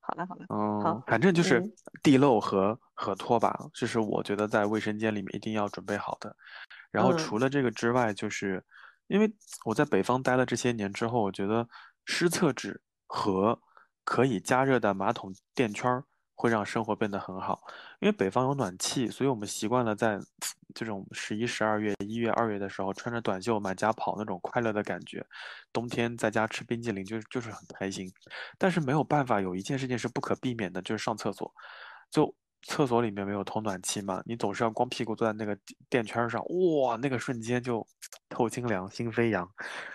[0.00, 1.72] 好了好了，嗯，好，反正就是嗯
[2.02, 6.34] 地漏和和拖把，这是我觉得在卫生间里面一定要准备好的。
[6.90, 8.64] 然后嗯除了这个之外，就是
[9.08, 9.30] 因为
[9.66, 11.68] 我在北方待了这些年之后，我觉得
[12.06, 13.60] 湿厕纸和
[14.04, 16.04] 可以加热的马桶垫圈儿
[16.38, 17.60] 会让生活变得很好。
[17.98, 20.20] 因为北方有暖气，所以我们习惯了在
[20.72, 25.26] 这种十一、十二月、一月、二月的时候穿着短袖满家跑那种快乐的感觉。
[25.72, 28.08] 冬天在家吃冰激凌就就是很开心。
[28.56, 31.52] 但是没有办法，有一件事情是不可避免的，就是上厕所。
[32.10, 32.32] 就
[32.62, 35.58] 厕所里面没有通暖气嘛，你总是要光屁股坐在那个
[35.90, 37.84] 垫圈上，哇，那个瞬间就
[38.28, 39.48] 透心凉，心飞扬。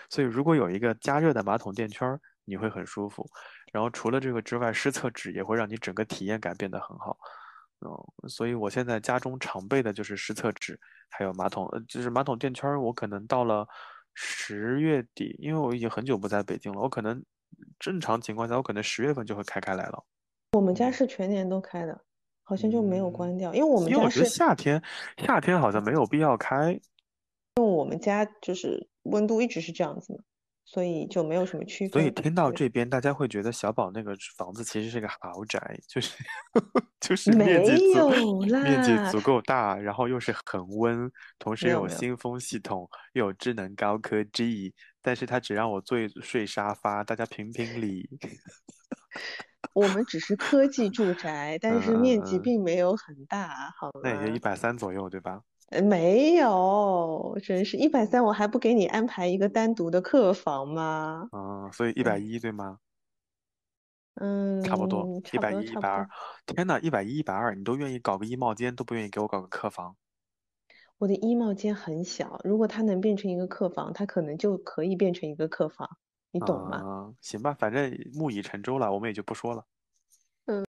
[0.10, 3.26] 所以如果有一个加热的马桶垫圈，你会很舒服。
[3.74, 7.18] 然后除了这个之外，湿厕纸也会让你整个体验感变得很好。
[7.82, 10.80] 嗯，所以我现在家中常备的就是湿厕纸，
[11.10, 12.80] 还有马桶，呃，就是马桶垫圈儿。
[12.80, 13.68] 我可能到了
[14.14, 17.22] 十月底，因为我已经很久不在北京了，我可能
[17.80, 20.06] 正常情况下，我可能十月份就会开开来了。
[20.54, 22.00] 我们家嗯是全年都开的，
[22.44, 24.36] 好像就没有嗯，关掉，因为我们因为我觉得家是。
[24.36, 24.82] 夏天
[25.18, 26.72] 夏天好像没有必要开。
[27.56, 30.20] 因为我们家就是温度一直是这样子嘛，
[30.66, 36.18] 所以就没有什么区所以听到这边，大家会觉得小宝那个房子其实是个豪宅，就是
[37.00, 48.10] 就是面积没足有面积，足够大，然后又是恒温，同时又有新风系统，又有智能高科技，但是他只让我坐睡沙发，大家评评理。
[49.74, 54.40] 我们只是科技住宅，但嗯是面积并没有很大，好那也就一吗？
[54.42, 55.42] 百三左右，对吧？
[55.74, 61.28] 呃，没有，真是一百三，我还不给你安排一个单独的客房吗？
[61.32, 62.78] 嗯，所以一百哎，一对吗？
[64.64, 66.08] 差不多，嗯，一差不多，百一、一百二。
[66.46, 69.96] 天呐，一百一、一百二，你都愿意搞个衣帽间，都不愿意给我搞个客房。
[71.00, 75.90] 我的衣帽间很小，如果它能变成一个客房，它可能就可以变成一个客房，
[76.30, 76.84] 你懂吗？
[76.86, 79.66] 嗯，行吧，反正木已成舟了，我们也就不说了。
[80.46, 80.64] 嗯，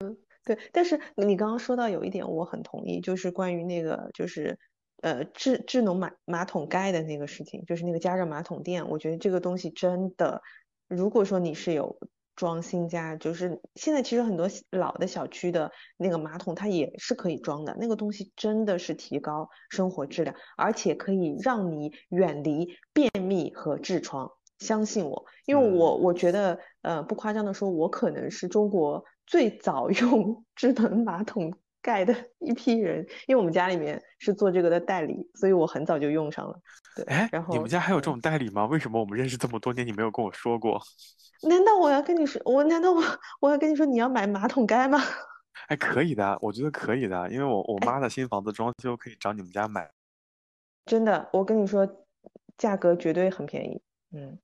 [0.45, 0.57] 对。
[0.71, 4.57] 但是你刚刚说到有一点我很同意，就是关于那个就是
[5.03, 10.41] 呃智智能马马桶盖的那个事情，就是那个加热马桶垫，我觉得这个东西真的，
[10.87, 11.99] 如果说你是有
[12.35, 24.31] 装新家，就是现在其实很多老的小区的那个马桶它也是可以装的，那个东西真的是提高生活质量，而且可以让你远离便秘和痔疮。
[24.59, 31.53] 相信我，因为我我觉得，呃，不夸张的说，我可能是中国最早 用智能马桶
[31.83, 36.59] 盖的 一批人，因为我们家里面是做这个的代理，所以我很早就用上了。
[36.95, 38.65] 对，哎，然后你们家还有这种代理吗？
[38.65, 40.81] 为什么我们认识这么多年，你没有跟我说过？
[41.47, 43.03] 难道我要跟你说，我难道我
[43.41, 44.97] 我要跟你说你要买马桶盖吗？
[45.67, 49.91] 哎，可以的，我觉得可以的，因为我我妈的新房子装修可以找你们家买。
[50.85, 51.87] 真的，我跟你说，
[52.57, 53.81] 价格绝对很便宜。
[54.11, 54.39] 嗯。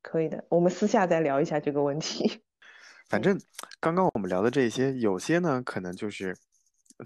[0.00, 2.40] 可以的，我们私下再聊一下这个问题。
[3.08, 3.38] 反正
[3.80, 6.36] 刚刚我们聊的这些，有些呢可能就是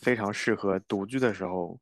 [0.00, 1.78] 非常适合独居的时候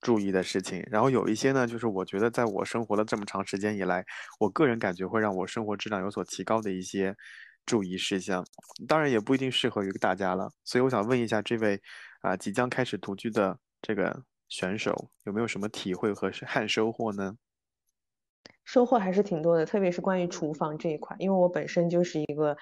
[0.00, 4.04] 注意的事情，然后有一些呢，就是我觉得在我生活了这么长时间以来，
[4.40, 7.14] 我个人感觉会让我生活质量有所提高的一些
[7.64, 8.44] 注意事项。
[8.86, 11.80] 当然也不一定适合于大家了，所以我想问一下这位
[12.20, 17.36] 啊即将开始独居的这个选手，有没有什么体会和和收获呢？
[18.64, 22.56] 收获还是挺多的，特别是关于厨房这一块，因为我本身就是一个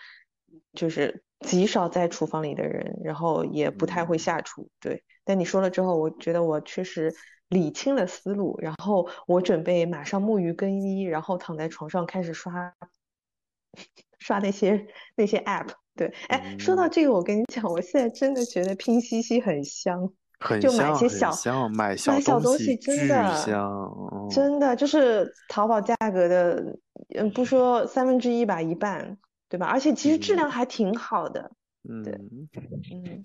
[0.73, 4.69] 就是极少在厨房里的人，然后也不太会下厨。
[4.81, 7.15] 对，但你说了之后，我觉得我确实
[7.49, 12.75] 理清了思路，然后我准备马上沐浴更衣，然后躺在床上开始刷
[14.19, 14.87] 刷那些
[15.17, 15.69] 那些 app。
[15.97, 20.13] 对，哎，说到这个，我跟你讲，我现在真的觉得拼夕夕很香。
[20.61, 21.31] 就买些小
[21.71, 26.77] 买小东西，真的香，真的就是淘宝价格的，
[27.15, 29.17] 嗯，不说三分之一吧，一半，
[29.55, 29.67] 对吧？
[29.67, 31.49] 而且其实质量还挺好的，
[31.89, 32.13] 嗯，对，
[32.93, 33.25] 嗯，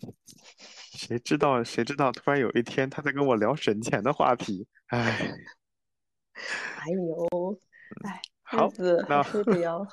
[0.92, 5.00] 谁知道谁知道，突然有一天他在跟我聊省钱的话题，哎，
[6.78, 7.60] 哎呦，
[8.04, 9.84] 哎，好子还是得要。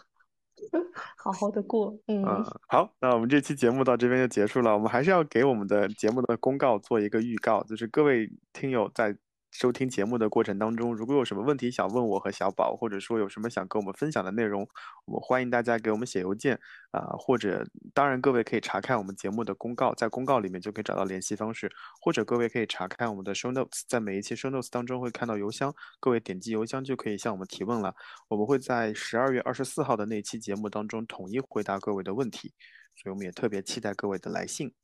[1.17, 2.23] 好好的过，嗯，
[2.69, 4.75] 好，那我们这期节目到这边就结束了。
[4.75, 9.17] 我们还是要给我们的节目的公告做一个预告，就是各位听友在。
[9.59, 14.69] 收听节目的过程当中，如果有什么问题想问我和小宝，或者说有什么想跟我们分享的内容，
[15.07, 16.61] 我们欢迎大家给我们写邮件
[16.91, 21.73] 啊，或者当然各位可以查看我们节目的公告，在公告里面就可以找到联系方式，
[22.03, 27.95] 或者各位可以查看我们的 show notes，在每一期 show notes 当中会看到邮箱，各位点击邮箱就可以向我们提问了。
[28.29, 32.53] 我们会在十二月二十四号的那期节目当中统一回答各位的问题，
[32.95, 34.75] 所以我们也特别期待各位的来信。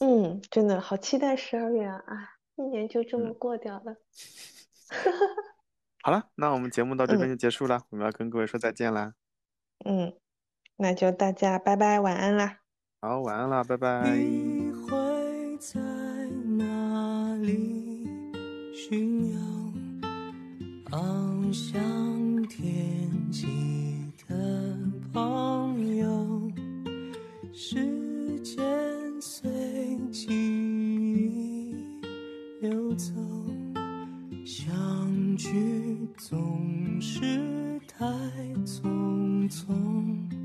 [0.00, 2.37] 嗯，真的好期待十二月啊！
[2.58, 2.64] 啊。
[2.64, 3.96] 一年就这么过掉了，
[6.02, 9.14] 好了，那我们节目到这边就结束了，我们要跟各位说再见啦。
[9.84, 10.12] 嗯，
[10.76, 12.58] 那就大家拜拜，晚安啦。
[13.00, 14.10] 好，晚安啦，拜拜。
[14.10, 15.80] 你会在
[16.58, 18.32] 哪里
[18.74, 21.80] 寻找翱翔
[22.48, 24.34] 天际的
[25.12, 25.57] 朋
[32.98, 33.12] 走，
[34.44, 35.48] 相聚
[36.16, 38.04] 总是太
[38.66, 40.37] 匆匆。